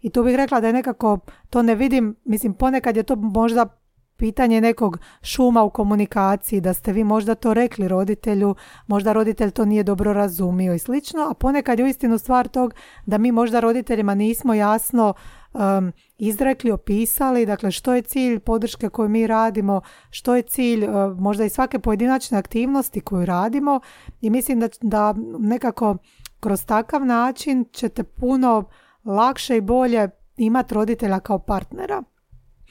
I 0.00 0.10
tu 0.10 0.24
bih 0.24 0.36
rekla 0.36 0.60
da 0.60 0.66
je 0.66 0.72
nekako, 0.72 1.18
to 1.50 1.62
ne 1.62 1.74
vidim, 1.74 2.16
mislim 2.24 2.54
ponekad 2.54 2.96
je 2.96 3.02
to 3.02 3.16
možda 3.16 3.81
pitanje 4.22 4.60
nekog 4.60 4.98
šuma 5.22 5.62
u 5.62 5.70
komunikaciji, 5.70 6.60
da 6.60 6.74
ste 6.74 6.92
vi 6.92 7.04
možda 7.04 7.34
to 7.34 7.54
rekli 7.54 7.88
roditelju, 7.88 8.54
možda 8.86 9.12
roditelj 9.12 9.50
to 9.50 9.64
nije 9.64 9.82
dobro 9.82 10.12
razumio 10.12 10.74
i 10.74 10.78
slično, 10.78 11.26
a 11.30 11.34
ponekad 11.34 11.78
je 11.78 11.84
uistinu 11.84 12.18
stvar 12.18 12.48
tog 12.48 12.74
da 13.06 13.18
mi 13.18 13.32
možda 13.32 13.60
roditeljima 13.60 14.14
nismo 14.14 14.54
jasno 14.54 15.14
um, 15.52 15.92
izrekli, 16.18 16.70
opisali, 16.70 17.46
dakle 17.46 17.70
što 17.70 17.94
je 17.94 18.02
cilj 18.02 18.38
podrške 18.38 18.88
koju 18.88 19.08
mi 19.08 19.26
radimo, 19.26 19.80
što 20.10 20.36
je 20.36 20.42
cilj 20.42 20.84
uh, 20.84 21.18
možda 21.18 21.44
i 21.44 21.50
svake 21.50 21.78
pojedinačne 21.78 22.38
aktivnosti 22.38 23.00
koju 23.00 23.26
radimo 23.26 23.80
i 24.20 24.30
mislim 24.30 24.60
da, 24.60 24.68
da 24.80 25.14
nekako 25.38 25.96
kroz 26.40 26.66
takav 26.66 27.06
način 27.06 27.64
ćete 27.72 28.02
puno 28.02 28.64
lakše 29.04 29.56
i 29.56 29.60
bolje 29.60 30.08
imati 30.36 30.74
roditelja 30.74 31.20
kao 31.20 31.38
partnera. 31.38 32.02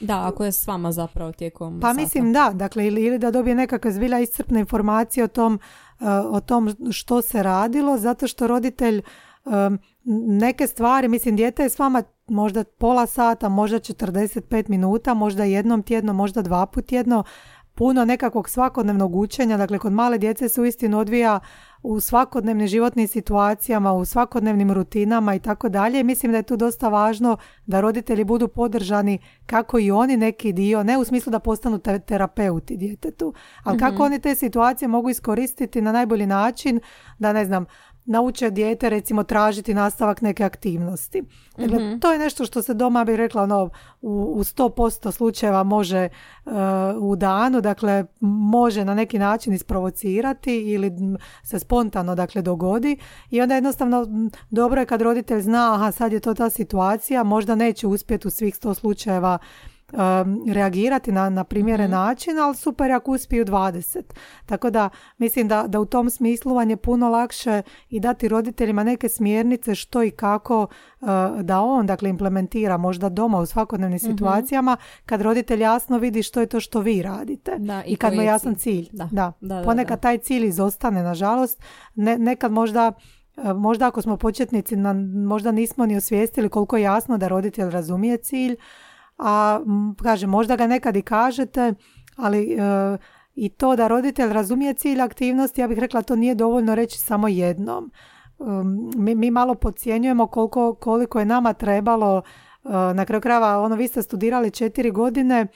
Da, 0.02 0.28
ako 0.28 0.44
je 0.44 0.52
s 0.52 0.68
vama 0.68 0.92
zapravo 0.92 1.32
tijekom 1.32 1.80
Pa 1.82 1.94
mislim 1.94 2.34
da, 2.34 2.52
dakle 2.54 2.88
ili, 2.88 3.06
ili 3.06 3.20
da 3.20 3.32
dobije 3.32 3.56
nekakve 3.56 3.92
zbilja 3.92 4.20
iscrpne 4.20 4.60
informacije 4.60 5.24
o 5.24 5.28
tom, 5.28 5.60
uh, 6.00 6.08
o 6.32 6.42
tom 6.42 6.76
što 6.92 7.22
se 7.22 7.44
radilo, 7.44 7.98
zato 7.98 8.28
što 8.28 8.48
roditelj 8.48 9.02
um, 9.46 9.80
neke 10.40 10.68
stvari, 10.68 11.08
mislim 11.08 11.36
dijete 11.36 11.64
je 11.64 11.70
s 11.70 11.80
vama 11.80 12.04
možda 12.28 12.64
pola 12.64 13.06
sata, 13.06 13.50
možda 13.50 13.80
45 13.80 14.70
minuta, 14.70 15.14
možda 15.14 15.44
jednom 15.44 15.84
tjedno, 15.84 16.14
možda 16.14 16.42
dva 16.42 16.66
put 16.66 16.86
tjedno, 16.86 17.24
puno 17.76 18.06
nekakvog 18.06 18.50
svakodnevnog 18.50 19.16
učenja, 19.16 19.58
dakle 19.58 19.80
kod 19.80 19.94
male 19.94 20.18
djece 20.18 20.50
se 20.50 20.62
uistinu 20.62 21.00
odvija 21.00 21.40
u 21.84 22.00
svakodnevnim 22.00 22.68
životnim 22.68 23.08
situacijama, 23.08 23.94
u 23.94 24.06
svakodnevnim 24.06 24.72
rutinama 24.72 25.36
i 25.36 25.40
tako 25.40 25.70
dalje. 25.70 26.04
Mislim 26.04 26.32
da 26.32 26.38
je 26.38 26.44
tu 26.44 26.58
dosta 26.58 26.90
važno 26.90 27.38
da 27.66 27.82
roditelji 27.82 28.24
budu 28.24 28.48
podržani 28.48 29.20
kako 29.46 29.80
i 29.80 29.92
oni 29.92 30.18
neki 30.18 30.54
dio, 30.54 30.84
ne 30.84 30.98
u 30.98 31.04
smislu 31.04 31.32
da 31.32 31.40
postanu 31.40 31.80
terapeuti 32.06 32.78
djetetu, 32.78 33.34
ali 33.64 33.80
kako 33.80 33.94
mhm. 33.94 34.04
oni 34.04 34.20
te 34.20 34.36
situacije 34.36 34.88
mogu 34.88 35.10
iskoristiti 35.10 35.82
na 35.82 35.92
najbolji 35.92 36.26
način, 36.26 36.80
da 37.20 37.34
ne 37.34 37.46
znam, 37.46 37.66
nauče 38.12 38.50
dijete 38.50 38.90
recimo 38.90 39.24
tražiti 39.24 39.74
nastavak 39.74 40.22
neke 40.22 40.44
aktivnosti. 40.44 41.24
Dakle, 41.58 41.80
mhm. 41.80 42.00
to 42.00 42.12
je 42.12 42.20
nešto 42.20 42.46
što 42.46 42.62
se 42.62 42.74
doma 42.74 43.04
bi 43.04 43.18
rekla 43.18 43.44
ono, 43.44 43.70
u, 44.02 44.34
u 44.36 44.44
100% 44.44 45.12
slučajeva 45.12 45.64
može 45.64 46.10
uh, 46.46 46.52
u 47.00 47.16
danu, 47.16 47.62
dakle 47.62 48.06
može 48.20 48.86
na 48.86 48.94
neki 48.94 49.20
način 49.20 49.54
isprovocirati 49.54 50.58
ili 50.58 50.92
se 51.44 51.60
spontano 51.60 52.16
dakle 52.16 52.42
dogodi 52.42 52.98
i 53.30 53.42
onda 53.42 53.56
jednostavno 53.56 54.08
dobro 54.50 54.82
je 54.82 54.86
kad 54.86 55.02
roditelj 55.02 55.42
zna 55.42 55.74
aha 55.74 55.92
sad 55.92 56.14
je 56.14 56.20
to 56.20 56.34
ta 56.34 56.50
situacija, 56.50 57.24
možda 57.24 57.56
neće 57.56 57.88
uspjeti 57.88 58.28
u 58.28 58.32
svih 58.32 58.56
100 58.56 58.74
slučajeva 58.74 59.38
um, 59.94 60.54
reagirati 60.54 61.12
na, 61.12 61.30
na 61.30 61.44
primjeren 61.44 61.88
mm 61.88 61.92
način, 61.92 62.40
ali 62.40 62.56
super 62.56 62.92
ako 62.92 63.12
uspiju 63.12 63.46
20. 63.46 64.02
Tako 64.46 64.70
da 64.70 64.90
mislim 65.18 65.48
da, 65.48 65.64
da 65.68 65.80
u 65.80 65.86
tom 65.86 66.10
smislu 66.10 66.54
vam 66.54 66.70
je 66.70 66.78
puno 66.78 67.10
lakše 67.10 67.62
i 67.90 68.00
dati 68.00 68.28
roditeljima 68.28 68.84
neke 68.84 69.10
smjernice 69.10 69.76
što 69.76 70.04
i 70.04 70.12
kako 70.12 70.62
uh, 70.62 71.08
da 71.42 71.62
on 71.62 71.86
dakle 71.86 72.10
implementira 72.10 72.78
možda 72.78 73.10
doma 73.10 73.40
u 73.40 73.46
svakodnevnim 73.46 74.00
mhm. 74.04 74.12
situacijama 74.12 74.78
kad 75.06 75.22
roditelj 75.22 75.62
jasno 75.62 75.98
vidi 75.98 76.24
što 76.24 76.40
je 76.40 76.46
to 76.46 76.60
što 76.60 76.80
vi 76.80 77.02
radite 77.02 77.56
da, 77.58 77.84
i, 77.86 77.96
kad 77.96 78.14
mu 78.14 78.22
je 78.22 78.26
jasan 78.26 78.56
cilj. 78.56 78.90
Da. 78.92 79.10
Da. 79.12 79.34
da. 79.42 79.62
Ponekad 79.66 80.02
taj 80.02 80.18
cilj 80.18 80.46
izostane 80.46 81.04
nažalost, 81.04 81.62
ne, 81.96 82.18
nekad 82.18 82.52
možda 82.52 82.88
uh, 82.88 83.04
Možda 83.56 83.88
ako 83.88 84.02
smo 84.02 84.18
početnici, 84.18 84.76
možda 85.26 85.52
nismo 85.52 85.86
ni 85.86 85.98
osvijestili 85.98 86.50
koliko 86.50 86.78
je 86.78 86.84
jasno 86.84 87.18
da 87.18 87.28
roditelj 87.28 87.70
razumije 87.70 88.18
cilj, 88.18 88.56
a 89.22 89.60
kažem, 90.04 90.30
možda 90.30 90.56
ga 90.56 90.68
nekad 90.68 90.96
i 90.96 91.02
kažete, 91.02 91.74
ali 92.16 92.54
e, 92.54 92.98
i 93.36 93.50
to 93.50 93.76
da 93.76 93.88
roditelj 93.88 94.34
razumije 94.34 94.74
cilj 94.74 95.02
aktivnosti, 95.02 95.62
ja 95.62 95.68
bih 95.68 95.80
rekla 95.80 96.02
to 96.02 96.16
nije 96.16 96.36
dovoljno 96.36 96.76
reći 96.76 97.00
samo 97.00 97.28
jednom. 97.28 97.92
mi, 98.96 99.16
mi 99.16 99.32
malo 99.32 99.56
podcjenjujemo 99.56 100.28
koliko, 100.28 100.74
koliko 100.74 101.20
je 101.20 101.26
nama 101.26 101.54
trebalo, 101.54 102.22
e, 102.64 102.70
na 102.94 103.06
kraju 103.06 103.22
krajeva, 103.22 103.60
ono 103.60 103.76
vi 103.76 103.88
ste 103.88 104.02
studirali 104.02 104.52
četiri 104.52 104.92
godine, 104.92 105.48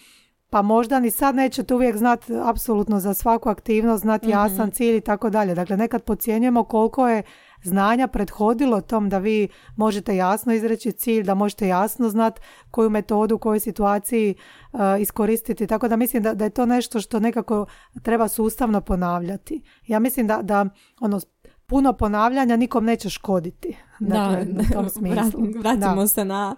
pa 0.50 0.62
možda 0.62 1.00
ni 1.00 1.12
sad 1.12 1.36
nećete 1.36 1.76
uvijek 1.76 1.98
znati 1.98 2.34
apsolutno 2.44 3.00
za 3.00 3.14
svaku 3.14 3.50
aktivnost, 3.50 4.02
znati 4.02 4.30
jasan 4.30 4.72
cilj 4.72 4.98
i 4.98 5.02
tako 5.02 5.30
dalje. 5.30 5.56
Dakle, 5.56 5.78
nekad 5.78 6.04
podcjenjujemo 6.04 6.64
koliko 6.64 7.08
je 7.08 7.24
znanja 7.66 8.08
prethodilo 8.08 8.82
tom 8.82 9.10
da 9.10 9.18
vi 9.18 9.48
možete 9.76 10.16
jasno 10.16 10.54
izreći 10.54 10.92
cilj, 10.92 11.24
da 11.24 11.34
možete 11.34 11.68
jasno 11.68 12.10
znati 12.10 12.42
koju 12.72 12.90
metodu 12.90 13.36
u 13.36 13.40
kojoj 13.40 13.60
situaciji 13.60 14.36
uh, 14.72 14.80
iskoristiti. 15.00 15.68
Tako 15.68 15.88
da 15.88 15.96
mislim 15.96 16.24
da, 16.24 16.34
da 16.34 16.44
je 16.44 16.50
to 16.50 16.66
nešto 16.66 17.02
što 17.02 17.20
nekako 17.20 17.66
treba 18.02 18.28
sustavno 18.28 18.82
ponavljati. 18.82 19.62
Ja 19.88 20.00
mislim 20.00 20.28
da, 20.28 20.42
da 20.42 20.66
ono, 21.00 21.20
puno 21.66 21.94
ponavljanja 21.94 22.56
nikom 22.56 22.86
neće 22.86 23.10
škoditi. 23.10 23.78
Dakle, 24.00 24.46
da, 24.46 24.62
u 24.62 24.74
tom 24.74 24.90
smislu. 24.98 25.42
Vratimo 25.60 26.08
se 26.08 26.26
na 26.26 26.56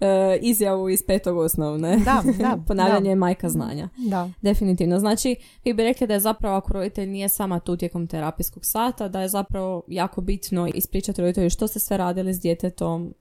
E, 0.00 0.38
izjavu 0.42 0.88
iz 0.88 1.02
petog 1.06 1.38
osnovne. 1.38 1.96
Da, 1.96 2.22
da. 2.38 2.58
Ponavljanje 2.68 3.10
je 3.10 3.16
majka 3.16 3.48
znanja. 3.48 3.88
Da. 3.96 4.30
Definitivno. 4.42 4.98
Znači, 4.98 5.36
vi 5.64 5.74
bi 5.74 5.82
rekli 5.82 6.06
da 6.06 6.14
je 6.14 6.20
zapravo 6.20 6.56
ako 6.56 6.72
roditelj 6.72 7.08
nije 7.08 7.28
sama 7.28 7.60
tu 7.60 7.76
tijekom 7.76 8.06
terapijskog 8.06 8.64
sata, 8.64 9.08
da 9.08 9.20
je 9.20 9.28
zapravo 9.28 9.82
jako 9.88 10.20
bitno 10.20 10.68
ispričati 10.74 11.20
roditelju 11.20 11.50
što 11.50 11.68
ste 11.68 11.78
sve 11.78 11.96
radili 11.96 12.34
s 12.34 12.40
djetetom, 12.40 13.14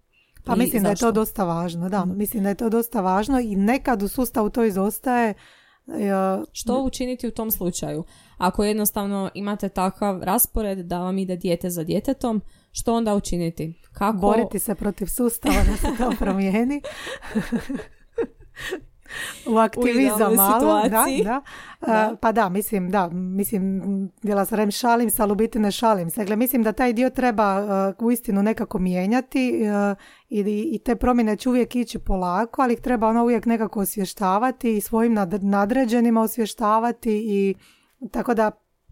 pa 0.46 0.56
mislim 0.56 0.84
da 0.84 0.90
je 0.90 0.96
to 0.96 1.12
dosta 1.12 1.44
važno, 1.44 1.90
da. 1.90 2.06
Mhm. 2.06 2.18
Mislim 2.18 2.44
da 2.44 2.50
je 2.50 2.56
to 2.56 2.70
dosta 2.70 3.02
važno 3.02 3.40
i 3.40 3.56
nekad 3.56 4.04
u 4.04 4.08
sustavu 4.08 4.50
to 4.50 4.64
izostaje. 4.64 5.34
Što 6.52 6.84
učiniti 6.84 7.28
u 7.28 7.32
tom 7.32 7.52
slučaju? 7.52 8.04
Ako 8.38 8.64
jednostavno 8.64 9.30
imate 9.34 9.70
takav 9.70 10.24
raspored 10.24 10.78
da 10.78 11.00
vam 11.00 11.18
ide 11.18 11.36
dijete 11.36 11.70
za 11.70 11.84
djetetom, 11.84 12.42
što 12.78 12.94
onda 12.94 13.16
učiniti? 13.16 13.82
Kako... 13.94 14.18
Boriti 14.18 14.60
se 14.60 14.76
protiv 14.76 15.06
sustava 15.06 15.56
da 15.56 15.78
se 15.78 15.98
to 15.98 16.12
promijeni. 16.20 16.82
u 19.48 19.58
aktivizam 19.58 20.36
malo, 20.36 20.82
da, 20.82 21.06
da. 21.24 21.42
da. 21.88 22.16
pa 22.22 22.32
da, 22.32 22.50
mislim, 22.50 22.92
da, 22.92 23.10
mislim, 23.10 23.82
bila 24.22 24.46
sam 24.46 24.72
šalim 24.72 25.10
se, 25.10 25.22
ali 25.22 25.32
u 25.32 25.36
biti 25.36 25.60
ne 25.60 25.72
šalim 25.72 26.10
se. 26.10 26.22
Dakle, 26.22 26.36
mislim 26.36 26.64
da 26.64 26.72
taj 26.72 26.94
dio 26.94 27.10
treba 27.10 27.60
uh, 27.60 28.06
uistinu 28.08 28.44
nekako 28.44 28.80
mijenjati 28.80 29.60
uh, 29.62 29.98
i, 30.30 30.70
i 30.72 30.80
te 30.80 30.96
promjene 30.96 31.38
će 31.38 31.50
uvijek 31.50 31.76
ići 31.76 32.00
polako, 32.00 32.62
ali 32.62 32.74
ih 32.74 32.80
treba 32.80 33.08
ono 33.08 33.24
uvijek 33.24 33.46
nekako 33.46 33.80
osvještavati 33.80 34.78
i 34.78 34.82
svojim 34.82 35.18
nadređenima 35.42 36.22
osvještavati 36.22 37.12
i 37.12 37.56
tako 38.12 38.34
da 38.34 38.52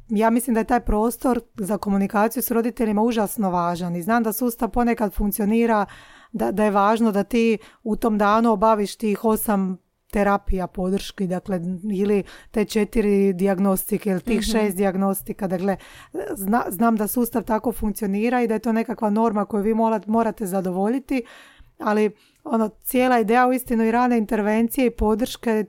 ja 0.09 0.29
mislim 0.29 0.53
da 0.53 0.59
je 0.59 0.63
taj 0.63 0.79
prostor 0.79 1.41
za 1.55 1.77
komunikaciju 1.77 2.43
s 2.43 2.51
roditeljima 2.51 3.01
užasno 3.01 3.49
važan 3.49 3.95
i 3.95 4.01
znam 4.01 4.23
da 4.23 4.33
sustav 4.33 4.69
ponekad 4.69 5.13
funkcionira 5.13 5.85
da, 6.31 6.51
da 6.51 6.63
je 6.63 6.71
važno 6.71 7.11
da 7.11 7.23
ti 7.23 7.57
u 7.83 7.95
tom 7.95 8.17
danu 8.17 8.51
obaviš 8.51 8.95
tih 8.95 9.25
osam 9.25 9.77
terapija 10.11 10.67
podrški, 10.67 11.27
dakle, 11.27 11.59
ili 11.93 12.23
te 12.51 12.65
četiri 12.65 13.33
dijagnostike 13.33 14.09
ili 14.09 14.21
tih 14.21 14.39
mm 14.39 14.51
šest 14.51 14.77
dijagnostika. 14.77 15.47
Dakle, 15.47 15.77
zna, 16.35 16.63
znam 16.69 16.95
da 16.95 17.07
sustav 17.07 17.43
tako 17.43 17.71
funkcionira 17.71 18.41
i 18.41 18.47
da 18.47 18.53
je 18.53 18.59
to 18.59 18.71
nekakva 18.71 19.09
norma 19.09 19.45
koju 19.45 19.63
vi 19.63 19.73
morate 20.07 20.45
zadovoljiti, 20.45 21.23
ali 21.79 22.11
ono, 22.43 22.69
cijela 22.83 23.19
ideja 23.19 23.47
u 23.47 23.53
istinu 23.53 23.83
i 23.83 23.91
rane 23.91 24.17
intervencije 24.17 24.87
i 24.87 24.95
podrške 24.95 25.65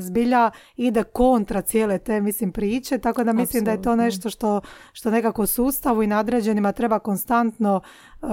zbilja 0.00 0.50
ide 0.76 1.02
kontra 1.02 1.62
cijele 1.62 1.98
te 1.98 2.20
mislim 2.20 2.52
priče, 2.52 2.98
tako 2.98 3.24
da 3.24 3.32
mislim 3.32 3.64
da 3.64 3.70
je 3.70 3.82
to 3.82 3.96
nešto 3.96 4.30
što, 4.30 4.60
što 4.92 5.10
nekako 5.10 5.46
sustavu 5.46 6.02
i 6.02 6.06
nadređenima 6.06 6.72
treba 6.72 6.98
konstantno 6.98 7.80
um, 8.22 8.28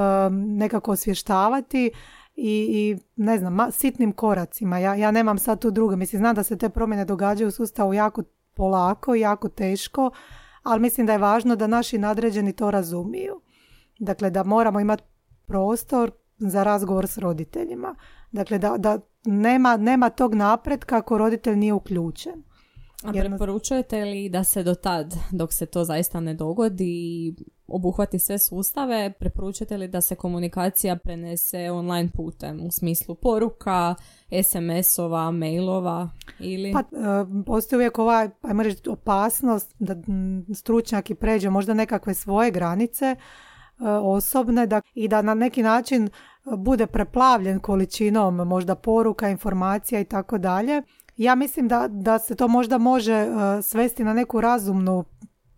nekako 0.57 0.91
osvještavati 0.91 1.91
i, 2.35 2.67
i 2.69 2.97
ne 3.15 3.37
znam, 3.37 3.71
sitnim 3.71 4.11
koracima. 4.11 4.79
Ja, 4.79 4.95
ja 4.95 5.11
nemam 5.11 5.37
sad 5.37 5.61
tu 5.61 5.71
druge. 5.71 5.95
Mislim, 5.95 6.19
znam 6.19 6.35
da 6.35 6.43
se 6.43 6.57
te 6.57 6.69
promjene 6.69 7.05
događaju 7.05 7.47
u 7.47 7.51
sustavu 7.51 7.93
jako 7.93 8.23
polako 8.55 9.15
i 9.15 9.19
jako 9.19 9.49
teško, 9.49 10.11
ali 10.63 10.81
mislim 10.81 11.07
da 11.07 11.13
je 11.13 11.19
važno 11.19 11.55
da 11.55 11.67
naši 11.67 11.97
nadređeni 11.97 12.53
to 12.53 12.71
razumiju. 12.71 13.41
Dakle, 13.99 14.29
da 14.29 14.43
moramo 14.43 14.79
imati 14.79 15.03
prostor 15.45 16.11
za 16.49 16.63
razgovor 16.63 17.07
s 17.07 17.17
roditeljima. 17.17 17.95
Dakle, 18.31 18.57
da, 18.57 18.77
da 18.77 18.99
nema, 19.25 19.77
nema 19.77 20.09
tog 20.09 20.35
napretka 20.35 20.97
ako 20.97 21.17
roditelj 21.17 21.55
nije 21.55 21.73
uključen. 21.73 22.43
A 23.03 23.11
preporučujete 23.11 24.05
li 24.05 24.29
da 24.29 24.43
se 24.43 24.63
do 24.63 24.75
tad, 24.75 25.15
dok 25.31 25.53
se 25.53 25.65
to 25.65 25.83
zaista 25.83 26.19
ne 26.19 26.33
dogodi, 26.33 27.35
obuhvati 27.67 28.19
sve 28.19 28.39
sustave, 28.39 29.13
preporučujete 29.19 29.77
li 29.77 29.87
da 29.87 30.01
se 30.01 30.15
komunikacija 30.15 30.95
prenese 30.95 31.71
online 31.71 32.09
putem 32.13 32.65
u 32.65 32.71
smislu 32.71 33.15
poruka, 33.15 33.95
SMS-ova, 34.43 35.31
mailova 35.31 36.09
ili... 36.39 36.71
Pa, 36.71 36.79
e, 36.79 36.85
postoji 37.45 37.77
uvijek 37.77 37.99
ova, 37.99 38.29
ajmo 38.41 38.63
reći, 38.63 38.89
opasnost 38.89 39.75
da 39.79 39.95
stručnjak 40.55 41.09
i 41.09 41.15
pređe 41.15 41.49
možda 41.49 41.73
nekakve 41.73 42.13
svoje 42.13 42.51
granice 42.51 43.05
e, 43.05 43.17
osobne 43.87 44.67
da, 44.67 44.81
i 44.93 45.07
da 45.07 45.21
na 45.21 45.33
neki 45.33 45.63
način 45.63 46.09
bude 46.57 46.87
preplavljen 46.87 47.59
količinom 47.59 48.35
možda 48.35 48.75
poruka, 48.75 49.29
informacija 49.29 49.99
i 49.99 50.05
tako 50.05 50.37
dalje. 50.37 50.81
Ja 51.17 51.35
mislim 51.35 51.67
da, 51.67 51.87
da 51.87 52.19
se 52.19 52.35
to 52.35 52.47
možda 52.47 52.77
može 52.77 53.13
e, 53.13 53.27
svesti 53.61 54.03
na 54.03 54.13
neku 54.13 54.41
razumnu 54.41 55.03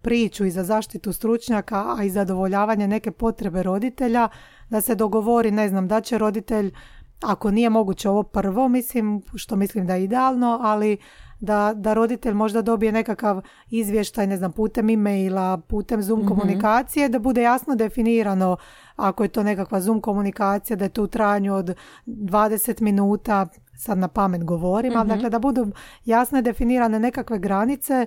priču 0.02 0.46
i 0.46 0.52
za 0.52 0.64
zaštitu 0.64 1.14
stručnjaka, 1.14 1.96
a 1.98 2.04
i 2.04 2.10
zadovoljavanje 2.10 2.88
neke 2.88 3.12
potrebe 3.12 3.64
roditelja, 3.64 4.30
da 4.70 4.82
se 4.82 4.96
dogovori, 4.96 5.52
ne 5.52 5.70
znam, 5.70 5.88
da 5.88 6.02
će 6.02 6.18
roditelj, 6.18 6.74
ako 7.22 7.52
nije 7.52 7.70
moguće 7.70 8.10
ovo 8.10 8.24
prvo, 8.24 8.68
mislim, 8.68 9.22
što 9.36 9.56
mislim 9.56 9.88
da 9.88 9.96
je 9.96 10.04
idealno, 10.04 10.60
ali 10.62 10.98
da, 11.44 11.74
da 11.76 11.94
roditelj 11.94 12.34
možda 12.34 12.62
dobije 12.62 12.92
nekakav 12.92 13.42
izvještaj, 13.70 14.28
ne 14.28 14.38
znam, 14.38 14.52
putem 14.52 14.90
e-maila, 14.90 15.58
putem 15.58 16.02
Zoom 16.02 16.20
mm 16.20 16.28
komunikacije, 16.28 17.10
da 17.10 17.20
bude 17.20 17.42
jasno 17.42 17.76
definirano 17.76 18.58
ako 18.96 19.24
je 19.24 19.30
to 19.30 19.44
nekakva 19.44 19.82
Zoom 19.82 20.02
komunikacija, 20.02 20.78
da 20.78 20.86
je 20.86 20.90
to 20.90 21.04
u 21.04 21.08
trajanju 21.08 21.56
od 21.56 21.76
20 22.06 22.82
minuta, 22.82 23.48
sad 23.78 23.98
na 23.98 24.08
pamet 24.08 24.44
govorim, 24.44 24.94
ali 24.96 25.08
mhm. 25.08 25.16
dakle 25.16 25.30
da 25.30 25.40
budu 25.40 25.72
jasne 26.06 26.42
definirane 26.42 27.00
nekakve 27.00 27.40
granice, 27.40 28.06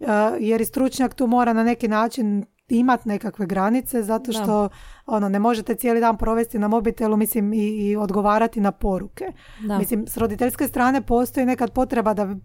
eh, 0.00 0.06
jer 0.38 0.60
i 0.60 0.64
stručnjak 0.64 1.14
tu 1.14 1.26
mora 1.26 1.52
na 1.52 1.64
neki 1.64 1.88
način 1.88 2.44
imati 2.78 3.08
nekakve 3.08 3.46
granice 3.46 4.02
zato 4.02 4.32
što 4.32 4.68
ono 5.06 5.28
ne 5.28 5.38
možete 5.38 5.74
cijeli 5.74 6.00
dan 6.00 6.16
provesti 6.16 6.58
na 6.58 6.68
mobitelu 6.68 7.16
mislim 7.16 7.52
i, 7.52 7.58
i 7.58 7.96
odgovarati 7.96 8.60
na 8.60 8.72
poruke. 8.72 9.24
Da. 9.66 9.78
Mislim 9.78 10.06
s 10.06 10.16
roditeljske 10.16 10.68
strane 10.68 11.02
postoji 11.02 11.46
nekad 11.46 11.72
potreba 11.72 12.14
da 12.14 12.36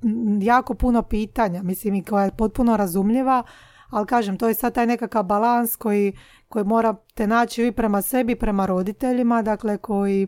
jako 0.41 0.73
puno 0.73 1.01
pitanja 1.01 1.63
mislim 1.63 1.95
i 1.95 2.03
koja 2.03 2.25
je 2.25 2.37
potpuno 2.37 2.77
razumljiva 2.77 3.43
ali 3.89 4.05
kažem, 4.05 4.37
to 4.37 4.47
je 4.47 4.53
sad 4.53 4.73
taj 4.73 4.85
nekakav 4.85 5.23
balans 5.23 5.75
koji, 5.75 6.13
koji 6.49 6.65
morate 6.65 7.27
naći 7.27 7.67
i 7.67 7.71
prema 7.71 8.01
sebi 8.01 8.35
prema 8.35 8.65
roditeljima, 8.65 9.41
dakle 9.41 9.77
koji, 9.77 10.27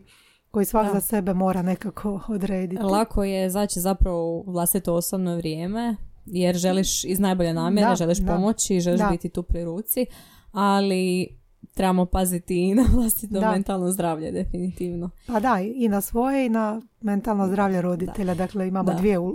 koji 0.50 0.64
svak 0.64 0.92
za 0.92 1.00
sebe 1.00 1.34
mora 1.34 1.62
nekako 1.62 2.20
odrediti. 2.28 2.82
Lako 2.82 3.24
je 3.24 3.50
zaći 3.50 3.80
zapravo 3.80 4.38
u 4.38 4.52
vlastito 4.52 4.94
osobno 4.94 5.36
vrijeme, 5.36 5.96
jer 6.32 6.56
želiš 6.56 7.04
iz 7.04 7.20
najbolje 7.20 7.52
namjere, 7.54 7.96
želiš 7.96 8.18
da, 8.18 8.34
pomoći, 8.34 8.80
želiš 8.80 9.00
biti 9.10 9.28
tu 9.28 9.42
pri 9.42 9.64
ruci, 9.64 10.06
ali 10.52 11.28
trebamo 11.74 12.06
paziti 12.06 12.56
i 12.68 12.74
na 12.74 12.84
vlastito 12.94 13.40
mentalno 13.40 13.90
zdravlje, 13.90 14.32
definitivno. 14.32 15.10
Pa 15.26 15.40
da, 15.40 15.60
i 15.74 15.88
na 15.88 16.00
svoje 16.00 16.46
i 16.46 16.48
na 16.48 16.82
mentalno 17.00 17.48
zdravlje 17.48 17.82
roditelja, 17.82 18.34
dakle 18.34 18.68
imamo 18.68 18.94
dvije 18.94 19.18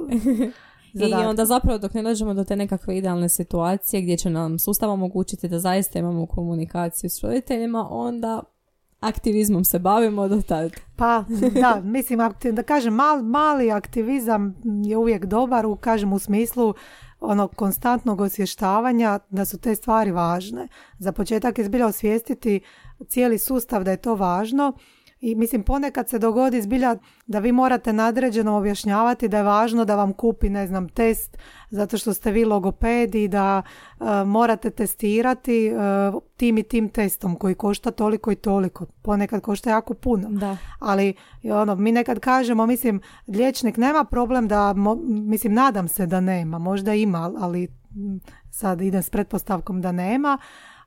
I 0.93 1.13
onda 1.13 1.45
zapravo 1.45 1.77
dok 1.77 1.93
ne 1.93 2.03
dođemo 2.03 2.33
do 2.33 2.43
te 2.43 2.55
nekakve 2.55 2.97
idealne 2.97 3.29
situacije 3.29 4.01
gdje 4.01 4.17
će 4.17 4.29
nam 4.29 4.59
sustav 4.59 4.89
omogućiti 4.89 5.47
da 5.47 5.59
zaista 5.59 5.99
imamo 5.99 6.25
komunikaciju 6.25 7.09
s 7.09 7.23
roditeljima, 7.23 7.87
onda 7.91 8.43
aktivizmom 9.03 9.65
se 9.65 9.79
bavimo 9.79 10.27
do 10.27 10.41
tad. 10.41 10.71
Pa 10.95 11.23
da, 11.61 11.81
mislim 11.83 12.19
da 12.51 12.63
kažem 12.63 12.93
mali 13.23 13.71
aktivizam 13.71 14.55
je 14.85 14.97
uvijek 14.97 15.25
dobar 15.25 15.65
u 15.65 15.75
kažem 15.75 16.13
u 16.13 16.19
smislu 16.19 16.73
ono 17.19 17.47
konstantnog 17.47 18.21
osvještavanja 18.21 19.19
da 19.29 19.45
su 19.45 19.57
te 19.57 19.75
stvari 19.75 20.11
važne. 20.11 20.67
Za 20.99 21.11
početak 21.11 21.57
je 21.57 21.65
zbilja 21.65 21.87
osvijestiti 21.87 22.59
cijeli 23.07 23.37
sustav 23.37 23.83
da 23.83 23.91
je 23.91 23.97
to 23.97 24.15
važno 24.15 24.73
i 25.25 25.35
mislim 25.35 25.63
ponekad 25.63 26.09
se 26.09 26.19
dogodi 26.19 26.61
zbilja 26.61 26.95
da 27.27 27.39
vi 27.39 27.51
morate 27.51 27.93
nadređeno 27.93 28.57
objašnjavati 28.57 29.27
da 29.27 29.37
je 29.37 29.43
važno 29.43 29.85
da 29.85 29.95
vam 29.95 30.13
kupi 30.13 30.49
ne 30.49 30.67
znam 30.67 30.89
test 30.89 31.37
zato 31.69 31.97
što 31.97 32.13
ste 32.13 32.31
vi 32.31 32.45
logopedi 32.45 33.27
da 33.27 33.61
e, 33.99 34.03
morate 34.25 34.69
testirati 34.69 35.71
uh, 36.13 36.21
tim 36.37 36.57
i 36.57 36.63
tim 36.63 36.89
testom 36.89 37.35
koji 37.35 37.55
košta 37.55 37.91
toliko 37.91 38.31
i 38.31 38.35
toliko. 38.35 38.85
Ponekad 38.85 39.41
košta 39.41 39.69
jako 39.69 39.93
puno. 39.93 40.29
Da. 40.29 40.57
Ali 40.79 41.13
ono 41.43 41.75
mi 41.75 41.91
nekad 41.91 42.19
kažemo 42.19 42.65
mislim 42.65 43.01
liječnik 43.27 43.77
nema 43.77 44.03
problem 44.03 44.47
da 44.47 44.73
mislim 45.07 45.53
nadam 45.53 45.87
se 45.87 46.05
da 46.05 46.21
nema, 46.21 46.59
možda 46.59 46.93
ima, 46.93 47.33
ali 47.39 47.67
sad 48.51 48.81
idem 48.81 49.03
s 49.03 49.09
pretpostavkom 49.09 49.81
da 49.81 49.91
nema 49.91 50.37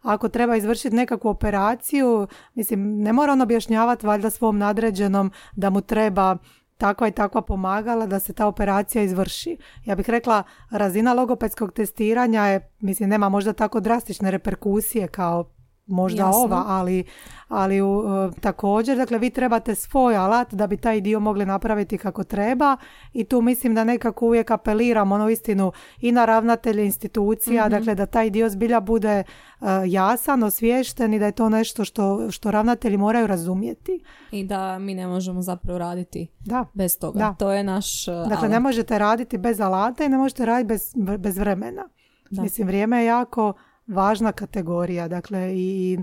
ako 0.07 0.29
treba 0.29 0.57
izvršiti 0.57 0.97
nekakvu 0.97 1.29
operaciju, 1.29 2.27
mislim, 2.55 3.03
ne 3.03 3.13
mora 3.13 3.33
on 3.33 3.41
objašnjavati 3.41 4.07
valjda 4.07 4.31
svom 4.31 4.59
nadređenom 4.59 5.33
da 5.57 5.71
mu 5.71 5.81
treba 5.81 6.37
takva 6.79 7.09
i 7.09 7.13
takva 7.13 7.43
pomagala 7.43 8.07
da 8.07 8.21
se 8.21 8.33
ta 8.33 8.47
operacija 8.47 9.03
izvrši. 9.03 9.57
Ja 9.85 9.95
bih 9.95 10.11
rekla, 10.11 10.43
razina 10.71 11.13
logopedskog 11.13 11.73
testiranja 11.73 12.47
je, 12.47 12.71
mislim, 12.81 13.09
nema 13.09 13.29
možda 13.29 13.53
tako 13.53 13.81
drastične 13.81 14.31
reperkusije 14.31 15.09
kao 15.09 15.56
možda 15.87 16.31
ova, 16.35 16.65
ali, 16.67 17.05
ali 17.49 17.81
uh, 17.81 18.05
također, 18.41 18.97
dakle, 18.97 19.19
vi 19.19 19.31
trebate 19.31 19.75
svoj 19.75 20.17
alat 20.17 20.55
da 20.55 20.67
bi 20.67 20.77
taj 20.77 21.01
dio 21.01 21.21
mogli 21.21 21.47
napraviti 21.47 21.99
kako 21.99 22.25
treba 22.25 22.77
i 23.13 23.25
tu 23.25 23.43
mislim 23.43 23.75
da 23.75 23.85
nekako 23.85 24.27
uvijek 24.27 24.51
apeliram 24.51 25.13
ono 25.13 25.29
istinu 25.29 25.73
i 26.01 26.13
na 26.13 26.25
ravnatelje 26.25 26.85
institucija, 26.85 27.63
mhm. 27.63 27.71
dakle, 27.71 27.95
da 27.95 28.07
taj 28.07 28.31
dio 28.31 28.49
zbilja 28.49 28.81
bude 28.81 29.23
uh, 29.61 29.67
jasan, 29.87 30.43
osviješten 30.43 31.15
i 31.15 31.19
da 31.19 31.27
je 31.27 31.33
to 31.33 31.49
nešto 31.49 31.85
što, 31.85 32.31
što 32.31 32.51
ravnatelji 32.51 32.97
moraju 32.97 33.27
razumjeti. 33.27 34.05
I 34.31 34.45
da 34.45 34.79
mi 34.79 34.95
ne 34.95 35.07
možemo 35.07 35.43
zapravo 35.43 35.79
raditi 35.79 36.27
da. 36.41 36.67
bez 36.75 36.99
toga. 36.99 37.19
Da. 37.19 37.35
To 37.39 37.53
je 37.53 37.65
naš 37.65 38.09
uh, 38.09 38.29
Dakle, 38.29 38.49
ne 38.49 38.61
možete 38.61 38.99
raditi 38.99 39.39
bez 39.39 39.61
alata 39.61 40.05
i 40.05 40.09
ne 40.09 40.17
možete 40.17 40.47
raditi 40.47 40.69
bez, 40.69 40.95
bez 41.19 41.39
vremena. 41.39 41.89
Mislim, 42.31 42.67
vrijeme 42.67 42.99
je 42.99 43.05
jako 43.07 43.53
važna 43.87 44.33
kategorija, 44.33 45.09
dakle 45.09 45.53
i, 45.57 45.99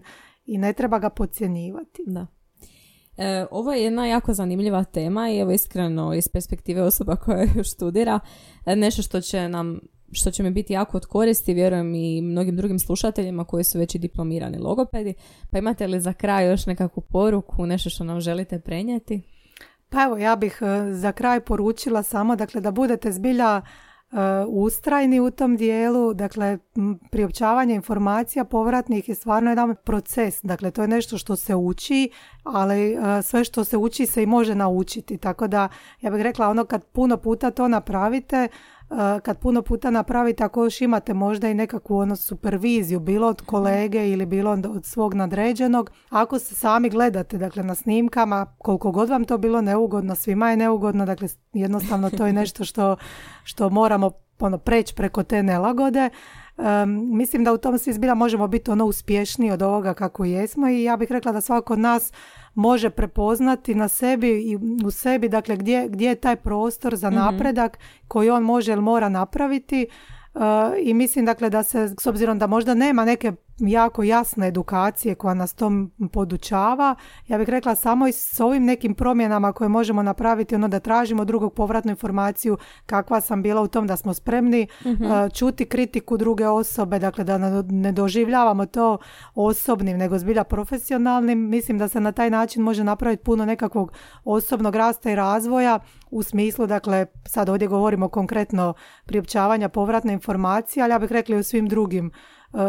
i 0.46 0.58
ne 0.58 0.74
treba 0.74 1.00
ga 1.00 1.10
podcjenjivati. 1.10 2.04
Da. 2.06 2.28
E, 3.18 3.46
ovo 3.52 3.74
je 3.74 3.84
jedna 3.84 4.08
jako 4.08 4.34
zanimljiva 4.34 4.84
tema 4.84 5.30
i 5.30 5.38
evo 5.38 5.52
iskreno 5.52 6.14
iz 6.14 6.28
perspektive 6.34 6.82
osoba 6.82 7.16
koja 7.16 7.48
još 7.56 7.72
studira 7.72 8.20
e, 8.66 8.76
nešto 8.76 9.02
što 9.02 9.22
će 9.22 9.50
nam 9.50 9.80
što 10.16 10.32
će 10.32 10.44
mi 10.44 10.52
biti 10.52 10.74
jako 10.74 10.98
od 10.98 11.06
koristi, 11.06 11.54
vjerujem 11.54 11.96
i 11.96 12.22
mnogim 12.22 12.56
drugim 12.56 12.80
slušateljima 12.80 13.46
koji 13.46 13.64
su 13.64 13.80
već 13.80 13.96
i 13.96 14.00
diplomirani 14.00 14.58
logopedi. 14.58 15.14
Pa 15.52 15.58
imate 15.58 15.88
li 15.88 16.02
za 16.02 16.14
kraj 16.14 16.50
još 16.50 16.66
nekakvu 16.66 17.04
poruku, 17.10 17.66
nešto 17.66 17.90
što 17.90 18.04
nam 18.04 18.22
želite 18.22 18.60
prenijeti? 18.60 19.22
Pa 19.90 20.04
evo, 20.04 20.18
ja 20.18 20.36
bih 20.36 20.60
e, 20.62 20.94
za 20.94 21.12
kraj 21.12 21.40
poručila 21.40 22.04
samo 22.04 22.36
dakle, 22.36 22.62
da 22.62 22.72
budete 22.72 23.12
zbilja 23.12 23.62
Uh, 23.62 23.93
ustrajni 24.48 25.20
u 25.20 25.32
tom 25.32 25.58
dijelu, 25.58 26.14
dakle 26.14 26.58
priopćavanje 27.12 27.76
informacija 27.76 28.46
povratnih 28.46 29.10
je 29.10 29.16
stvarno 29.16 29.50
jedan 29.50 29.76
proces, 29.84 30.40
dakle 30.44 30.72
to 30.72 30.82
je 30.82 30.88
nešto 30.88 31.18
što 31.18 31.36
se 31.36 31.56
uči, 31.56 32.10
ali 32.44 32.98
uh, 32.98 33.04
sve 33.24 33.44
što 33.44 33.64
se 33.64 33.78
uči 33.78 34.06
se 34.06 34.24
i 34.24 34.26
može 34.26 34.56
naučiti, 34.56 35.18
tako 35.18 35.48
da 35.48 35.68
ja 36.02 36.12
bih 36.12 36.22
rekla 36.22 36.50
ono 36.50 36.66
kad 36.66 36.84
puno 36.84 37.18
puta 37.18 37.52
to 37.52 37.68
napravite, 37.68 38.48
kad 39.24 39.40
puno 39.40 39.62
puta 39.62 39.90
napravite, 39.90 40.44
ako 40.44 40.64
još 40.64 40.82
imate 40.82 41.14
možda 41.14 41.50
i 41.50 41.54
nekakvu 41.54 41.98
ono 41.98 42.16
superviziju, 42.16 43.00
bilo 43.00 43.28
od 43.28 43.42
kolege 43.42 44.10
ili 44.10 44.26
bilo 44.26 44.52
od 44.52 44.86
svog 44.86 45.14
nadređenog, 45.14 45.92
ako 46.10 46.40
se 46.40 46.56
sami 46.56 46.90
gledate, 46.90 47.38
dakle 47.38 47.64
na 47.64 47.76
snimkama, 47.76 48.46
koliko 48.58 48.92
god 48.92 49.10
vam 49.10 49.26
to 49.26 49.38
bilo 49.38 49.62
neugodno, 49.62 50.16
svima 50.16 50.50
je 50.50 50.58
neugodno, 50.58 51.06
dakle 51.06 51.28
jednostavno 51.54 52.10
to 52.10 52.26
je 52.26 52.34
nešto 52.44 52.66
što, 52.66 52.96
što 53.44 53.70
moramo 53.70 54.12
ono, 54.40 54.58
preći 54.58 54.96
preko 54.96 55.24
te 55.24 55.44
nelagode. 55.44 56.10
Mislim 57.12 57.44
da 57.44 57.54
u 57.54 57.58
tom 57.58 57.78
svi 57.78 57.94
zbilja 57.94 58.14
možemo 58.14 58.48
biti 58.48 58.72
ono 58.72 58.86
uspješniji 58.86 59.52
od 59.52 59.62
ovoga 59.62 59.94
kako 59.94 60.26
jesmo 60.26 60.68
i 60.68 60.84
ja 60.84 60.98
bih 60.98 61.12
rekla 61.12 61.32
da 61.32 61.42
svako 61.42 61.74
od 61.74 61.80
nas 61.80 62.14
može 62.54 62.90
prepoznati 62.90 63.76
na 63.76 63.88
sebi 63.88 64.30
i 64.30 64.58
u 64.86 64.92
sebi 64.92 65.30
dakle 65.30 65.56
gdje, 65.56 65.88
gdje 65.90 66.08
je 66.08 66.16
taj 66.16 66.36
prostor 66.36 66.96
za 66.96 67.10
mhm. 67.10 67.20
napredak 67.20 67.78
koji 68.08 68.30
on 68.30 68.44
može 68.44 68.72
ili 68.72 68.82
mora 68.82 69.10
napraviti 69.10 69.88
uh, 70.34 70.42
i 70.80 70.94
mislim 70.94 71.26
dakle 71.26 71.50
da 71.50 71.64
se 71.64 71.96
s 72.00 72.08
obzirom 72.08 72.40
da 72.40 72.48
možda 72.48 72.74
nema 72.74 73.06
neke 73.06 73.32
jako 73.60 74.04
jasne 74.04 74.48
edukacije 74.48 75.16
koja 75.16 75.34
nas 75.34 75.54
tom 75.54 75.92
podučava. 76.12 76.96
Ja 77.28 77.38
bih 77.38 77.50
rekla 77.50 77.76
samo 77.76 78.08
i 78.08 78.12
s 78.12 78.40
ovim 78.40 78.66
nekim 78.66 78.96
promjenama 78.96 79.54
koje 79.54 79.70
možemo 79.70 80.04
napraviti, 80.04 80.56
ono 80.56 80.68
da 80.68 80.80
tražimo 80.80 81.26
drugog 81.26 81.54
povratnu 81.54 81.92
informaciju 81.92 82.58
kakva 82.86 83.22
sam 83.22 83.42
bila 83.42 83.62
u 83.62 83.68
tom 83.68 83.88
da 83.88 83.98
smo 83.98 84.14
spremni 84.14 84.68
mhm. 84.86 85.04
čuti 85.34 85.66
kritiku 85.66 86.18
druge 86.18 86.48
osobe, 86.48 87.00
dakle 87.00 87.24
da 87.24 87.38
ne 87.62 87.92
doživljavamo 87.92 88.66
to 88.66 88.98
osobnim 89.36 89.98
nego 89.98 90.20
zbilja 90.20 90.44
profesionalnim. 90.44 91.50
Mislim 91.50 91.78
da 91.78 91.88
se 91.88 92.00
na 92.00 92.12
taj 92.12 92.30
način 92.30 92.64
može 92.64 92.84
napraviti 92.84 93.24
puno 93.24 93.46
nekakvog 93.46 93.92
osobnog 94.24 94.76
rasta 94.76 95.12
i 95.12 95.16
razvoja 95.16 95.80
u 96.12 96.24
smislu, 96.24 96.68
dakle 96.68 97.06
sad 97.26 97.50
ovdje 97.50 97.68
govorimo 97.68 98.10
konkretno 98.10 98.74
priopćavanja 99.06 99.70
povratne 99.70 100.14
informacije, 100.14 100.84
ali 100.84 100.92
ja 100.92 101.00
bih 101.00 101.12
rekla 101.12 101.36
i 101.36 101.40
u 101.40 101.44
svim 101.44 101.68
drugim 101.68 102.12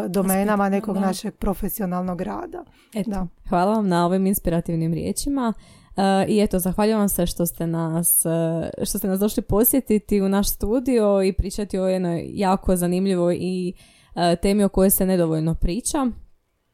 domenama 0.08 0.68
nekog 0.68 0.96
našeg 0.96 1.34
profesionalnog 1.34 2.20
rada. 2.20 2.64
Eto, 2.94 3.10
da. 3.10 3.26
Hvala 3.48 3.72
vam 3.72 3.88
na 3.88 4.06
ovim 4.06 4.26
inspirativnim 4.26 4.94
riječima. 4.94 5.52
Uh, 5.96 6.28
I 6.28 6.40
eto, 6.40 6.58
zahvaljujem 6.58 7.08
se 7.08 7.26
što 7.26 7.46
ste 7.46 7.66
nas, 7.66 8.24
uh, 8.24 8.84
što 8.86 8.98
ste 8.98 9.08
nas 9.08 9.20
došli 9.20 9.42
posjetiti 9.42 10.20
u 10.20 10.28
naš 10.28 10.50
studio 10.50 11.22
i 11.22 11.32
pričati 11.32 11.78
o 11.78 11.88
jednoj 11.88 12.30
jako 12.32 12.76
zanimljivoj 12.76 13.36
i 13.40 13.72
uh, 14.14 14.22
temi 14.42 14.64
o 14.64 14.68
kojoj 14.68 14.90
se 14.90 15.06
nedovoljno 15.06 15.54
priča. 15.54 16.06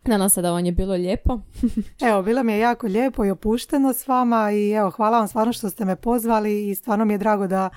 Nadam 0.04 0.30
se 0.30 0.42
da 0.42 0.50
vam 0.50 0.64
je 0.64 0.72
bilo 0.72 0.94
lijepo. 0.94 1.40
evo, 2.08 2.22
bilo 2.22 2.42
mi 2.42 2.52
je 2.52 2.58
jako 2.58 2.86
lijepo 2.86 3.24
i 3.24 3.30
opušteno 3.30 3.92
s 3.92 4.08
vama 4.08 4.52
i 4.52 4.70
evo, 4.70 4.90
hvala 4.90 5.18
vam 5.18 5.28
stvarno 5.28 5.52
što 5.52 5.70
ste 5.70 5.84
me 5.84 5.96
pozvali 5.96 6.68
i 6.68 6.74
stvarno 6.74 7.04
mi 7.04 7.14
je 7.14 7.18
drago 7.18 7.46
da, 7.46 7.70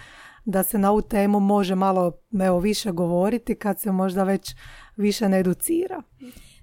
da 0.45 0.63
se 0.63 0.77
na 0.77 0.91
ovu 0.91 1.01
temu 1.01 1.39
može 1.39 1.75
malo 1.75 2.11
evo, 2.41 2.59
više 2.59 2.91
govoriti 2.91 3.55
kad 3.55 3.79
se 3.79 3.91
možda 3.91 4.23
već 4.23 4.55
više 4.97 5.29
ne 5.29 5.39
educira. 5.39 6.01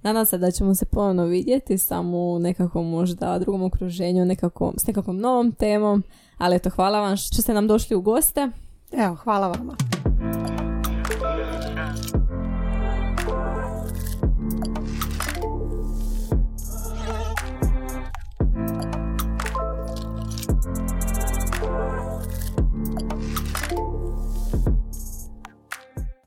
Nadam 0.02 0.26
se 0.26 0.38
da 0.38 0.50
ćemo 0.50 0.74
se 0.74 0.84
ponovno 0.84 1.24
vidjeti 1.24 1.78
samo 1.78 2.18
u 2.18 2.38
nekakvom 2.38 2.90
možda 2.90 3.38
drugom 3.38 3.62
okruženju, 3.62 4.24
nekako, 4.24 4.72
s 4.76 4.86
nekakvom 4.86 5.18
novom 5.18 5.52
temom. 5.52 6.02
Ali 6.38 6.56
eto, 6.56 6.70
hvala 6.70 7.00
vam 7.00 7.16
što 7.16 7.42
ste 7.42 7.54
nam 7.54 7.66
došli 7.66 7.96
u 7.96 8.00
goste. 8.00 8.48
Evo, 8.92 9.14
hvala 9.14 9.48
vama. 9.48 9.76